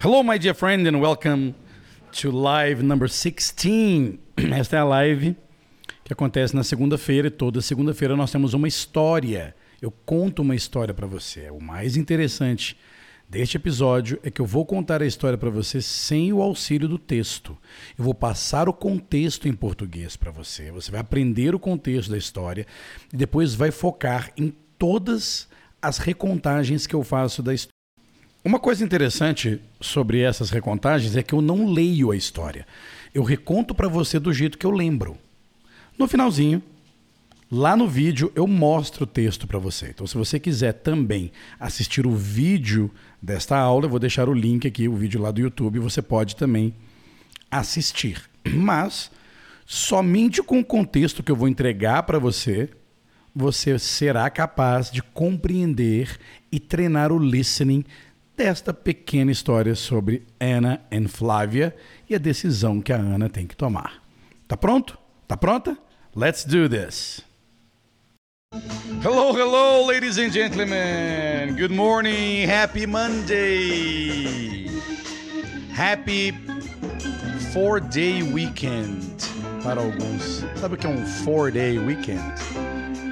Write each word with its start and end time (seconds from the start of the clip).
Hello, 0.00 0.22
my 0.22 0.38
dear 0.38 0.54
friend, 0.54 0.86
and 0.86 1.00
welcome 1.00 1.56
to 2.12 2.30
live 2.30 2.84
number 2.84 3.08
16. 3.08 4.16
Esta 4.56 4.76
é 4.76 4.78
a 4.78 4.84
live 4.84 5.34
que 6.04 6.12
acontece 6.12 6.54
na 6.54 6.62
segunda-feira 6.62 7.26
e 7.26 7.32
toda 7.32 7.60
segunda-feira 7.60 8.14
nós 8.14 8.30
temos 8.30 8.54
uma 8.54 8.68
história. 8.68 9.56
Eu 9.82 9.90
conto 9.90 10.42
uma 10.42 10.54
história 10.54 10.94
para 10.94 11.04
você. 11.04 11.50
O 11.50 11.60
mais 11.60 11.96
interessante 11.96 12.78
deste 13.28 13.56
episódio 13.56 14.20
é 14.22 14.30
que 14.30 14.40
eu 14.40 14.46
vou 14.46 14.64
contar 14.64 15.02
a 15.02 15.06
história 15.06 15.36
para 15.36 15.50
você 15.50 15.82
sem 15.82 16.32
o 16.32 16.40
auxílio 16.42 16.86
do 16.86 16.96
texto. 16.96 17.58
Eu 17.98 18.04
vou 18.04 18.14
passar 18.14 18.68
o 18.68 18.72
contexto 18.72 19.48
em 19.48 19.52
português 19.52 20.16
para 20.16 20.30
você. 20.30 20.70
Você 20.70 20.92
vai 20.92 21.00
aprender 21.00 21.56
o 21.56 21.58
contexto 21.58 22.12
da 22.12 22.16
história 22.16 22.64
e 23.12 23.16
depois 23.16 23.52
vai 23.52 23.72
focar 23.72 24.30
em 24.36 24.54
todas 24.78 25.48
as 25.82 25.98
recontagens 25.98 26.86
que 26.86 26.94
eu 26.94 27.02
faço 27.02 27.42
da 27.42 27.52
história. 27.52 27.77
Uma 28.48 28.58
coisa 28.58 28.82
interessante 28.82 29.60
sobre 29.78 30.22
essas 30.22 30.48
recontagens 30.48 31.14
é 31.14 31.22
que 31.22 31.34
eu 31.34 31.42
não 31.42 31.70
leio 31.70 32.10
a 32.10 32.16
história. 32.16 32.66
Eu 33.12 33.22
reconto 33.22 33.74
para 33.74 33.88
você 33.88 34.18
do 34.18 34.32
jeito 34.32 34.56
que 34.56 34.64
eu 34.64 34.70
lembro. 34.70 35.18
No 35.98 36.08
finalzinho, 36.08 36.62
lá 37.52 37.76
no 37.76 37.86
vídeo, 37.86 38.32
eu 38.34 38.46
mostro 38.46 39.04
o 39.04 39.06
texto 39.06 39.46
para 39.46 39.58
você. 39.58 39.90
Então, 39.90 40.06
se 40.06 40.16
você 40.16 40.40
quiser 40.40 40.72
também 40.72 41.30
assistir 41.60 42.06
o 42.06 42.16
vídeo 42.16 42.90
desta 43.20 43.54
aula, 43.54 43.84
eu 43.84 43.90
vou 43.90 43.98
deixar 43.98 44.30
o 44.30 44.34
link 44.34 44.66
aqui, 44.66 44.88
o 44.88 44.96
vídeo 44.96 45.20
lá 45.20 45.30
do 45.30 45.42
YouTube, 45.42 45.78
você 45.78 46.00
pode 46.00 46.34
também 46.34 46.74
assistir. 47.50 48.30
Mas 48.50 49.10
somente 49.66 50.42
com 50.42 50.60
o 50.60 50.64
contexto 50.64 51.22
que 51.22 51.30
eu 51.30 51.36
vou 51.36 51.48
entregar 51.48 52.02
para 52.04 52.18
você, 52.18 52.70
você 53.36 53.78
será 53.78 54.28
capaz 54.30 54.90
de 54.90 55.02
compreender 55.02 56.18
e 56.50 56.58
treinar 56.58 57.12
o 57.12 57.18
listening 57.18 57.84
desta 58.38 58.72
pequena 58.72 59.32
história 59.32 59.74
sobre 59.74 60.24
Anna 60.40 60.80
e 60.92 61.08
Flávia 61.08 61.74
e 62.08 62.14
a 62.14 62.18
decisão 62.18 62.80
que 62.80 62.92
a 62.92 62.96
Ana 62.96 63.28
tem 63.28 63.48
que 63.48 63.56
tomar. 63.56 64.00
Tá 64.46 64.56
pronto? 64.56 64.96
Tá 65.26 65.36
pronta? 65.36 65.76
Let's 66.14 66.44
do 66.44 66.68
this. 66.68 67.20
Hello, 69.02 69.36
hello, 69.36 69.84
ladies 69.86 70.18
and 70.18 70.30
gentlemen. 70.30 71.56
Good 71.56 71.72
morning. 71.72 72.46
Happy 72.46 72.86
Monday. 72.86 74.70
Happy 75.74 76.32
four 77.52 77.80
day 77.80 78.22
weekend 78.22 79.16
para 79.64 79.80
alguns. 79.80 80.44
Sabe 80.60 80.76
o 80.76 80.78
que 80.78 80.86
é 80.86 80.88
um 80.88 81.04
four 81.24 81.50
day 81.50 81.76
weekend? 81.76 82.22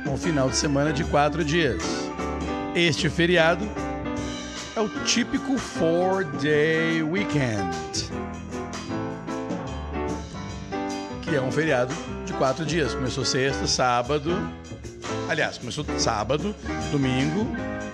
Um 0.09 0.17
final 0.17 0.49
de 0.49 0.57
semana 0.57 0.93
de 0.93 1.03
quatro 1.05 1.45
dias. 1.45 1.83
Este 2.77 3.11
feriado 3.11 3.69
é 4.77 4.81
o 4.81 4.89
típico 5.07 5.57
four 5.57 6.23
day 6.39 7.03
weekend, 7.03 7.75
que 11.23 11.35
é 11.35 11.41
um 11.41 11.51
feriado 11.51 11.95
de 12.27 12.35
quatro 12.35 12.67
dias. 12.67 12.95
Começou 12.95 13.25
sexta, 13.25 13.67
sábado, 13.67 14.37
aliás, 15.31 15.57
começou 15.57 15.83
sábado, 15.99 16.55
domingo, 16.93 17.47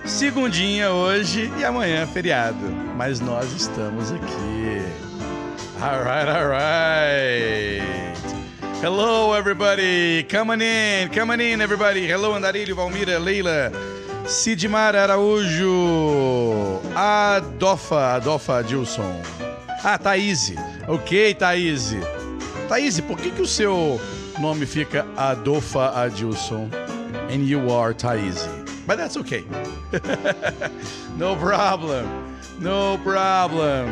segundinha 0.03 0.91
hoje 0.91 1.49
e 1.57 1.63
amanhã 1.63 2.05
feriado. 2.05 2.65
Mas 2.97 3.21
nós 3.21 3.49
estamos 3.53 4.11
aqui. 4.11 4.81
Alright, 5.81 6.29
alright. 6.29 7.83
Hello, 8.81 9.33
everybody. 9.33 10.27
Come 10.29 10.51
on 10.51 10.61
in, 10.61 11.07
come 11.17 11.31
on 11.31 11.39
in, 11.39 11.61
everybody. 11.61 12.05
Hello, 12.05 12.33
Andarilho, 12.35 12.75
Valmira, 12.75 13.17
Leila. 13.17 13.71
Sidmar 14.25 14.95
Araújo. 14.95 16.79
Adofa, 16.95 18.15
Adofa 18.15 18.63
Dilson. 18.63 19.21
Ah, 19.83 19.97
Thaís. 19.97 20.53
Ok, 20.87 21.33
Thaís. 21.35 21.95
Thaís, 22.69 22.99
por 23.01 23.17
que, 23.17 23.31
que 23.31 23.41
o 23.41 23.47
seu 23.47 23.99
nome 24.39 24.65
fica 24.65 25.05
Adofa 25.17 25.91
Adilson? 26.05 26.69
And 27.29 27.45
you 27.45 27.69
are 27.71 27.93
Thaís. 27.93 28.47
But 28.87 28.97
that's 28.97 29.17
okay. 29.17 29.45
no 31.17 31.35
problem. 31.35 32.05
No 32.59 32.97
problem. 33.03 33.87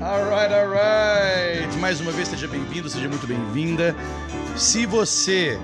Alright, 0.00 0.52
alright. 0.52 1.76
Mais 1.80 2.00
uma 2.00 2.12
vez, 2.12 2.28
seja 2.28 2.46
bem-vindo, 2.46 2.88
seja 2.88 3.08
muito 3.08 3.26
bem-vinda. 3.26 3.96
Se 4.56 4.86
você 4.86 5.58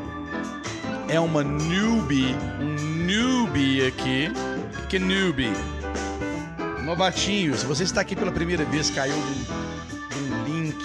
é 1.09 1.21
uma 1.21 1.45
newbie, 1.45 2.35
um 2.61 2.94
newbie 3.55 3.87
aqui. 3.87 4.33
Que 4.89 4.99
newbie? 4.99 5.53
Novatinho. 6.85 7.57
Se 7.57 7.65
você 7.65 7.85
está 7.85 8.01
aqui 8.01 8.17
pela 8.17 8.33
primeira 8.33 8.65
vez, 8.65 8.91
caiu 8.91 9.15
um 9.15 10.45
link, 10.45 10.77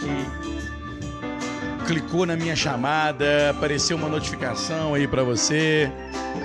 clicou 1.88 2.26
na 2.26 2.36
minha 2.36 2.56
chamada, 2.56 3.50
apareceu 3.50 3.98
uma 3.98 4.08
notificação 4.08 4.94
aí 4.94 5.08
para 5.08 5.24
você. 5.24 5.92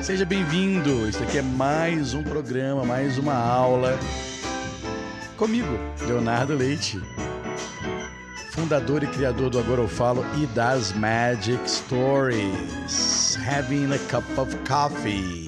Seja 0.03 0.25
bem-vindo. 0.25 1.09
Isso 1.09 1.23
aqui 1.23 1.39
é 1.39 1.43
mais 1.43 2.15
um 2.15 2.23
programa, 2.23 2.85
mais 2.85 3.19
uma 3.19 3.35
aula 3.35 3.99
comigo, 5.37 5.79
Leonardo 6.07 6.55
Leite, 6.55 7.01
fundador 8.53 9.03
e 9.03 9.07
criador 9.09 9.51
do 9.51 9.59
Agora 9.59 9.83
Eu 9.83 9.89
Falo 9.89 10.25
e 10.41 10.47
das 10.47 10.93
Magic 10.93 11.59
Stories. 11.69 13.37
Having 13.47 13.93
a 13.93 13.99
cup 14.11 14.39
of 14.39 14.57
coffee. 14.67 15.44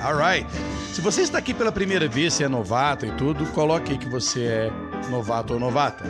Alright. 0.00 0.46
Se 0.92 1.00
você 1.00 1.22
está 1.22 1.38
aqui 1.38 1.52
pela 1.52 1.72
primeira 1.72 2.08
vez, 2.08 2.34
se 2.34 2.44
é 2.44 2.48
novato 2.48 3.06
e 3.06 3.12
tudo, 3.12 3.44
coloque 3.52 3.92
aí 3.92 3.98
que 3.98 4.08
você 4.08 4.44
é 4.44 4.70
novato 5.10 5.54
ou 5.54 5.60
novata. 5.60 6.04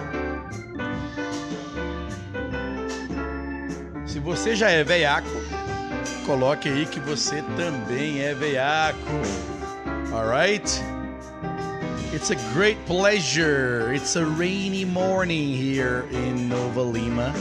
Se 4.06 4.18
você 4.18 4.56
já 4.56 4.70
é 4.70 4.82
veiaco, 4.82 5.28
coloque 6.26 6.68
aí 6.68 6.86
que 6.86 7.00
você 7.00 7.42
também 7.56 8.20
é 8.20 8.34
veiaco. 8.34 8.98
Alright? 10.12 10.82
It's 12.12 12.30
a 12.30 12.36
great 12.54 12.78
pleasure. 12.86 13.92
It's 13.94 14.16
a 14.16 14.24
rainy 14.24 14.84
morning 14.84 15.54
here 15.54 16.04
in 16.10 16.48
Nova 16.48 16.82
Lima. 16.82 17.34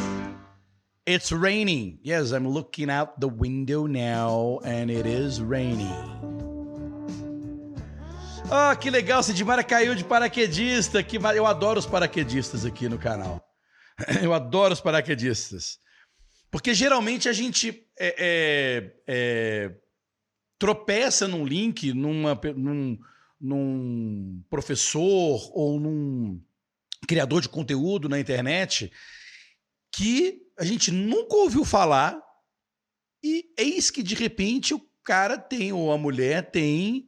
It's 1.06 1.32
raining. 1.32 2.00
Yes, 2.04 2.32
I'm 2.34 2.46
looking 2.46 2.90
out 2.90 3.22
the 3.22 3.30
window 3.30 3.86
now 3.86 4.60
and 4.66 4.92
it 4.92 5.06
is 5.06 5.42
raining. 5.42 6.37
Ah, 8.50 8.74
que 8.78 8.90
legal, 8.90 9.22
Sidmara 9.22 9.62
caiu 9.62 9.94
de 9.94 10.06
paraquedista. 10.06 11.04
Que 11.04 11.18
eu 11.18 11.46
adoro 11.46 11.80
os 11.80 11.86
paraquedistas 11.86 12.66
aqui 12.66 12.88
no 12.88 12.98
canal. 12.98 13.46
Eu 14.24 14.34
adoro 14.34 14.74
os 14.74 14.80
paraquedistas. 14.80 15.80
Porque 16.50 16.74
geralmente 16.74 17.28
a 17.28 17.34
gente 17.34 17.86
é, 18.00 18.16
é, 18.18 18.94
é, 19.06 19.76
tropeça 20.58 21.28
num 21.28 21.46
link, 21.46 21.92
numa, 21.94 22.40
num, 22.56 22.98
num 23.40 24.44
professor 24.50 25.52
ou 25.54 25.78
num 25.78 26.42
criador 27.06 27.42
de 27.42 27.50
conteúdo 27.50 28.08
na 28.08 28.20
internet 28.20 28.92
que 29.92 30.42
a 30.58 30.64
gente 30.64 30.90
nunca 30.90 31.36
ouviu 31.36 31.66
falar 31.66 32.18
e 33.22 33.52
eis 33.58 33.92
que 33.92 34.02
de 34.02 34.16
repente 34.16 34.74
o 34.74 34.82
cara 35.04 35.38
tem 35.38 35.74
ou 35.74 35.92
a 35.92 35.98
mulher 35.98 36.50
tem 36.50 37.07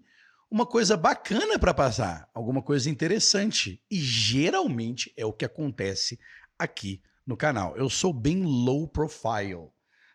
uma 0.50 0.66
coisa 0.66 0.98
bacana 0.98 1.60
para 1.60 1.74
passar, 1.74 2.30
alguma 2.34 2.62
coisa 2.62 2.90
interessante. 2.90 3.82
E 3.90 4.00
geralmente 4.00 5.14
é 5.16 5.26
o 5.26 5.34
que 5.34 5.46
acontece 5.46 6.20
aqui 6.58 7.02
no 7.26 7.38
canal. 7.38 7.78
Eu 7.78 7.90
sou 7.90 8.12
bem 8.12 8.44
low 8.44 8.88
profile. 8.88 9.70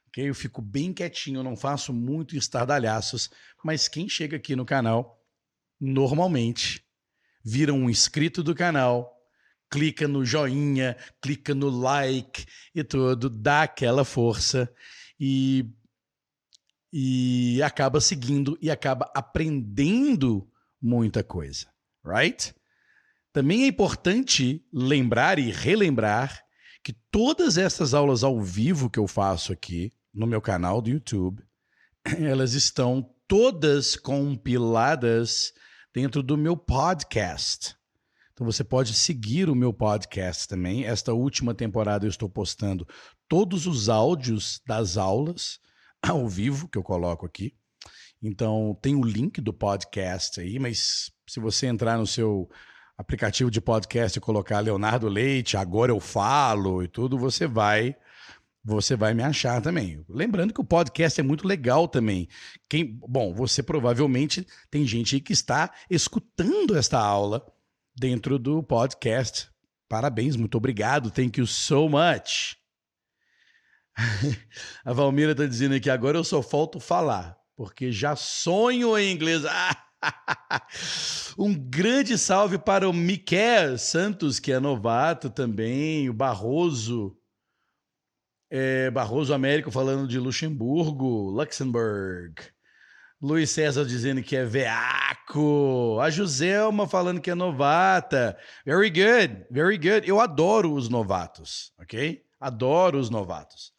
Okay? 0.08 0.28
Eu 0.28 0.34
fico 0.34 0.60
bem 0.60 0.92
quietinho, 0.92 1.42
não 1.42 1.56
faço 1.56 1.92
muito 1.92 2.36
estardalhaços, 2.36 3.30
mas 3.64 3.88
quem 3.88 4.08
chega 4.08 4.36
aqui 4.36 4.56
no 4.56 4.64
canal 4.64 5.20
normalmente 5.80 6.84
vira 7.44 7.72
um 7.72 7.90
inscrito 7.90 8.42
do 8.42 8.54
canal, 8.54 9.12
clica 9.70 10.08
no 10.08 10.24
joinha, 10.24 10.96
clica 11.20 11.54
no 11.54 11.68
like 11.68 12.46
e 12.74 12.82
tudo, 12.82 13.28
dá 13.28 13.62
aquela 13.62 14.04
força 14.04 14.72
e 15.18 15.68
e 16.96 17.60
acaba 17.60 18.00
seguindo 18.00 18.56
e 18.62 18.70
acaba 18.70 19.10
aprendendo 19.16 20.48
muita 20.80 21.24
coisa, 21.24 21.66
right? 22.06 22.54
Também 23.32 23.64
é 23.64 23.66
importante 23.66 24.64
lembrar 24.72 25.40
e 25.40 25.50
relembrar 25.50 26.40
que 26.84 26.92
todas 27.10 27.58
essas 27.58 27.94
aulas 27.94 28.22
ao 28.22 28.40
vivo 28.40 28.88
que 28.88 29.00
eu 29.00 29.08
faço 29.08 29.52
aqui 29.52 29.92
no 30.14 30.24
meu 30.24 30.40
canal 30.40 30.80
do 30.80 30.88
YouTube, 30.88 31.42
elas 32.16 32.54
estão 32.54 33.12
todas 33.26 33.96
compiladas 33.96 35.52
dentro 35.92 36.22
do 36.22 36.36
meu 36.36 36.56
podcast. 36.56 37.74
Então 38.32 38.46
você 38.46 38.62
pode 38.62 38.94
seguir 38.94 39.50
o 39.50 39.56
meu 39.56 39.72
podcast 39.72 40.46
também. 40.46 40.84
Esta 40.84 41.12
última 41.12 41.54
temporada 41.54 42.06
eu 42.06 42.10
estou 42.10 42.28
postando 42.28 42.86
todos 43.28 43.66
os 43.66 43.88
áudios 43.88 44.62
das 44.64 44.96
aulas 44.96 45.58
ao 46.10 46.28
vivo 46.28 46.68
que 46.68 46.78
eu 46.78 46.82
coloco 46.82 47.26
aqui. 47.26 47.54
Então, 48.22 48.76
tem 48.80 48.94
o 48.94 49.04
link 49.04 49.40
do 49.40 49.52
podcast 49.52 50.40
aí, 50.40 50.58
mas 50.58 51.12
se 51.28 51.40
você 51.40 51.66
entrar 51.66 51.98
no 51.98 52.06
seu 52.06 52.48
aplicativo 52.96 53.50
de 53.50 53.60
podcast 53.60 54.16
e 54.16 54.20
colocar 54.20 54.60
Leonardo 54.60 55.08
Leite, 55.08 55.56
agora 55.56 55.92
eu 55.92 56.00
falo 56.00 56.82
e 56.82 56.88
tudo, 56.88 57.18
você 57.18 57.46
vai 57.46 57.96
você 58.66 58.96
vai 58.96 59.12
me 59.12 59.22
achar 59.22 59.60
também. 59.60 60.02
Lembrando 60.08 60.54
que 60.54 60.60
o 60.60 60.64
podcast 60.64 61.20
é 61.20 61.22
muito 61.22 61.46
legal 61.46 61.86
também. 61.86 62.26
Quem, 62.66 62.98
bom, 63.06 63.34
você 63.34 63.62
provavelmente 63.62 64.46
tem 64.70 64.86
gente 64.86 65.20
que 65.20 65.34
está 65.34 65.70
escutando 65.90 66.74
esta 66.74 66.98
aula 66.98 67.44
dentro 67.94 68.38
do 68.38 68.62
podcast. 68.62 69.50
Parabéns, 69.86 70.34
muito 70.34 70.56
obrigado. 70.56 71.10
Thank 71.10 71.40
you 71.40 71.46
so 71.46 71.90
much. 71.90 72.56
A 74.84 74.92
Valmira 74.92 75.32
está 75.32 75.46
dizendo 75.46 75.74
aqui, 75.74 75.88
agora 75.88 76.18
eu 76.18 76.24
só 76.24 76.42
falto 76.42 76.80
falar, 76.80 77.36
porque 77.56 77.92
já 77.92 78.16
sonho 78.16 78.98
em 78.98 79.12
inglês. 79.12 79.42
um 81.38 81.54
grande 81.54 82.18
salve 82.18 82.58
para 82.58 82.88
o 82.88 82.92
Miquel 82.92 83.78
Santos, 83.78 84.38
que 84.38 84.52
é 84.52 84.60
novato 84.60 85.30
também, 85.30 86.08
o 86.08 86.14
Barroso, 86.14 87.16
é, 88.50 88.90
Barroso 88.90 89.32
Américo 89.32 89.70
falando 89.70 90.06
de 90.06 90.18
Luxemburgo, 90.18 91.30
Luxemburg. 91.30 92.34
Luiz 93.20 93.50
César 93.50 93.86
dizendo 93.86 94.22
que 94.22 94.36
é 94.36 94.44
veaco. 94.44 95.98
A 95.98 96.10
Joselma 96.10 96.86
falando 96.86 97.22
que 97.22 97.30
é 97.30 97.34
novata. 97.34 98.36
Very 98.66 98.90
good, 98.90 99.46
very 99.50 99.78
good. 99.78 100.06
Eu 100.06 100.20
adoro 100.20 100.74
os 100.74 100.90
novatos, 100.90 101.72
ok? 101.78 102.22
Adoro 102.38 102.98
os 102.98 103.08
novatos. 103.08 103.73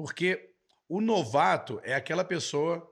Porque 0.00 0.54
o 0.88 0.98
novato 0.98 1.78
é 1.84 1.92
aquela 1.92 2.24
pessoa 2.24 2.90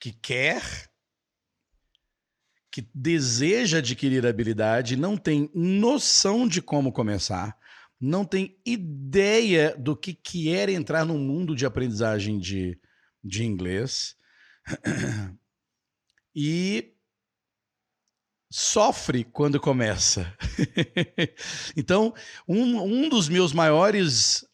que 0.00 0.10
quer, 0.10 0.90
que 2.72 2.88
deseja 2.94 3.76
adquirir 3.76 4.26
habilidade, 4.26 4.96
não 4.96 5.18
tem 5.18 5.50
noção 5.54 6.48
de 6.48 6.62
como 6.62 6.90
começar, 6.90 7.54
não 8.00 8.24
tem 8.24 8.58
ideia 8.64 9.76
do 9.76 9.94
que 9.94 10.14
quer 10.14 10.70
entrar 10.70 11.04
no 11.04 11.18
mundo 11.18 11.54
de 11.54 11.66
aprendizagem 11.66 12.38
de, 12.38 12.80
de 13.22 13.44
inglês. 13.44 14.16
E 16.38 16.95
sofre 18.50 19.24
quando 19.24 19.60
começa. 19.60 20.32
então, 21.76 22.14
um, 22.48 22.80
um 22.80 23.08
dos 23.08 23.28
meus 23.28 23.52
maiores 23.52 24.44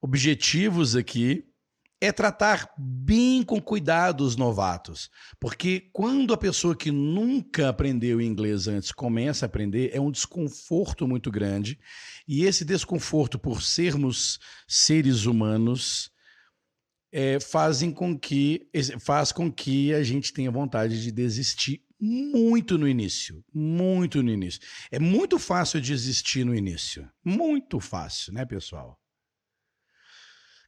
objetivos 0.00 0.96
aqui 0.96 1.44
é 2.00 2.10
tratar 2.10 2.72
bem 2.78 3.42
com 3.42 3.60
cuidado 3.60 4.22
os 4.22 4.34
novatos. 4.34 5.10
Porque 5.38 5.90
quando 5.92 6.32
a 6.32 6.38
pessoa 6.38 6.74
que 6.74 6.90
nunca 6.90 7.68
aprendeu 7.68 8.20
inglês 8.20 8.66
antes 8.66 8.90
começa 8.90 9.44
a 9.44 9.48
aprender, 9.48 9.90
é 9.92 10.00
um 10.00 10.10
desconforto 10.10 11.06
muito 11.06 11.30
grande. 11.30 11.78
E 12.26 12.44
esse 12.44 12.64
desconforto, 12.64 13.38
por 13.38 13.62
sermos 13.62 14.38
seres 14.66 15.26
humanos, 15.26 16.10
é, 17.12 17.38
fazem 17.38 17.90
com 17.90 18.18
que, 18.18 18.70
faz 19.00 19.30
com 19.30 19.52
que 19.52 19.92
a 19.92 20.02
gente 20.02 20.32
tenha 20.32 20.50
vontade 20.50 21.02
de 21.02 21.12
desistir 21.12 21.84
muito 22.00 22.78
no 22.78 22.88
início, 22.88 23.44
muito 23.52 24.22
no 24.22 24.30
início. 24.30 24.60
É 24.90 24.98
muito 24.98 25.38
fácil 25.38 25.80
desistir 25.80 26.44
no 26.44 26.54
início, 26.54 27.08
muito 27.24 27.78
fácil, 27.78 28.32
né, 28.32 28.46
pessoal? 28.46 28.98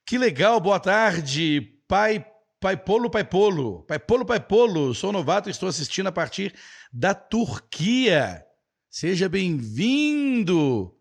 Que 0.04 0.18
legal, 0.18 0.60
boa 0.60 0.78
tarde, 0.78 1.78
pai, 1.88 2.26
pai 2.60 2.76
Polo, 2.76 3.08
pai 3.08 3.24
Polo, 3.24 3.82
pai 3.84 3.98
Polo, 3.98 4.26
pai 4.26 4.40
Polo. 4.40 4.94
Sou 4.94 5.10
novato 5.10 5.48
e 5.48 5.52
estou 5.52 5.68
assistindo 5.68 6.08
a 6.08 6.12
partir 6.12 6.54
da 6.92 7.14
Turquia. 7.14 8.44
Seja 8.90 9.28
bem-vindo, 9.28 10.94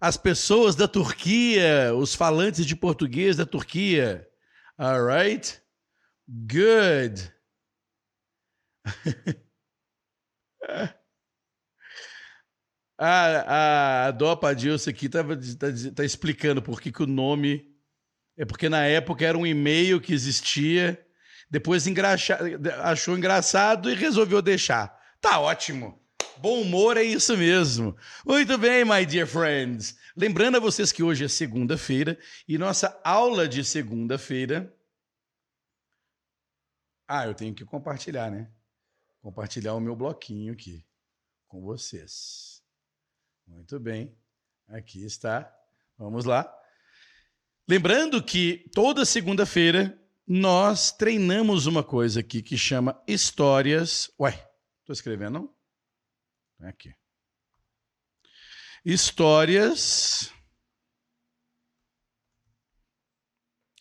as 0.00 0.16
pessoas 0.16 0.74
da 0.74 0.88
Turquia, 0.88 1.94
os 1.94 2.14
falantes 2.14 2.64
de 2.64 2.74
português 2.74 3.36
da 3.36 3.44
Turquia. 3.44 4.26
All 4.78 5.04
right, 5.04 5.60
good. 6.26 7.30
A, 12.96 14.06
a, 14.06 14.10
Dopa 14.12 14.54
Dilson 14.54 14.90
aqui 14.90 15.06
está 15.06 15.24
tá, 15.24 15.66
tá 15.96 16.04
explicando 16.04 16.62
por 16.62 16.80
que, 16.80 16.92
que 16.92 17.02
o 17.02 17.06
nome. 17.06 17.74
É 18.36 18.44
porque 18.44 18.68
na 18.68 18.84
época 18.84 19.24
era 19.24 19.38
um 19.38 19.46
e-mail 19.46 20.00
que 20.00 20.12
existia, 20.12 21.00
depois 21.48 21.86
engraxa, 21.86 22.38
achou 22.82 23.16
engraçado 23.16 23.90
e 23.90 23.94
resolveu 23.94 24.42
deixar. 24.42 24.96
Tá 25.20 25.38
ótimo. 25.38 26.00
Bom 26.38 26.62
humor 26.62 26.96
é 26.96 27.02
isso 27.02 27.36
mesmo. 27.36 27.96
Muito 28.26 28.58
bem, 28.58 28.84
my 28.84 29.06
dear 29.06 29.26
friends. 29.26 29.96
Lembrando 30.16 30.56
a 30.56 30.60
vocês 30.60 30.90
que 30.90 31.02
hoje 31.02 31.24
é 31.24 31.28
segunda-feira 31.28 32.18
e 32.46 32.58
nossa 32.58 33.00
aula 33.04 33.48
de 33.48 33.64
segunda-feira. 33.64 34.74
Ah, 37.06 37.26
eu 37.26 37.34
tenho 37.34 37.54
que 37.54 37.64
compartilhar, 37.64 38.30
né? 38.30 38.50
Compartilhar 39.24 39.72
o 39.72 39.80
meu 39.80 39.96
bloquinho 39.96 40.52
aqui 40.52 40.86
com 41.48 41.62
vocês. 41.62 42.62
Muito 43.46 43.80
bem, 43.80 44.14
aqui 44.68 45.02
está. 45.02 45.50
Vamos 45.96 46.26
lá. 46.26 46.54
Lembrando 47.66 48.22
que 48.22 48.68
toda 48.74 49.06
segunda-feira 49.06 49.98
nós 50.26 50.92
treinamos 50.92 51.64
uma 51.64 51.82
coisa 51.82 52.20
aqui 52.20 52.42
que 52.42 52.58
chama 52.58 53.02
histórias. 53.08 54.12
Ué, 54.20 54.32
estou 54.80 54.92
escrevendo 54.92 55.32
não? 56.58 56.68
Aqui. 56.68 56.94
Histórias 58.84 60.30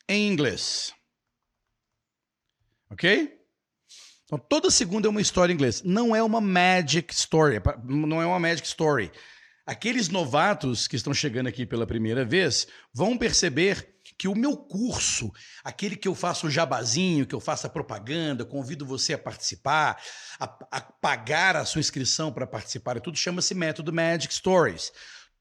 em 0.08 0.32
inglês. 0.32 0.96
Ok? 2.90 3.43
Então, 4.26 4.38
toda 4.38 4.72
segunda 4.72 5.08
é 5.08 5.10
uma 5.10 5.22
história 5.22 5.52
em 5.52 5.56
inglês. 5.56 5.82
Não 5.84 6.16
é 6.16 6.24
uma 6.24 6.40
magic 6.40 7.14
story. 7.14 7.62
Não 7.84 8.22
é 8.22 8.26
uma 8.26 8.40
magic 8.40 8.66
story. 8.68 9.12
Aqueles 9.66 10.10
novatos 10.10 10.88
que 10.88 10.96
estão 10.96 11.14
chegando 11.14 11.48
aqui 11.48 11.66
pela 11.66 11.88
primeira 11.88 12.26
vez 12.26 12.68
vão 12.94 13.18
perceber 13.18 13.94
que 14.18 14.28
o 14.28 14.36
meu 14.36 14.58
curso, 14.58 15.32
aquele 15.64 15.96
que 15.96 16.08
eu 16.08 16.14
faço 16.14 16.48
o 16.48 16.50
jabazinho, 16.50 17.26
que 17.26 17.34
eu 17.34 17.40
faço 17.40 17.66
a 17.68 17.70
propaganda, 17.70 18.46
convido 18.46 18.86
você 18.86 19.14
a 19.14 19.18
participar, 19.18 20.02
a, 20.40 20.46
a 20.72 20.82
pagar 20.82 21.56
a 21.56 21.66
sua 21.66 21.80
inscrição 21.80 22.32
para 22.32 22.46
participar, 22.46 23.00
tudo 23.00 23.18
chama-se 23.18 23.56
método 23.56 23.94
Magic 23.94 24.34
Stories. 24.34 24.92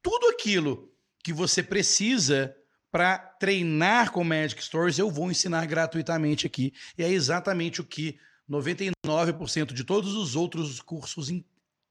Tudo 0.00 0.28
aquilo 0.28 0.92
que 1.22 1.32
você 1.32 1.62
precisa 1.62 2.54
para 2.90 3.18
treinar 3.18 4.12
com 4.12 4.22
Magic 4.22 4.62
Stories, 4.62 4.98
eu 4.98 5.10
vou 5.10 5.30
ensinar 5.30 5.66
gratuitamente 5.66 6.46
aqui. 6.46 6.72
E 6.96 7.02
é 7.02 7.08
exatamente 7.08 7.80
o 7.80 7.84
que 7.84 8.18
99% 8.50 9.72
de 9.72 9.84
todos 9.84 10.14
os 10.14 10.36
outros 10.36 10.80
cursos 10.80 11.28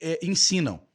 é, 0.01 0.19
ensinam. 0.25 0.85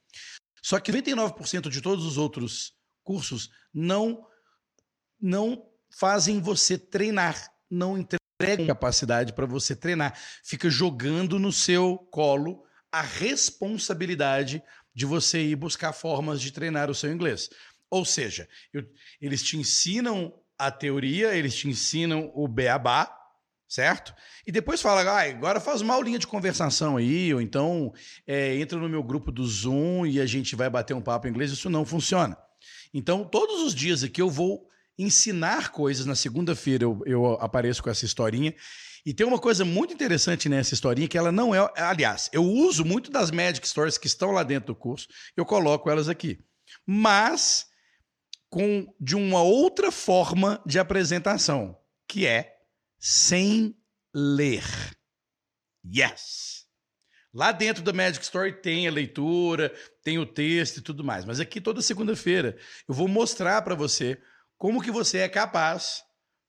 Só 0.62 0.80
que 0.80 0.92
99% 0.92 1.68
de 1.68 1.80
todos 1.80 2.04
os 2.04 2.18
outros 2.18 2.74
cursos 3.04 3.50
não 3.72 4.26
não 5.18 5.66
fazem 5.88 6.40
você 6.40 6.76
treinar, 6.76 7.50
não 7.70 7.96
entregam 7.96 8.66
capacidade 8.66 9.32
para 9.32 9.46
você 9.46 9.74
treinar. 9.74 10.18
Fica 10.44 10.68
jogando 10.68 11.38
no 11.38 11.52
seu 11.52 11.96
colo 12.10 12.64
a 12.92 13.00
responsabilidade 13.00 14.62
de 14.94 15.06
você 15.06 15.42
ir 15.42 15.56
buscar 15.56 15.92
formas 15.92 16.40
de 16.40 16.50
treinar 16.52 16.90
o 16.90 16.94
seu 16.94 17.12
inglês. 17.12 17.48
Ou 17.90 18.04
seja, 18.04 18.48
eu, 18.72 18.82
eles 19.20 19.42
te 19.42 19.56
ensinam 19.56 20.34
a 20.58 20.70
teoria, 20.70 21.34
eles 21.34 21.54
te 21.54 21.68
ensinam 21.68 22.30
o 22.34 22.48
beabá, 22.48 23.14
certo? 23.68 24.14
E 24.46 24.52
depois 24.52 24.80
fala, 24.80 25.02
ah, 25.02 25.28
agora 25.28 25.60
faz 25.60 25.80
uma 25.80 25.94
aulinha 25.94 26.18
de 26.18 26.26
conversação 26.26 26.96
aí, 26.96 27.32
ou 27.34 27.40
então 27.40 27.92
é, 28.26 28.56
entra 28.56 28.78
no 28.78 28.88
meu 28.88 29.02
grupo 29.02 29.32
do 29.32 29.44
Zoom 29.46 30.06
e 30.06 30.20
a 30.20 30.26
gente 30.26 30.54
vai 30.54 30.70
bater 30.70 30.94
um 30.94 31.00
papo 31.00 31.26
em 31.26 31.30
inglês. 31.30 31.50
Isso 31.50 31.68
não 31.68 31.84
funciona. 31.84 32.36
Então, 32.94 33.24
todos 33.24 33.62
os 33.62 33.74
dias 33.74 34.02
aqui 34.02 34.22
eu 34.22 34.30
vou 34.30 34.68
ensinar 34.98 35.70
coisas. 35.70 36.06
Na 36.06 36.14
segunda-feira 36.14 36.84
eu, 36.84 37.02
eu 37.04 37.26
apareço 37.34 37.82
com 37.82 37.90
essa 37.90 38.04
historinha. 38.04 38.54
E 39.04 39.14
tem 39.14 39.26
uma 39.26 39.38
coisa 39.38 39.64
muito 39.64 39.94
interessante 39.94 40.48
nessa 40.48 40.74
historinha 40.74 41.06
que 41.06 41.16
ela 41.16 41.30
não 41.30 41.54
é. 41.54 41.58
Aliás, 41.76 42.28
eu 42.32 42.42
uso 42.42 42.84
muito 42.84 43.10
das 43.10 43.30
Magic 43.30 43.66
Stories 43.68 43.98
que 43.98 44.08
estão 44.08 44.32
lá 44.32 44.42
dentro 44.42 44.68
do 44.68 44.74
curso, 44.74 45.06
eu 45.36 45.44
coloco 45.44 45.88
elas 45.88 46.08
aqui. 46.08 46.40
Mas 46.84 47.66
com 48.50 48.92
de 49.00 49.14
uma 49.14 49.42
outra 49.42 49.92
forma 49.92 50.60
de 50.66 50.78
apresentação, 50.78 51.78
que 52.08 52.26
é 52.26 52.55
sem 53.08 53.72
ler. 54.12 54.64
Yes! 55.86 56.66
Lá 57.32 57.52
dentro 57.52 57.84
da 57.84 57.92
Magic 57.92 58.24
Story 58.24 58.60
tem 58.60 58.88
a 58.88 58.90
leitura, 58.90 59.72
tem 60.02 60.18
o 60.18 60.26
texto 60.26 60.78
e 60.78 60.80
tudo 60.80 61.04
mais. 61.04 61.24
Mas 61.24 61.38
aqui 61.38 61.60
toda 61.60 61.80
segunda-feira 61.80 62.58
eu 62.88 62.92
vou 62.92 63.06
mostrar 63.06 63.62
para 63.62 63.76
você 63.76 64.20
como 64.58 64.82
que 64.82 64.90
você 64.90 65.18
é 65.18 65.28
capaz 65.28 66.02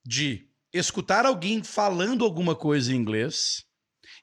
de 0.04 0.50
escutar 0.74 1.28
alguém 1.28 1.64
falando 1.64 2.26
alguma 2.26 2.56
coisa 2.56 2.92
em 2.92 2.96
inglês 2.96 3.64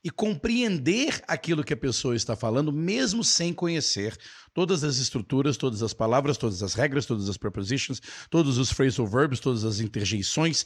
e 0.03 0.11
compreender 0.11 1.23
aquilo 1.29 1.62
que 1.62 1.73
a 1.73 1.76
pessoa 1.76 2.17
está 2.17 2.35
falando, 2.35 2.73
mesmo 2.73 3.23
sem 3.23 3.55
conhecer 3.55 4.19
todas 4.53 4.83
as 4.83 4.97
estruturas, 4.97 5.57
todas 5.57 5.85
as 5.85 5.95
palavras, 5.95 6.37
todas 6.37 6.64
as 6.64 6.75
regras, 6.75 7.07
todas 7.07 7.29
as 7.29 7.37
prepositions, 7.37 8.00
todos 8.29 8.59
os 8.59 8.73
phrasal 8.73 9.07
verbs, 9.07 9.38
todas 9.38 9.64
as 9.64 9.79
interjeições, 9.79 10.64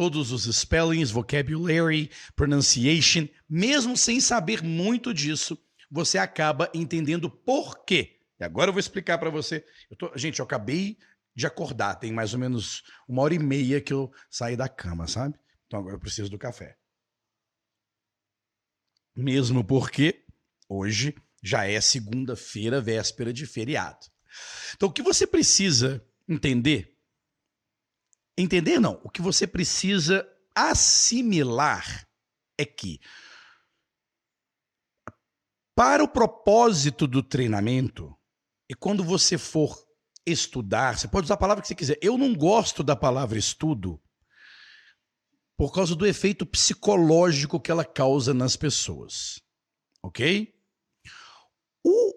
todos 0.00 0.32
os 0.32 0.44
spellings, 0.44 1.10
vocabulary, 1.10 2.10
pronunciation, 2.34 3.28
mesmo 3.46 3.98
sem 3.98 4.18
saber 4.18 4.62
muito 4.62 5.12
disso, 5.12 5.62
você 5.90 6.16
acaba 6.16 6.70
entendendo 6.72 7.30
por 7.30 7.84
quê. 7.84 8.18
E 8.40 8.44
agora 8.44 8.70
eu 8.70 8.72
vou 8.72 8.80
explicar 8.80 9.18
para 9.18 9.28
você. 9.28 9.62
Eu 9.90 9.96
tô, 9.98 10.10
gente, 10.16 10.38
eu 10.38 10.46
acabei 10.46 10.96
de 11.36 11.46
acordar, 11.46 11.96
tem 11.96 12.12
mais 12.12 12.32
ou 12.32 12.40
menos 12.40 12.82
uma 13.06 13.20
hora 13.20 13.34
e 13.34 13.38
meia 13.38 13.78
que 13.78 13.92
eu 13.92 14.10
saí 14.30 14.56
da 14.56 14.70
cama, 14.70 15.06
sabe? 15.06 15.38
Então 15.66 15.80
agora 15.80 15.96
eu 15.96 16.00
preciso 16.00 16.30
do 16.30 16.38
café. 16.38 16.78
Mesmo 19.14 19.62
porque 19.62 20.24
hoje 20.66 21.14
já 21.42 21.66
é 21.66 21.78
segunda-feira, 21.78 22.80
véspera 22.80 23.34
de 23.34 23.44
feriado. 23.44 24.06
Então, 24.74 24.88
o 24.88 24.92
que 24.92 25.02
você 25.02 25.26
precisa 25.26 26.02
entender? 26.26 26.96
Entender 28.40 28.80
não. 28.80 29.00
O 29.04 29.10
que 29.10 29.20
você 29.20 29.46
precisa 29.46 30.26
assimilar 30.54 32.08
é 32.58 32.64
que, 32.64 33.00
para 35.74 36.02
o 36.02 36.08
propósito 36.08 37.06
do 37.06 37.22
treinamento, 37.22 38.16
e 38.68 38.74
quando 38.74 39.04
você 39.04 39.36
for 39.36 39.86
estudar, 40.26 40.98
você 40.98 41.08
pode 41.08 41.24
usar 41.24 41.34
a 41.34 41.38
palavra 41.38 41.60
que 41.60 41.68
você 41.68 41.74
quiser. 41.74 41.98
Eu 42.00 42.16
não 42.16 42.34
gosto 42.34 42.82
da 42.82 42.96
palavra 42.96 43.38
estudo 43.38 44.00
por 45.56 45.72
causa 45.72 45.94
do 45.94 46.06
efeito 46.06 46.46
psicológico 46.46 47.60
que 47.60 47.70
ela 47.70 47.84
causa 47.84 48.32
nas 48.32 48.56
pessoas. 48.56 49.42
Ok? 50.02 50.54
O, 51.84 52.14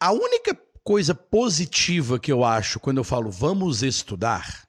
a 0.00 0.12
única 0.12 0.54
coisa 0.82 1.14
positiva 1.14 2.18
que 2.18 2.32
eu 2.32 2.44
acho 2.44 2.80
quando 2.80 2.96
eu 2.96 3.04
falo 3.04 3.30
vamos 3.30 3.82
estudar 3.82 4.67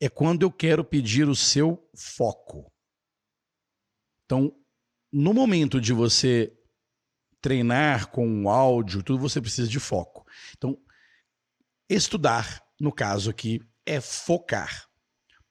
é 0.00 0.08
quando 0.08 0.42
eu 0.42 0.50
quero 0.50 0.84
pedir 0.84 1.28
o 1.28 1.36
seu 1.36 1.88
foco. 1.94 2.72
Então, 4.24 4.52
no 5.12 5.34
momento 5.34 5.80
de 5.80 5.92
você 5.92 6.52
treinar 7.40 8.10
com 8.10 8.48
áudio, 8.48 9.02
tudo 9.02 9.18
você 9.18 9.40
precisa 9.40 9.68
de 9.68 9.80
foco. 9.80 10.26
Então, 10.56 10.78
estudar, 11.88 12.62
no 12.80 12.92
caso 12.92 13.30
aqui, 13.30 13.60
é 13.84 14.00
focar. 14.00 14.88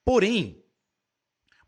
Porém, 0.04 0.60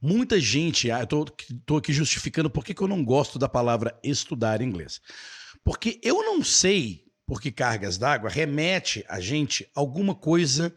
Muita 0.03 0.39
gente, 0.39 0.89
ah, 0.89 1.01
eu 1.07 1.25
estou 1.47 1.77
aqui 1.77 1.93
justificando 1.93 2.49
por 2.49 2.65
que, 2.65 2.73
eu 2.81 2.87
não 2.87 3.05
gosto 3.05 3.37
da 3.37 3.47
palavra 3.47 3.95
estudar 4.03 4.59
inglês. 4.59 4.99
Porque 5.63 6.01
eu 6.03 6.23
não 6.23 6.43
sei 6.43 7.05
por 7.23 7.39
que 7.39 7.51
cargas 7.51 7.99
d'água 7.99 8.27
remete 8.27 9.05
a 9.07 9.19
gente 9.19 9.69
alguma 9.75 10.15
coisa, 10.15 10.75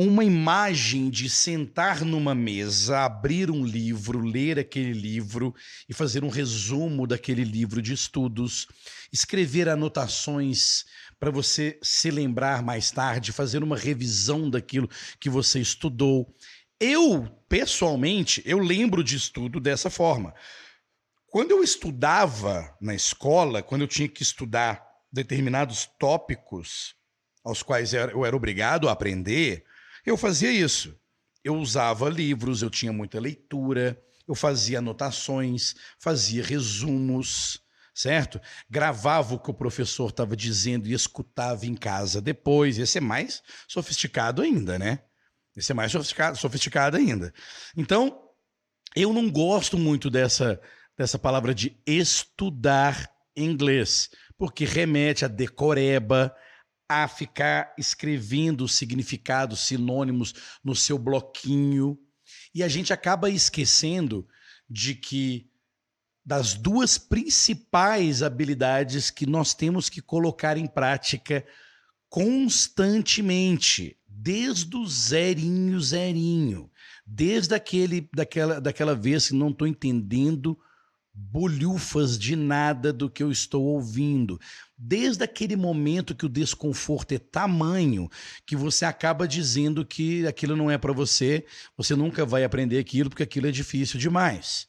uma 0.00 0.22
imagem 0.22 1.10
de 1.10 1.28
sentar 1.28 2.04
numa 2.04 2.32
mesa, 2.32 3.00
abrir 3.00 3.50
um 3.50 3.66
livro, 3.66 4.20
ler 4.20 4.56
aquele 4.56 4.92
livro 4.92 5.52
e 5.88 5.92
fazer 5.92 6.22
um 6.22 6.28
resumo 6.28 7.04
daquele 7.04 7.42
livro 7.42 7.82
de 7.82 7.94
estudos, 7.94 8.68
escrever 9.12 9.68
anotações 9.68 10.84
para 11.18 11.32
você 11.32 11.80
se 11.82 12.12
lembrar 12.12 12.62
mais 12.62 12.92
tarde, 12.92 13.32
fazer 13.32 13.60
uma 13.60 13.76
revisão 13.76 14.48
daquilo 14.48 14.88
que 15.18 15.28
você 15.28 15.58
estudou. 15.58 16.32
Eu, 16.78 17.26
pessoalmente, 17.48 18.40
eu 18.46 18.60
lembro 18.60 19.02
de 19.02 19.16
estudo 19.16 19.58
dessa 19.58 19.90
forma. 19.90 20.32
Quando 21.26 21.50
eu 21.50 21.60
estudava 21.60 22.72
na 22.80 22.94
escola, 22.94 23.64
quando 23.64 23.80
eu 23.80 23.88
tinha 23.88 24.08
que 24.08 24.22
estudar 24.22 24.80
determinados 25.12 25.86
tópicos 25.98 26.94
aos 27.44 27.64
quais 27.64 27.92
eu 27.94 28.24
era 28.24 28.36
obrigado 28.36 28.88
a 28.88 28.92
aprender, 28.92 29.64
eu 30.08 30.16
fazia 30.16 30.50
isso. 30.50 30.94
Eu 31.44 31.56
usava 31.56 32.08
livros, 32.08 32.62
eu 32.62 32.70
tinha 32.70 32.92
muita 32.92 33.20
leitura, 33.20 34.00
eu 34.26 34.34
fazia 34.34 34.78
anotações, 34.78 35.74
fazia 35.98 36.42
resumos, 36.42 37.60
certo? 37.94 38.40
Gravava 38.68 39.34
o 39.34 39.38
que 39.38 39.50
o 39.50 39.54
professor 39.54 40.10
estava 40.10 40.36
dizendo 40.36 40.86
e 40.86 40.92
escutava 40.92 41.66
em 41.66 41.74
casa 41.74 42.20
depois. 42.20 42.78
Ia 42.78 42.86
ser 42.86 43.00
mais 43.00 43.42
sofisticado 43.66 44.42
ainda, 44.42 44.78
né? 44.78 45.00
Esse 45.56 45.72
é 45.72 45.74
mais 45.74 45.90
sofisticado, 45.90 46.36
sofisticado 46.36 46.96
ainda. 46.96 47.32
Então, 47.76 48.20
eu 48.94 49.12
não 49.12 49.30
gosto 49.30 49.76
muito 49.76 50.08
dessa, 50.08 50.60
dessa 50.96 51.18
palavra 51.18 51.54
de 51.54 51.76
estudar 51.86 53.10
inglês, 53.36 54.10
porque 54.36 54.64
remete 54.64 55.24
a 55.24 55.28
decoreba, 55.28 56.34
a 56.88 57.06
ficar 57.06 57.74
escrevendo 57.76 58.66
significados, 58.66 59.66
sinônimos 59.66 60.34
no 60.64 60.74
seu 60.74 60.98
bloquinho. 60.98 61.98
E 62.54 62.62
a 62.62 62.68
gente 62.68 62.92
acaba 62.92 63.28
esquecendo 63.28 64.26
de 64.68 64.94
que 64.94 65.50
das 66.24 66.54
duas 66.54 66.98
principais 66.98 68.22
habilidades 68.22 69.10
que 69.10 69.26
nós 69.26 69.54
temos 69.54 69.88
que 69.88 70.02
colocar 70.02 70.56
em 70.56 70.66
prática 70.66 71.44
constantemente 72.08 73.98
desde 74.06 74.76
o 74.76 74.86
zerinho, 74.86 75.80
zerinho. 75.80 76.70
Desde 77.06 77.54
aquele, 77.54 78.08
daquela, 78.14 78.60
daquela 78.60 78.94
vez 78.94 79.28
que 79.28 79.34
não 79.34 79.48
estou 79.48 79.66
entendendo 79.66 80.58
bolhufas 81.14 82.18
de 82.18 82.36
nada 82.36 82.92
do 82.92 83.08
que 83.08 83.22
eu 83.22 83.32
estou 83.32 83.64
ouvindo. 83.64 84.38
Desde 84.80 85.24
aquele 85.24 85.56
momento 85.56 86.14
que 86.14 86.24
o 86.24 86.28
desconforto 86.28 87.10
é 87.10 87.18
tamanho 87.18 88.08
que 88.46 88.54
você 88.54 88.84
acaba 88.84 89.26
dizendo 89.26 89.84
que 89.84 90.24
aquilo 90.24 90.54
não 90.54 90.70
é 90.70 90.78
para 90.78 90.92
você, 90.92 91.44
você 91.76 91.96
nunca 91.96 92.24
vai 92.24 92.44
aprender 92.44 92.78
aquilo 92.78 93.10
porque 93.10 93.24
aquilo 93.24 93.48
é 93.48 93.50
difícil 93.50 93.98
demais. 93.98 94.68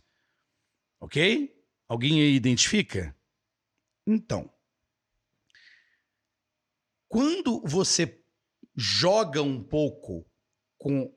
Ok? 1.00 1.56
Alguém 1.88 2.22
aí 2.22 2.34
identifica? 2.34 3.16
Então, 4.08 4.52
quando 7.08 7.62
você 7.64 8.20
joga 8.76 9.44
um 9.44 9.64
pouco 9.64 10.26
com 10.80 11.14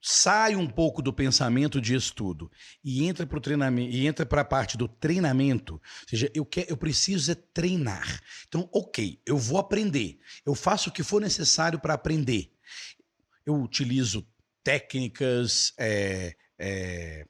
sai 0.00 0.54
um 0.54 0.66
pouco 0.66 1.02
do 1.02 1.12
pensamento 1.12 1.80
de 1.80 1.94
estudo 1.94 2.50
e 2.84 3.04
entra 3.04 3.26
para 3.26 3.38
o 3.38 3.40
treinamento 3.40 3.94
e 3.94 4.06
entra 4.06 4.24
para 4.24 4.42
a 4.42 4.44
parte 4.44 4.76
do 4.76 4.86
treinamento, 4.86 5.74
ou 5.74 6.08
seja, 6.08 6.30
eu 6.34 6.44
quero, 6.44 6.70
eu 6.70 6.76
preciso 6.76 7.32
é 7.32 7.34
treinar. 7.34 8.22
Então, 8.46 8.68
ok, 8.72 9.20
eu 9.26 9.36
vou 9.36 9.58
aprender, 9.58 10.18
eu 10.46 10.54
faço 10.54 10.88
o 10.88 10.92
que 10.92 11.02
for 11.02 11.20
necessário 11.20 11.78
para 11.78 11.94
aprender. 11.94 12.52
Eu 13.44 13.60
utilizo 13.60 14.26
técnicas, 14.62 15.72
é, 15.78 16.36
é, 16.58 17.26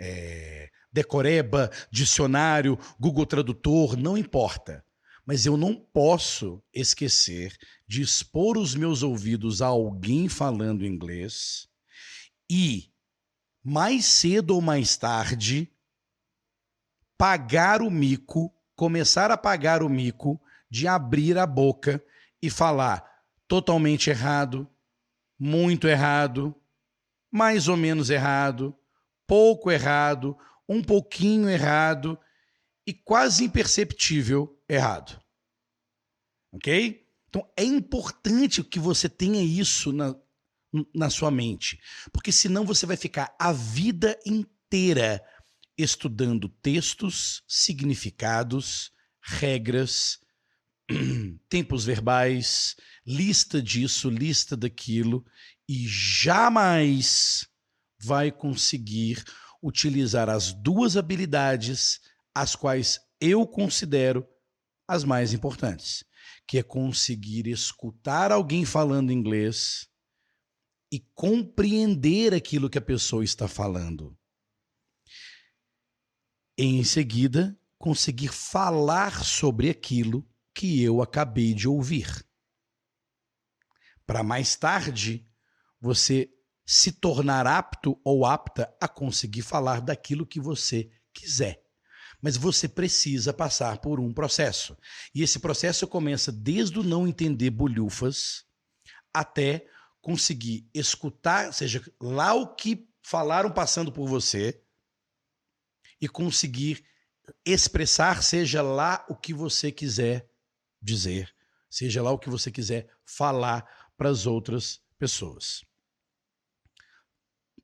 é, 0.00 0.70
decoreba, 0.92 1.70
dicionário, 1.90 2.78
Google 2.98 3.26
Tradutor, 3.26 3.96
não 3.96 4.16
importa. 4.16 4.84
Mas 5.24 5.44
eu 5.44 5.58
não 5.58 5.74
posso 5.74 6.62
esquecer 6.72 7.54
de 7.86 8.00
expor 8.00 8.56
os 8.56 8.74
meus 8.74 9.02
ouvidos 9.02 9.60
a 9.60 9.66
alguém 9.66 10.26
falando 10.26 10.86
inglês 10.86 11.67
e, 12.50 12.92
mais 13.62 14.06
cedo 14.06 14.54
ou 14.54 14.60
mais 14.60 14.96
tarde, 14.96 15.70
pagar 17.16 17.82
o 17.82 17.90
mico, 17.90 18.54
começar 18.74 19.30
a 19.30 19.36
pagar 19.36 19.82
o 19.82 19.88
mico 19.88 20.40
de 20.70 20.86
abrir 20.86 21.36
a 21.36 21.46
boca 21.46 22.02
e 22.40 22.48
falar 22.48 23.04
totalmente 23.46 24.10
errado, 24.10 24.68
muito 25.38 25.88
errado, 25.88 26.54
mais 27.30 27.68
ou 27.68 27.76
menos 27.76 28.10
errado, 28.10 28.76
pouco 29.26 29.70
errado, 29.70 30.36
um 30.68 30.82
pouquinho 30.82 31.48
errado 31.48 32.18
e 32.86 32.92
quase 32.92 33.44
imperceptível 33.44 34.58
errado. 34.68 35.20
Ok? 36.52 37.06
Então 37.28 37.46
é 37.56 37.62
importante 37.62 38.62
que 38.62 38.78
você 38.78 39.08
tenha 39.08 39.42
isso 39.42 39.92
na, 39.92 40.14
na 40.94 41.08
sua 41.10 41.30
mente, 41.30 41.80
porque 42.12 42.30
senão 42.30 42.64
você 42.64 42.84
vai 42.84 42.96
ficar 42.96 43.34
a 43.38 43.52
vida 43.52 44.18
inteira 44.26 45.22
estudando 45.76 46.48
textos, 46.48 47.42
significados, 47.46 48.92
regras, 49.22 50.18
tempos 51.48 51.84
verbais, 51.84 52.76
lista 53.06 53.62
disso, 53.62 54.10
lista 54.10 54.56
daquilo, 54.56 55.24
e 55.68 55.86
jamais 55.86 57.46
vai 58.00 58.30
conseguir 58.30 59.22
utilizar 59.62 60.28
as 60.28 60.52
duas 60.52 60.96
habilidades 60.96 62.00
as 62.34 62.54
quais 62.54 63.00
eu 63.20 63.46
considero 63.46 64.26
as 64.86 65.04
mais 65.04 65.32
importantes, 65.32 66.04
que 66.46 66.58
é 66.58 66.62
conseguir 66.62 67.48
escutar 67.48 68.30
alguém 68.30 68.64
falando 68.64 69.12
inglês 69.12 69.88
e 70.90 71.00
compreender 71.14 72.34
aquilo 72.34 72.70
que 72.70 72.78
a 72.78 72.82
pessoa 72.82 73.22
está 73.22 73.46
falando. 73.46 74.16
E 76.56 76.64
em 76.64 76.82
seguida, 76.82 77.58
conseguir 77.78 78.32
falar 78.32 79.24
sobre 79.24 79.70
aquilo 79.70 80.28
que 80.54 80.82
eu 80.82 81.00
acabei 81.00 81.54
de 81.54 81.68
ouvir. 81.68 82.26
Para 84.04 84.22
mais 84.22 84.56
tarde, 84.56 85.28
você 85.80 86.28
se 86.66 86.92
tornar 86.92 87.46
apto 87.46 87.98
ou 88.04 88.26
apta 88.26 88.74
a 88.80 88.88
conseguir 88.88 89.42
falar 89.42 89.80
daquilo 89.80 90.26
que 90.26 90.40
você 90.40 90.90
quiser. 91.12 91.62
Mas 92.20 92.36
você 92.36 92.68
precisa 92.68 93.32
passar 93.32 93.78
por 93.78 94.00
um 94.00 94.12
processo. 94.12 94.76
E 95.14 95.22
esse 95.22 95.38
processo 95.38 95.86
começa 95.86 96.32
desde 96.32 96.78
o 96.78 96.82
não 96.82 97.06
entender 97.06 97.50
bolhufas 97.50 98.44
até 99.14 99.66
conseguir 100.08 100.66
escutar, 100.72 101.52
seja 101.52 101.84
lá 102.00 102.32
o 102.32 102.54
que 102.54 102.88
falaram 103.02 103.52
passando 103.52 103.92
por 103.92 104.08
você, 104.08 104.58
e 106.00 106.08
conseguir 106.08 106.82
expressar, 107.44 108.22
seja 108.22 108.62
lá 108.62 109.04
o 109.10 109.14
que 109.14 109.34
você 109.34 109.70
quiser 109.70 110.26
dizer, 110.80 111.30
seja 111.68 112.02
lá 112.02 112.10
o 112.10 112.18
que 112.18 112.30
você 112.30 112.50
quiser 112.50 112.88
falar 113.04 113.90
para 113.98 114.08
as 114.08 114.24
outras 114.24 114.80
pessoas. 114.98 115.62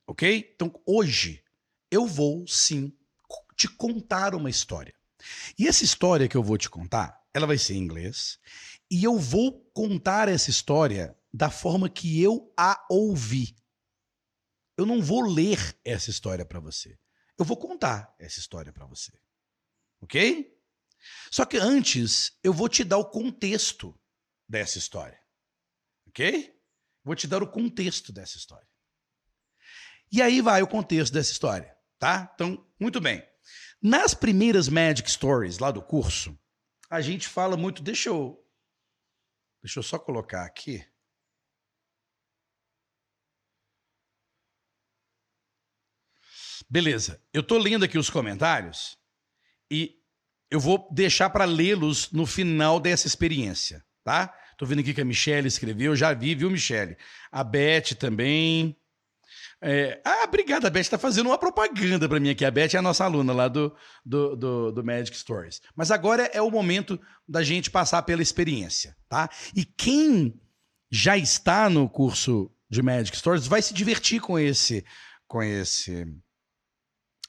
Ok? 0.07 0.53
Então, 0.55 0.71
hoje, 0.85 1.43
eu 1.91 2.07
vou 2.07 2.47
sim 2.47 2.95
te 3.57 3.69
contar 3.69 4.35
uma 4.35 4.51
história. 4.51 4.95
E 5.59 5.67
essa 5.67 5.83
história 5.83 6.29
que 6.29 6.37
eu 6.37 6.43
vou 6.43 6.59
te 6.59 6.69
contar, 6.69 7.25
ela 7.33 7.47
vai 7.47 7.57
ser 7.57 7.73
em 7.73 7.79
inglês, 7.79 8.39
e 8.91 9.03
eu 9.03 9.19
vou 9.19 9.65
contar 9.73 10.29
essa 10.29 10.51
história 10.51 11.17
da 11.35 11.51
forma 11.51 11.91
que 11.91 12.23
eu 12.23 12.55
a 12.57 12.87
ouvi. 12.89 13.57
Eu 14.77 14.87
não 14.87 15.03
vou 15.03 15.21
ler 15.21 15.59
essa 15.85 16.09
história 16.09 16.47
para 16.47 16.61
você. 16.61 16.97
Eu 17.37 17.45
vou 17.45 17.57
contar 17.57 18.15
essa 18.21 18.39
história 18.39 18.73
para 18.73 18.87
você. 18.87 19.13
Ok? 20.01 20.57
Só 21.33 21.45
que 21.45 21.57
antes, 21.57 22.39
eu 22.41 22.53
vou 22.53 22.69
te 22.69 22.85
dar 22.85 22.99
o 22.99 23.11
contexto 23.11 23.99
dessa 24.49 24.79
história. 24.79 25.21
Ok? 26.07 26.57
Vou 27.03 27.17
te 27.17 27.27
dar 27.27 27.43
o 27.43 27.51
contexto 27.51 28.13
dessa 28.13 28.39
história. 28.39 28.69
E 30.13 30.23
aí 30.23 30.41
vai 30.41 30.63
o 30.63 30.69
contexto 30.69 31.13
dessa 31.13 31.33
história, 31.33 31.77
tá? 31.99 32.31
Então, 32.33 32.65
muito 32.79 33.01
bem. 33.01 33.29
Nas 33.83 34.15
primeiras 34.15 34.69
Magic 34.69 35.11
Stories 35.11 35.59
lá 35.59 35.73
do 35.73 35.83
curso, 35.83 36.39
a 36.89 37.01
gente 37.01 37.27
fala 37.27 37.57
muito. 37.57 37.83
Deixa 37.83 38.09
eu. 38.09 38.41
Deixa 39.61 39.81
eu 39.81 39.83
só 39.83 39.99
colocar 39.99 40.45
aqui. 40.45 40.87
Beleza. 46.69 47.21
Eu 47.33 47.43
tô 47.43 47.59
lendo 47.59 47.85
aqui 47.85 47.99
os 47.99 48.11
comentários 48.11 48.99
e 49.71 49.97
eu 50.51 50.61
vou 50.61 50.89
deixar 50.91 51.31
para 51.31 51.45
lê-los 51.45 52.11
no 52.13 52.27
final 52.27 52.79
dessa 52.79 53.07
experiência, 53.07 53.85
tá? 54.05 54.33
Tô 54.57 54.65
vendo 54.65 54.81
aqui 54.81 54.95
que 54.95 55.01
a 55.01 55.05
Michelle 55.05 55.49
escreveu, 55.49 55.97
já 55.97 56.13
vi, 56.15 56.35
viu, 56.35 56.51
Michelle? 56.51 56.97
A 57.31 57.43
Beth 57.43 57.97
também. 57.99 58.77
É... 59.61 60.01
Ah, 60.05 60.25
obrigada, 60.25 60.69
a 60.69 60.71
Beth 60.71 60.83
está 60.83 60.99
fazendo 60.99 61.27
uma 61.27 61.39
propaganda 61.39 62.09
para 62.09 62.21
mim 62.21 62.31
aqui. 62.31 62.45
A 62.45 62.51
Beth 62.51 62.75
é 62.75 62.77
a 62.77 62.83
nossa 62.83 63.05
aluna 63.05 63.33
lá 63.33 63.49
do, 63.49 63.75
do, 64.05 64.37
do, 64.37 64.73
do, 64.73 64.85
Magic 64.85 65.17
Stories. 65.17 65.61
Mas 65.75 65.91
agora 65.91 66.31
é 66.33 66.41
o 66.41 66.51
momento 66.51 67.01
da 67.27 67.43
gente 67.43 67.71
passar 67.71 68.03
pela 68.03 68.23
experiência, 68.23 68.97
tá? 69.09 69.29
E 69.57 69.65
quem 69.65 70.39
já 70.91 71.17
está 71.17 71.69
no 71.69 71.89
curso 71.89 72.51
de 72.71 72.83
Magic 72.83 73.17
Stories 73.17 73.47
vai 73.47 73.61
se 73.61 73.75
divertir 73.75 74.21
com 74.21 74.39
esse, 74.39 74.85
com 75.27 75.43
esse 75.43 76.07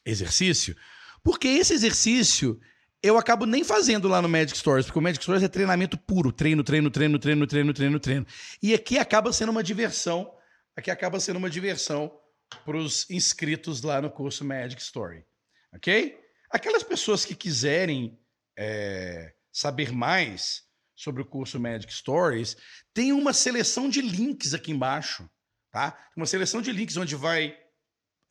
exercício, 0.06 0.76
porque 1.24 1.48
esse 1.48 1.74
exercício 1.74 2.60
eu 3.02 3.18
acabo 3.18 3.46
nem 3.46 3.64
fazendo 3.64 4.08
lá 4.08 4.22
no 4.22 4.28
Magic 4.28 4.58
Stories, 4.58 4.86
porque 4.88 4.98
o 4.98 5.02
Magic 5.02 5.24
Stories 5.24 5.44
é 5.44 5.48
treinamento 5.48 5.98
puro, 5.98 6.32
treino, 6.32 6.64
treino, 6.64 6.90
treino, 6.90 7.20
treino, 7.20 7.46
treino, 7.46 7.74
treino, 7.74 8.00
treino. 8.00 8.28
E 8.64 8.74
aqui 8.74 8.98
acaba 8.98 9.32
sendo 9.32 9.52
uma 9.52 9.62
diversão, 9.62 10.34
aqui 10.76 10.90
acaba 10.90 11.20
sendo 11.20 11.38
uma 11.38 11.50
diversão 11.50 12.12
para 12.66 12.78
os 12.78 13.10
inscritos 13.10 13.82
lá 13.82 14.02
no 14.02 14.10
curso 14.10 14.44
Magic 14.44 14.82
Story, 14.82 15.24
ok? 15.74 16.18
Aquelas 16.50 16.84
pessoas 16.84 17.26
que 17.26 17.36
quiserem 17.36 18.18
é, 18.58 19.34
saber 19.52 19.92
mais 19.92 20.64
sobre 20.96 21.22
o 21.22 21.26
curso 21.26 21.60
Magic 21.60 21.94
Stories, 21.94 22.56
tem 22.94 23.12
uma 23.12 23.34
seleção 23.34 23.90
de 23.90 24.02
links 24.02 24.54
aqui 24.54 24.72
embaixo, 24.72 25.30
tá? 25.72 25.96
Uma 26.16 26.26
seleção 26.26 26.62
de 26.62 26.72
links 26.72 26.98
onde 26.98 27.16
vai 27.16 27.56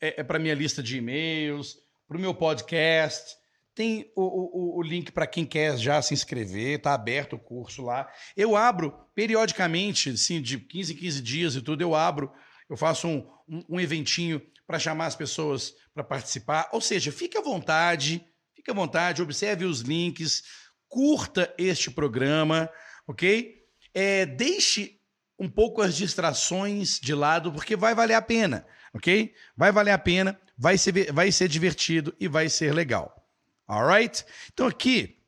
é, 0.05 0.13
é 0.17 0.23
para 0.23 0.39
minha 0.39 0.53
lista 0.53 0.83
de 0.83 0.97
e-mails, 0.97 1.77
para 2.07 2.17
o 2.17 2.19
meu 2.19 2.33
podcast. 2.33 3.35
Tem 3.73 4.11
o, 4.15 4.21
o, 4.21 4.79
o 4.79 4.81
link 4.81 5.11
para 5.11 5.27
quem 5.27 5.45
quer 5.45 5.77
já 5.77 6.01
se 6.01 6.13
inscrever, 6.13 6.81
tá 6.81 6.93
aberto 6.93 7.33
o 7.33 7.39
curso 7.39 7.81
lá. 7.81 8.09
Eu 8.37 8.55
abro 8.55 8.93
periodicamente, 9.13 10.11
assim, 10.11 10.41
de 10.41 10.57
15 10.59 10.93
em 10.93 10.95
15 10.95 11.21
dias 11.21 11.55
e 11.55 11.61
tudo, 11.61 11.81
eu 11.81 11.93
abro, 11.93 12.31
eu 12.69 12.77
faço 12.77 13.07
um, 13.07 13.27
um, 13.49 13.63
um 13.69 13.79
eventinho 13.79 14.41
para 14.65 14.79
chamar 14.79 15.07
as 15.07 15.15
pessoas 15.15 15.73
para 15.93 16.03
participar. 16.03 16.69
Ou 16.71 16.79
seja, 16.79 17.11
fique 17.11 17.37
à 17.37 17.41
vontade, 17.41 18.25
fique 18.55 18.71
à 18.71 18.73
vontade, 18.73 19.21
observe 19.21 19.65
os 19.65 19.81
links, 19.81 20.43
curta 20.87 21.53
este 21.57 21.91
programa, 21.91 22.69
ok? 23.05 23.55
É, 23.93 24.25
deixe 24.25 24.99
um 25.37 25.49
pouco 25.49 25.81
as 25.81 25.97
distrações 25.97 26.97
de 26.97 27.13
lado, 27.13 27.51
porque 27.51 27.75
vai 27.75 27.93
valer 27.93 28.13
a 28.13 28.21
pena 28.21 28.65
ok? 28.95 29.35
Vai 29.57 29.71
valer 29.73 29.91
a 29.91 29.97
pena, 29.97 30.39
vai 30.57 30.77
ser, 30.77 31.11
vai 31.11 31.31
ser 31.31 31.49
divertido 31.49 32.15
e 32.17 32.27
vai 32.27 32.47
ser 32.47 32.73
legal. 32.73 33.29
Alright? 33.67 34.25
Então 34.53 34.67
aqui 34.67 35.21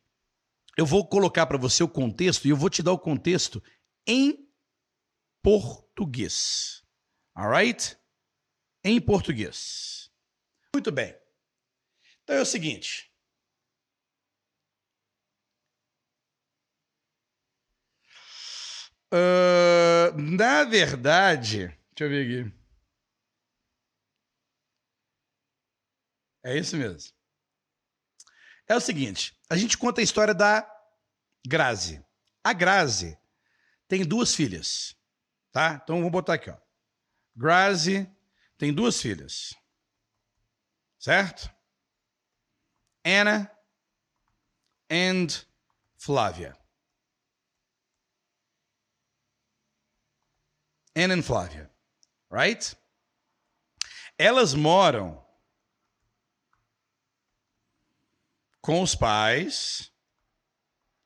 eu 0.77 0.85
vou 0.85 1.05
colocar 1.05 1.45
para 1.45 1.57
você 1.57 1.83
o 1.83 1.89
contexto 1.89 2.45
e 2.45 2.49
eu 2.49 2.55
vou 2.55 2.69
te 2.69 2.81
dar 2.81 2.93
o 2.93 2.99
contexto 2.99 3.61
em 4.07 4.49
português. 5.43 6.81
Alright? 7.35 7.97
Em 8.83 9.01
português. 9.01 10.09
Muito 10.73 10.91
bem. 10.91 11.13
Então 12.23 12.37
é 12.37 12.41
o 12.41 12.45
seguinte. 12.45 13.11
Uh, 19.11 20.17
na 20.17 20.63
verdade, 20.65 21.67
deixa 21.95 22.03
eu 22.03 22.09
ver 22.09 22.41
aqui. 22.41 22.56
É 26.43 26.57
isso 26.57 26.77
mesmo. 26.77 27.11
É 28.67 28.75
o 28.75 28.81
seguinte, 28.81 29.37
a 29.49 29.55
gente 29.55 29.77
conta 29.77 30.01
a 30.01 30.03
história 30.03 30.33
da 30.33 30.65
Grazi. 31.45 32.03
A 32.43 32.53
Grazi 32.53 33.17
tem 33.87 34.05
duas 34.05 34.35
filhas, 34.35 34.95
tá? 35.51 35.79
Então 35.81 35.97
vamos 35.97 36.11
botar 36.11 36.33
aqui, 36.33 36.49
ó. 36.49 36.57
Grazi 37.35 38.09
tem 38.57 38.73
duas 38.73 39.01
filhas. 39.01 39.53
Certo? 40.99 41.49
Anna 43.05 43.49
and 44.91 45.27
Flávia. 45.97 46.57
Anna 50.95 51.13
and 51.13 51.21
Flávia. 51.21 51.71
Right? 52.29 52.75
Elas 54.17 54.53
moram 54.53 55.26
com 58.67 58.83
os 58.83 58.93
pais 58.93 59.93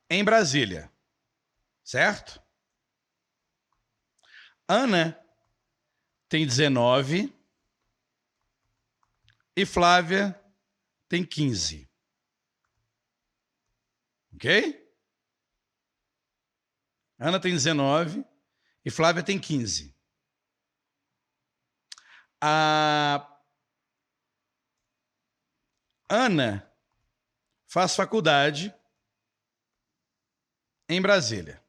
em 0.09 0.25
Brasília, 0.25 0.91
certo? 1.83 2.41
Ana 4.67 5.15
tem 6.27 6.43
19 6.43 7.31
e 9.55 9.63
Flávia 9.63 10.33
tem 11.07 11.23
15. 11.23 11.87
Ok? 14.33 14.91
Ana 17.19 17.39
tem 17.39 17.53
19 17.53 18.25
e 18.83 18.89
Flávia 18.89 19.21
tem 19.21 19.39
15. 19.39 19.95
A 22.41 23.39
Ana 26.09 26.70
faz 27.71 27.95
faculdade 27.95 28.75
em 30.89 31.01
Brasília. 31.01 31.63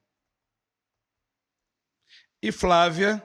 E 2.42 2.50
Flávia 2.50 3.22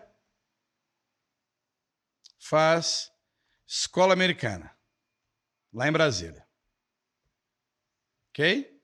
faz 2.37 3.11
escola 3.65 4.13
americana, 4.13 4.77
lá 5.73 5.87
em 5.87 5.91
Brasília. 5.91 6.47
Ok? 8.29 8.79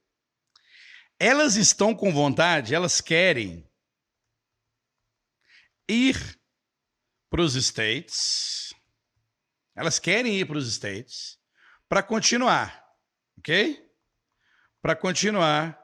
Elas 1.19 1.55
estão 1.55 1.95
com 1.95 2.11
vontade, 2.11 2.73
elas 2.73 2.99
querem 2.99 3.71
ir 5.87 6.41
para 7.29 7.43
os 7.43 7.53
States, 7.53 8.73
elas 9.75 9.99
querem 9.99 10.39
ir 10.39 10.47
para 10.47 10.57
os 10.57 10.67
States 10.67 11.39
para 11.87 12.01
continuar 12.01 12.83
ok? 13.43 13.82
Para 14.83 14.97
continuar 14.97 15.79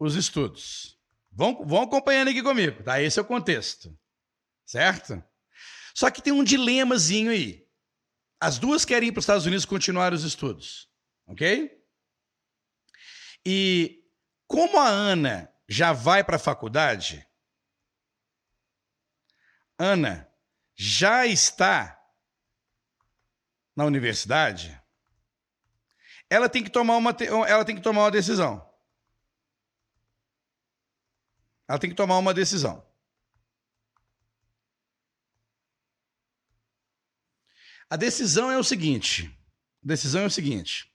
os 0.00 0.14
estudos. 0.14 0.98
Vão, 1.30 1.62
vão 1.66 1.82
acompanhando 1.82 2.28
aqui 2.28 2.42
comigo, 2.42 2.82
tá? 2.82 3.02
Esse 3.02 3.18
é 3.18 3.22
o 3.22 3.26
contexto, 3.26 3.94
certo? 4.64 5.22
Só 5.94 6.10
que 6.10 6.22
tem 6.22 6.32
um 6.32 6.42
dilemazinho 6.42 7.30
aí. 7.30 7.68
As 8.40 8.58
duas 8.58 8.86
querem 8.86 9.10
ir 9.10 9.12
para 9.12 9.18
os 9.18 9.24
Estados 9.24 9.44
Unidos 9.44 9.66
continuar 9.66 10.14
os 10.14 10.24
estudos, 10.24 10.90
ok? 11.26 11.70
E 13.44 14.02
como 14.46 14.80
a 14.80 14.88
Ana 14.88 15.52
já 15.68 15.92
vai 15.92 16.24
para 16.24 16.36
a 16.36 16.40
faculdade, 16.40 17.28
Ana 19.78 20.32
já 20.74 21.26
está 21.26 22.02
na 23.76 23.84
universidade, 23.84 24.77
ela 26.30 26.48
tem 26.48 26.62
que 26.62 26.70
tomar 26.70 26.96
uma, 26.96 27.10
ela 27.46 27.64
tem 27.64 27.76
que 27.76 27.82
tomar 27.82 28.02
uma 28.02 28.10
decisão. 28.10 28.66
Ela 31.68 31.78
tem 31.78 31.90
que 31.90 31.96
tomar 31.96 32.18
uma 32.18 32.32
decisão. 32.32 32.86
A 37.90 37.96
decisão 37.96 38.50
é 38.50 38.58
o 38.58 38.64
seguinte: 38.64 39.34
a 39.82 39.86
decisão 39.86 40.22
é 40.22 40.26
o 40.26 40.30
seguinte. 40.30 40.92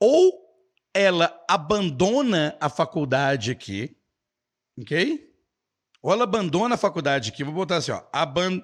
Ou 0.00 0.46
ela 0.94 1.44
abandona 1.48 2.56
a 2.60 2.68
faculdade 2.68 3.50
aqui, 3.50 3.96
ok? 4.78 5.34
Ou 6.02 6.12
ela 6.12 6.24
abandona 6.24 6.74
a 6.74 6.78
faculdade 6.78 7.30
aqui, 7.30 7.42
vou 7.42 7.54
botar 7.54 7.76
assim, 7.76 7.92
ó, 7.92 8.06
aban 8.12 8.60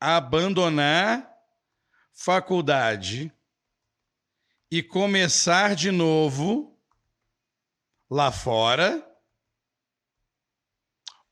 abandonar 0.00 1.27
faculdade 2.20 3.32
e 4.68 4.82
começar 4.82 5.76
de 5.76 5.92
novo 5.92 6.76
lá 8.10 8.32
fora, 8.32 9.06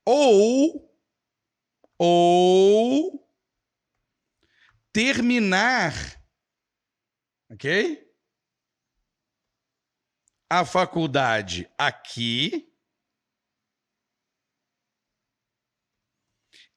ou 0.05 0.89
ou 1.99 3.29
terminar, 4.93 5.93
ok? 7.51 8.09
A 10.49 10.65
faculdade 10.65 11.69
aqui 11.77 12.73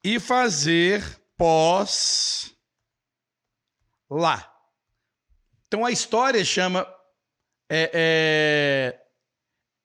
e 0.02 0.18
fazer 0.18 1.00
pós 1.36 2.59
lá. 4.10 4.46
Então 5.66 5.84
a 5.84 5.90
história 5.90 6.44
chama 6.44 6.82
é, 7.68 7.90
é, 7.94 9.06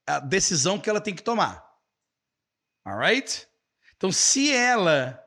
a 0.07 0.19
decisão 0.19 0.79
que 0.79 0.89
ela 0.89 0.99
tem 0.99 1.15
que 1.15 1.21
tomar. 1.21 1.63
Alright? 2.83 3.47
Então, 3.95 4.11
se 4.11 4.51
ela 4.51 5.21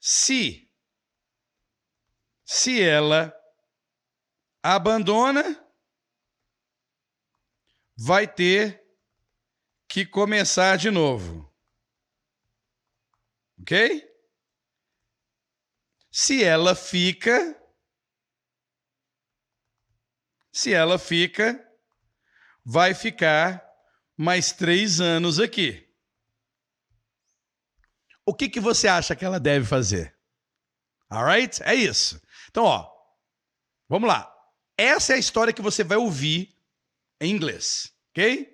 se 0.00 0.66
se 2.44 2.80
ela 2.80 3.34
abandona, 4.62 5.42
vai 7.96 8.26
ter 8.32 8.84
que 9.88 10.06
começar 10.06 10.76
de 10.76 10.90
novo. 10.90 11.52
Ok? 13.60 14.05
Se 16.16 16.42
ela 16.42 16.74
fica, 16.74 17.38
se 20.50 20.72
ela 20.72 20.98
fica, 20.98 21.62
vai 22.64 22.94
ficar 22.94 23.62
mais 24.16 24.52
três 24.52 25.00
anos 25.00 25.38
aqui 25.38 25.86
o 28.26 28.34
que, 28.34 28.48
que 28.48 28.58
você 28.58 28.88
acha 28.88 29.14
que 29.14 29.24
ela 29.24 29.38
deve 29.38 29.64
fazer? 29.64 30.12
Alright? 31.08 31.62
É 31.62 31.74
isso. 31.74 32.20
Então, 32.50 32.64
ó, 32.64 32.90
vamos 33.88 34.08
lá. 34.08 34.28
Essa 34.76 35.12
é 35.12 35.16
a 35.16 35.20
história 35.20 35.52
que 35.52 35.62
você 35.62 35.84
vai 35.84 35.96
ouvir 35.96 36.52
em 37.20 37.30
inglês, 37.30 37.92
ok? 38.10 38.50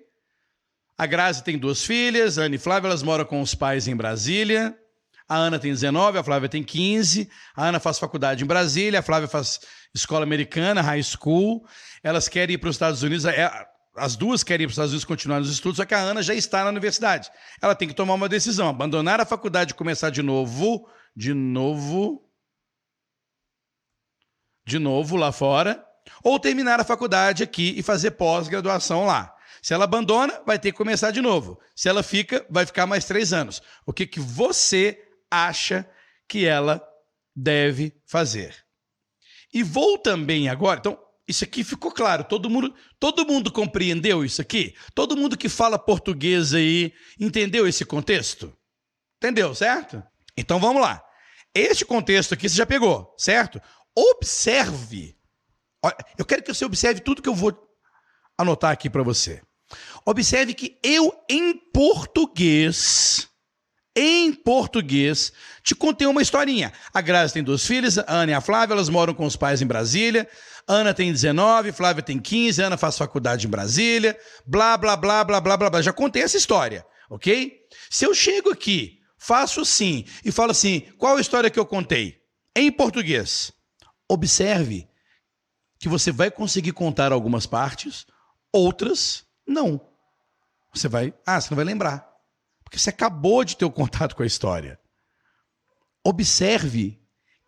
A 0.95 1.07
Grazi 1.07 1.43
tem 1.43 1.57
duas 1.57 1.83
filhas, 1.83 2.37
a 2.37 2.43
Ana 2.43 2.55
e 2.55 2.59
Flávia, 2.59 2.87
elas 2.87 3.01
moram 3.01 3.25
com 3.25 3.41
os 3.41 3.55
pais 3.55 3.87
em 3.87 3.95
Brasília. 3.95 4.79
A 5.27 5.35
Ana 5.35 5.59
tem 5.59 5.71
19, 5.71 6.17
a 6.17 6.23
Flávia 6.23 6.49
tem 6.49 6.63
15. 6.63 7.29
A 7.55 7.67
Ana 7.67 7.79
faz 7.79 7.97
faculdade 7.97 8.43
em 8.43 8.47
Brasília, 8.47 8.99
a 8.99 9.03
Flávia 9.03 9.27
faz 9.27 9.59
escola 9.93 10.23
americana, 10.23 10.81
high 10.81 11.03
school. 11.03 11.65
Elas 12.03 12.27
querem 12.27 12.55
ir 12.55 12.57
para 12.57 12.69
os 12.69 12.75
Estados 12.75 13.03
Unidos. 13.03 13.25
É, 13.25 13.49
as 13.95 14.15
duas 14.15 14.43
querem 14.43 14.65
ir 14.65 14.67
para 14.67 14.71
os 14.71 14.73
Estados 14.73 14.91
Unidos 14.91 15.05
continuar 15.05 15.39
nos 15.39 15.49
estudos, 15.49 15.77
só 15.77 15.85
que 15.85 15.93
a 15.93 15.99
Ana 15.99 16.21
já 16.21 16.33
está 16.33 16.63
na 16.63 16.69
universidade. 16.69 17.29
Ela 17.61 17.75
tem 17.75 17.87
que 17.87 17.93
tomar 17.93 18.15
uma 18.15 18.29
decisão: 18.29 18.67
abandonar 18.67 19.21
a 19.21 19.25
faculdade 19.25 19.71
e 19.71 19.75
começar 19.75 20.09
de 20.09 20.21
novo, 20.21 20.89
de 21.15 21.33
novo, 21.33 22.27
de 24.65 24.79
novo 24.79 25.15
lá 25.15 25.31
fora, 25.31 25.85
ou 26.23 26.39
terminar 26.39 26.79
a 26.79 26.83
faculdade 26.83 27.43
aqui 27.43 27.73
e 27.77 27.83
fazer 27.83 28.11
pós-graduação 28.11 29.05
lá. 29.05 29.33
Se 29.61 29.73
ela 29.73 29.85
abandona, 29.85 30.41
vai 30.45 30.59
ter 30.59 30.73
que 30.73 30.77
começar 30.77 31.11
de 31.11 31.21
novo. 31.21 31.57
Se 31.73 31.87
ela 31.87 32.03
fica, 32.03 32.45
vai 32.49 32.65
ficar 32.65 32.85
mais 32.85 33.05
três 33.05 33.31
anos. 33.31 33.61
O 33.85 33.93
que, 33.93 34.05
que 34.05 34.19
você 34.19 34.99
acha 35.33 35.89
que 36.27 36.45
ela 36.45 36.81
deve 37.35 37.93
fazer? 38.05 38.55
E 39.53 39.63
vou 39.63 39.97
também 39.97 40.49
agora. 40.49 40.79
Então, 40.79 40.99
isso 41.27 41.43
aqui 41.43 41.63
ficou 41.63 41.91
claro. 41.91 42.23
Todo 42.23 42.49
mundo, 42.49 42.73
todo 42.99 43.25
mundo 43.25 43.51
compreendeu 43.51 44.23
isso 44.25 44.41
aqui? 44.41 44.75
Todo 44.93 45.15
mundo 45.15 45.37
que 45.37 45.49
fala 45.49 45.79
português 45.79 46.53
aí 46.53 46.93
entendeu 47.19 47.67
esse 47.67 47.85
contexto? 47.85 48.55
Entendeu, 49.17 49.55
certo? 49.55 50.03
Então 50.37 50.59
vamos 50.59 50.81
lá. 50.81 51.03
Este 51.55 51.85
contexto 51.85 52.33
aqui 52.33 52.49
você 52.49 52.55
já 52.55 52.65
pegou, 52.65 53.13
certo? 53.17 53.61
Observe. 53.95 55.15
Eu 56.17 56.25
quero 56.25 56.43
que 56.43 56.53
você 56.53 56.65
observe 56.65 57.01
tudo 57.01 57.21
que 57.21 57.29
eu 57.29 57.35
vou 57.35 57.55
anotar 58.37 58.71
aqui 58.71 58.89
para 58.89 59.03
você. 59.03 59.41
Observe 60.05 60.53
que 60.53 60.77
eu, 60.83 61.13
em 61.29 61.53
português, 61.71 63.29
em 63.95 64.33
português, 64.33 65.31
te 65.61 65.75
contei 65.75 66.07
uma 66.07 66.21
historinha. 66.21 66.73
A 66.93 66.99
Grazi 67.01 67.33
tem 67.33 67.43
duas 67.43 67.65
filhas, 67.65 67.97
a 67.97 68.05
Ana 68.07 68.31
e 68.31 68.35
a 68.35 68.41
Flávia, 68.41 68.73
elas 68.73 68.89
moram 68.89 69.13
com 69.13 69.25
os 69.25 69.35
pais 69.35 69.61
em 69.61 69.67
Brasília. 69.67 70.27
Ana 70.67 70.93
tem 70.93 71.11
19, 71.11 71.71
Flávia 71.71 72.01
tem 72.01 72.19
15, 72.19 72.61
Ana 72.61 72.77
faz 72.77 72.97
faculdade 72.97 73.45
em 73.45 73.49
Brasília, 73.49 74.17
blá, 74.45 74.77
blá, 74.77 74.95
blá, 74.95 75.23
blá, 75.23 75.39
blá, 75.39 75.57
blá, 75.57 75.69
blá. 75.69 75.81
Já 75.81 75.93
contei 75.93 76.23
essa 76.23 76.37
história, 76.37 76.85
ok? 77.09 77.59
Se 77.89 78.05
eu 78.05 78.15
chego 78.15 78.49
aqui, 78.49 78.99
faço 79.17 79.61
assim 79.61 80.05
e 80.23 80.31
falo 80.31 80.51
assim: 80.51 80.81
qual 80.97 81.17
a 81.17 81.21
história 81.21 81.49
que 81.49 81.59
eu 81.59 81.65
contei? 81.65 82.21
Em 82.55 82.71
português. 82.71 83.51
Observe 84.09 84.87
que 85.79 85.89
você 85.89 86.11
vai 86.11 86.31
conseguir 86.31 86.71
contar 86.71 87.11
algumas 87.11 87.45
partes, 87.45 88.05
outras 88.51 89.25
não. 89.45 89.81
Você 90.73 90.87
vai. 90.87 91.13
Ah, 91.25 91.39
você 91.39 91.49
não 91.51 91.55
vai 91.57 91.65
lembrar. 91.65 92.12
Porque 92.73 92.79
você 92.81 92.89
acabou 92.89 93.43
de 93.43 93.55
ter 93.55 93.65
o 93.65 93.71
contato 93.71 94.15
com 94.15 94.23
a 94.23 94.25
história. 94.25 94.79
Observe 96.03 96.99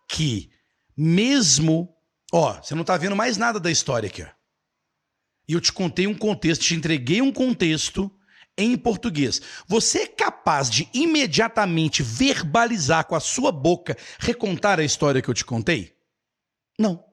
que, 0.07 0.51
mesmo 0.95 1.95
Ó, 2.31 2.61
você 2.61 2.75
não 2.75 2.81
está 2.81 2.97
vendo 2.97 3.15
mais 3.15 3.37
nada 3.37 3.59
da 3.61 3.71
história 3.71 4.07
aqui. 4.07 4.21
Ó. 4.21 4.27
E 5.47 5.53
eu 5.53 5.61
te 5.61 5.71
contei 5.71 6.05
um 6.05 6.13
contexto, 6.13 6.63
te 6.63 6.75
entreguei 6.75 7.21
um 7.21 7.31
contexto 7.31 8.11
em 8.57 8.77
português. 8.77 9.41
Você 9.67 9.99
é 9.99 10.07
capaz 10.07 10.69
de 10.69 10.89
imediatamente 10.93 12.03
verbalizar 12.03 13.05
com 13.05 13.15
a 13.15 13.21
sua 13.21 13.51
boca, 13.51 13.97
recontar 14.19 14.79
a 14.79 14.83
história 14.83 15.21
que 15.21 15.29
eu 15.29 15.33
te 15.33 15.45
contei? 15.45 15.97
Não. 16.77 17.03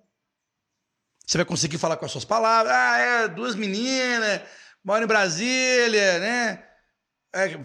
Você 1.25 1.39
vai 1.39 1.45
conseguir 1.45 1.79
falar 1.79 1.97
com 1.97 2.05
as 2.05 2.11
suas 2.11 2.25
palavras. 2.25 2.75
Ah, 2.75 2.99
é, 2.99 3.29
duas 3.29 3.55
meninas, 3.55 4.43
moram 4.85 5.05
em 5.05 5.09
Brasília, 5.09 6.19
né? 6.19 6.69
É, 7.33 7.61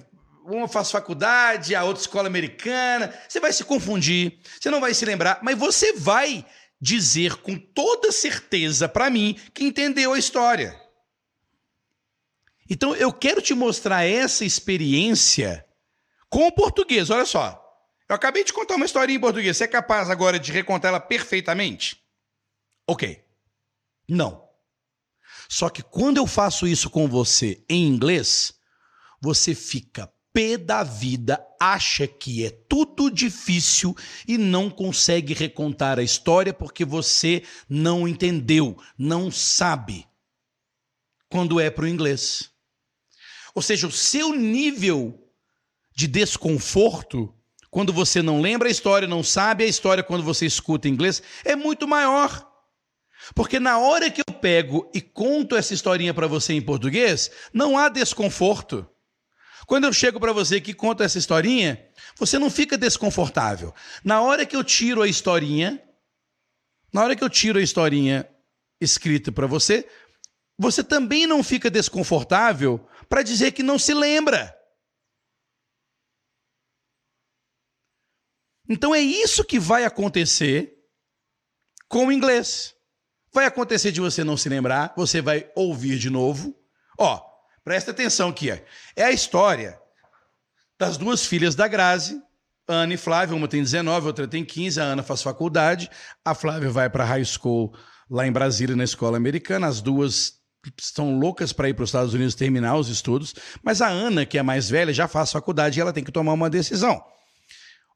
uma 0.55 0.67
faz 0.67 0.89
faculdade, 0.89 1.75
a 1.75 1.83
outra 1.83 2.01
escola 2.01 2.27
americana. 2.27 3.13
Você 3.27 3.39
vai 3.39 3.51
se 3.51 3.63
confundir, 3.63 4.39
você 4.59 4.69
não 4.69 4.79
vai 4.79 4.93
se 4.93 5.05
lembrar, 5.05 5.39
mas 5.43 5.57
você 5.57 5.93
vai 5.93 6.45
dizer 6.79 7.35
com 7.37 7.57
toda 7.57 8.11
certeza 8.11 8.87
para 8.87 9.09
mim 9.09 9.39
que 9.53 9.63
entendeu 9.63 10.13
a 10.13 10.19
história. 10.19 10.79
Então 12.69 12.95
eu 12.95 13.11
quero 13.11 13.41
te 13.41 13.53
mostrar 13.53 14.03
essa 14.03 14.45
experiência 14.45 15.65
com 16.29 16.47
o 16.47 16.51
português. 16.51 17.09
Olha 17.09 17.25
só. 17.25 17.63
Eu 18.09 18.15
acabei 18.15 18.43
de 18.43 18.53
contar 18.53 18.75
uma 18.75 18.85
história 18.85 19.13
em 19.13 19.19
português. 19.19 19.57
Você 19.57 19.65
é 19.65 19.67
capaz 19.67 20.09
agora 20.09 20.39
de 20.39 20.51
recontar 20.51 20.89
ela 20.89 20.99
perfeitamente? 20.99 22.01
Ok. 22.87 23.21
Não. 24.07 24.47
Só 25.49 25.69
que 25.69 25.81
quando 25.81 26.17
eu 26.17 26.27
faço 26.27 26.67
isso 26.67 26.89
com 26.89 27.07
você 27.07 27.63
em 27.69 27.85
inglês, 27.85 28.53
você 29.21 29.53
fica 29.53 30.11
da 30.57 30.83
vida 30.83 31.43
acha 31.59 32.05
que 32.05 32.45
é 32.45 32.51
tudo 32.51 33.09
difícil 33.09 33.95
e 34.27 34.37
não 34.37 34.69
consegue 34.69 35.33
recontar 35.33 35.97
a 35.97 36.03
história 36.03 36.53
porque 36.53 36.85
você 36.85 37.41
não 37.67 38.07
entendeu, 38.07 38.77
não 38.95 39.31
sabe 39.31 40.05
quando 41.27 41.59
é 41.59 41.71
para 41.71 41.85
o 41.85 41.87
inglês. 41.87 42.51
Ou 43.55 43.61
seja, 43.63 43.87
o 43.87 43.91
seu 43.91 44.33
nível 44.33 45.27
de 45.95 46.05
desconforto 46.05 47.33
quando 47.71 47.91
você 47.91 48.21
não 48.21 48.39
lembra 48.39 48.67
a 48.67 48.71
história, 48.71 49.07
não 49.07 49.23
sabe 49.23 49.63
a 49.63 49.67
história 49.67 50.03
quando 50.03 50.23
você 50.23 50.45
escuta 50.45 50.87
inglês, 50.87 51.21
é 51.43 51.55
muito 51.55 51.87
maior. 51.87 52.47
Porque 53.35 53.59
na 53.59 53.77
hora 53.77 54.09
que 54.09 54.21
eu 54.21 54.33
pego 54.33 54.89
e 54.93 55.01
conto 55.01 55.55
essa 55.55 55.73
historinha 55.73 56.13
para 56.13 56.27
você 56.27 56.53
em 56.53 56.61
português, 56.61 57.29
não 57.53 57.77
há 57.77 57.89
desconforto. 57.89 58.87
Quando 59.67 59.83
eu 59.83 59.91
chego 59.91 60.17
para 60.17 60.31
você 60.31 60.61
que 60.61 60.73
conto 60.73 61.03
essa 61.03 61.17
historinha, 61.17 61.85
você 62.15 62.39
não 62.39 62.49
fica 62.49 62.77
desconfortável. 62.77 63.75
Na 64.01 64.21
hora 64.21 64.45
que 64.45 64.55
eu 64.55 64.63
tiro 64.63 65.01
a 65.01 65.07
historinha, 65.09 65.83
na 66.93 67.03
hora 67.03 67.17
que 67.17 67.23
eu 67.23 67.29
tiro 67.29 67.59
a 67.59 67.61
historinha 67.61 68.27
escrita 68.79 69.29
para 69.29 69.45
você, 69.45 69.85
você 70.57 70.81
também 70.81 71.27
não 71.27 71.43
fica 71.43 71.69
desconfortável 71.69 72.87
para 73.09 73.21
dizer 73.21 73.51
que 73.51 73.61
não 73.61 73.77
se 73.77 73.93
lembra. 73.93 74.57
Então 78.69 78.95
é 78.95 79.01
isso 79.01 79.43
que 79.43 79.59
vai 79.59 79.83
acontecer 79.83 80.81
com 81.89 82.07
o 82.07 82.11
inglês. 82.11 82.73
Vai 83.33 83.45
acontecer 83.45 83.91
de 83.91 83.99
você 83.99 84.23
não 84.23 84.37
se 84.37 84.47
lembrar, 84.47 84.93
você 84.95 85.21
vai 85.21 85.51
ouvir 85.57 85.99
de 85.99 86.09
novo. 86.09 86.57
Ó, 86.97 87.26
presta 87.67 87.91
atenção 87.91 88.29
aqui. 88.29 88.49
É 88.95 89.03
a 89.03 89.11
história 89.11 89.77
das 90.79 90.95
duas 90.95 91.25
filhas 91.25 91.53
da 91.53 91.67
Grazi, 91.67 92.17
Ana 92.65 92.93
e 92.93 92.97
Flávia. 92.97 93.35
Uma 93.35 93.45
tem 93.45 93.61
19, 93.61 94.07
outra 94.07 94.25
tem 94.25 94.45
15. 94.45 94.79
A 94.79 94.85
Ana 94.85 95.03
faz 95.03 95.21
faculdade. 95.21 95.89
A 96.23 96.33
Flávia 96.33 96.69
vai 96.69 96.89
para 96.89 97.03
high 97.03 97.25
school 97.25 97.75
lá 98.09 98.25
em 98.25 98.31
Brasília, 98.31 98.73
na 98.73 98.85
escola 98.85 99.17
americana. 99.17 99.67
As 99.67 99.81
duas 99.81 100.35
estão 100.79 101.19
loucas 101.19 101.51
para 101.51 101.67
ir 101.67 101.73
para 101.73 101.83
os 101.83 101.89
Estados 101.89 102.13
Unidos 102.13 102.35
terminar 102.35 102.77
os 102.77 102.87
estudos. 102.87 103.35
Mas 103.61 103.81
a 103.81 103.89
Ana, 103.89 104.25
que 104.25 104.37
é 104.37 104.43
mais 104.43 104.69
velha, 104.69 104.93
já 104.93 105.05
faz 105.09 105.29
faculdade 105.29 105.77
e 105.77 105.81
ela 105.81 105.91
tem 105.91 106.05
que 106.05 106.11
tomar 106.11 106.31
uma 106.31 106.49
decisão. 106.49 107.03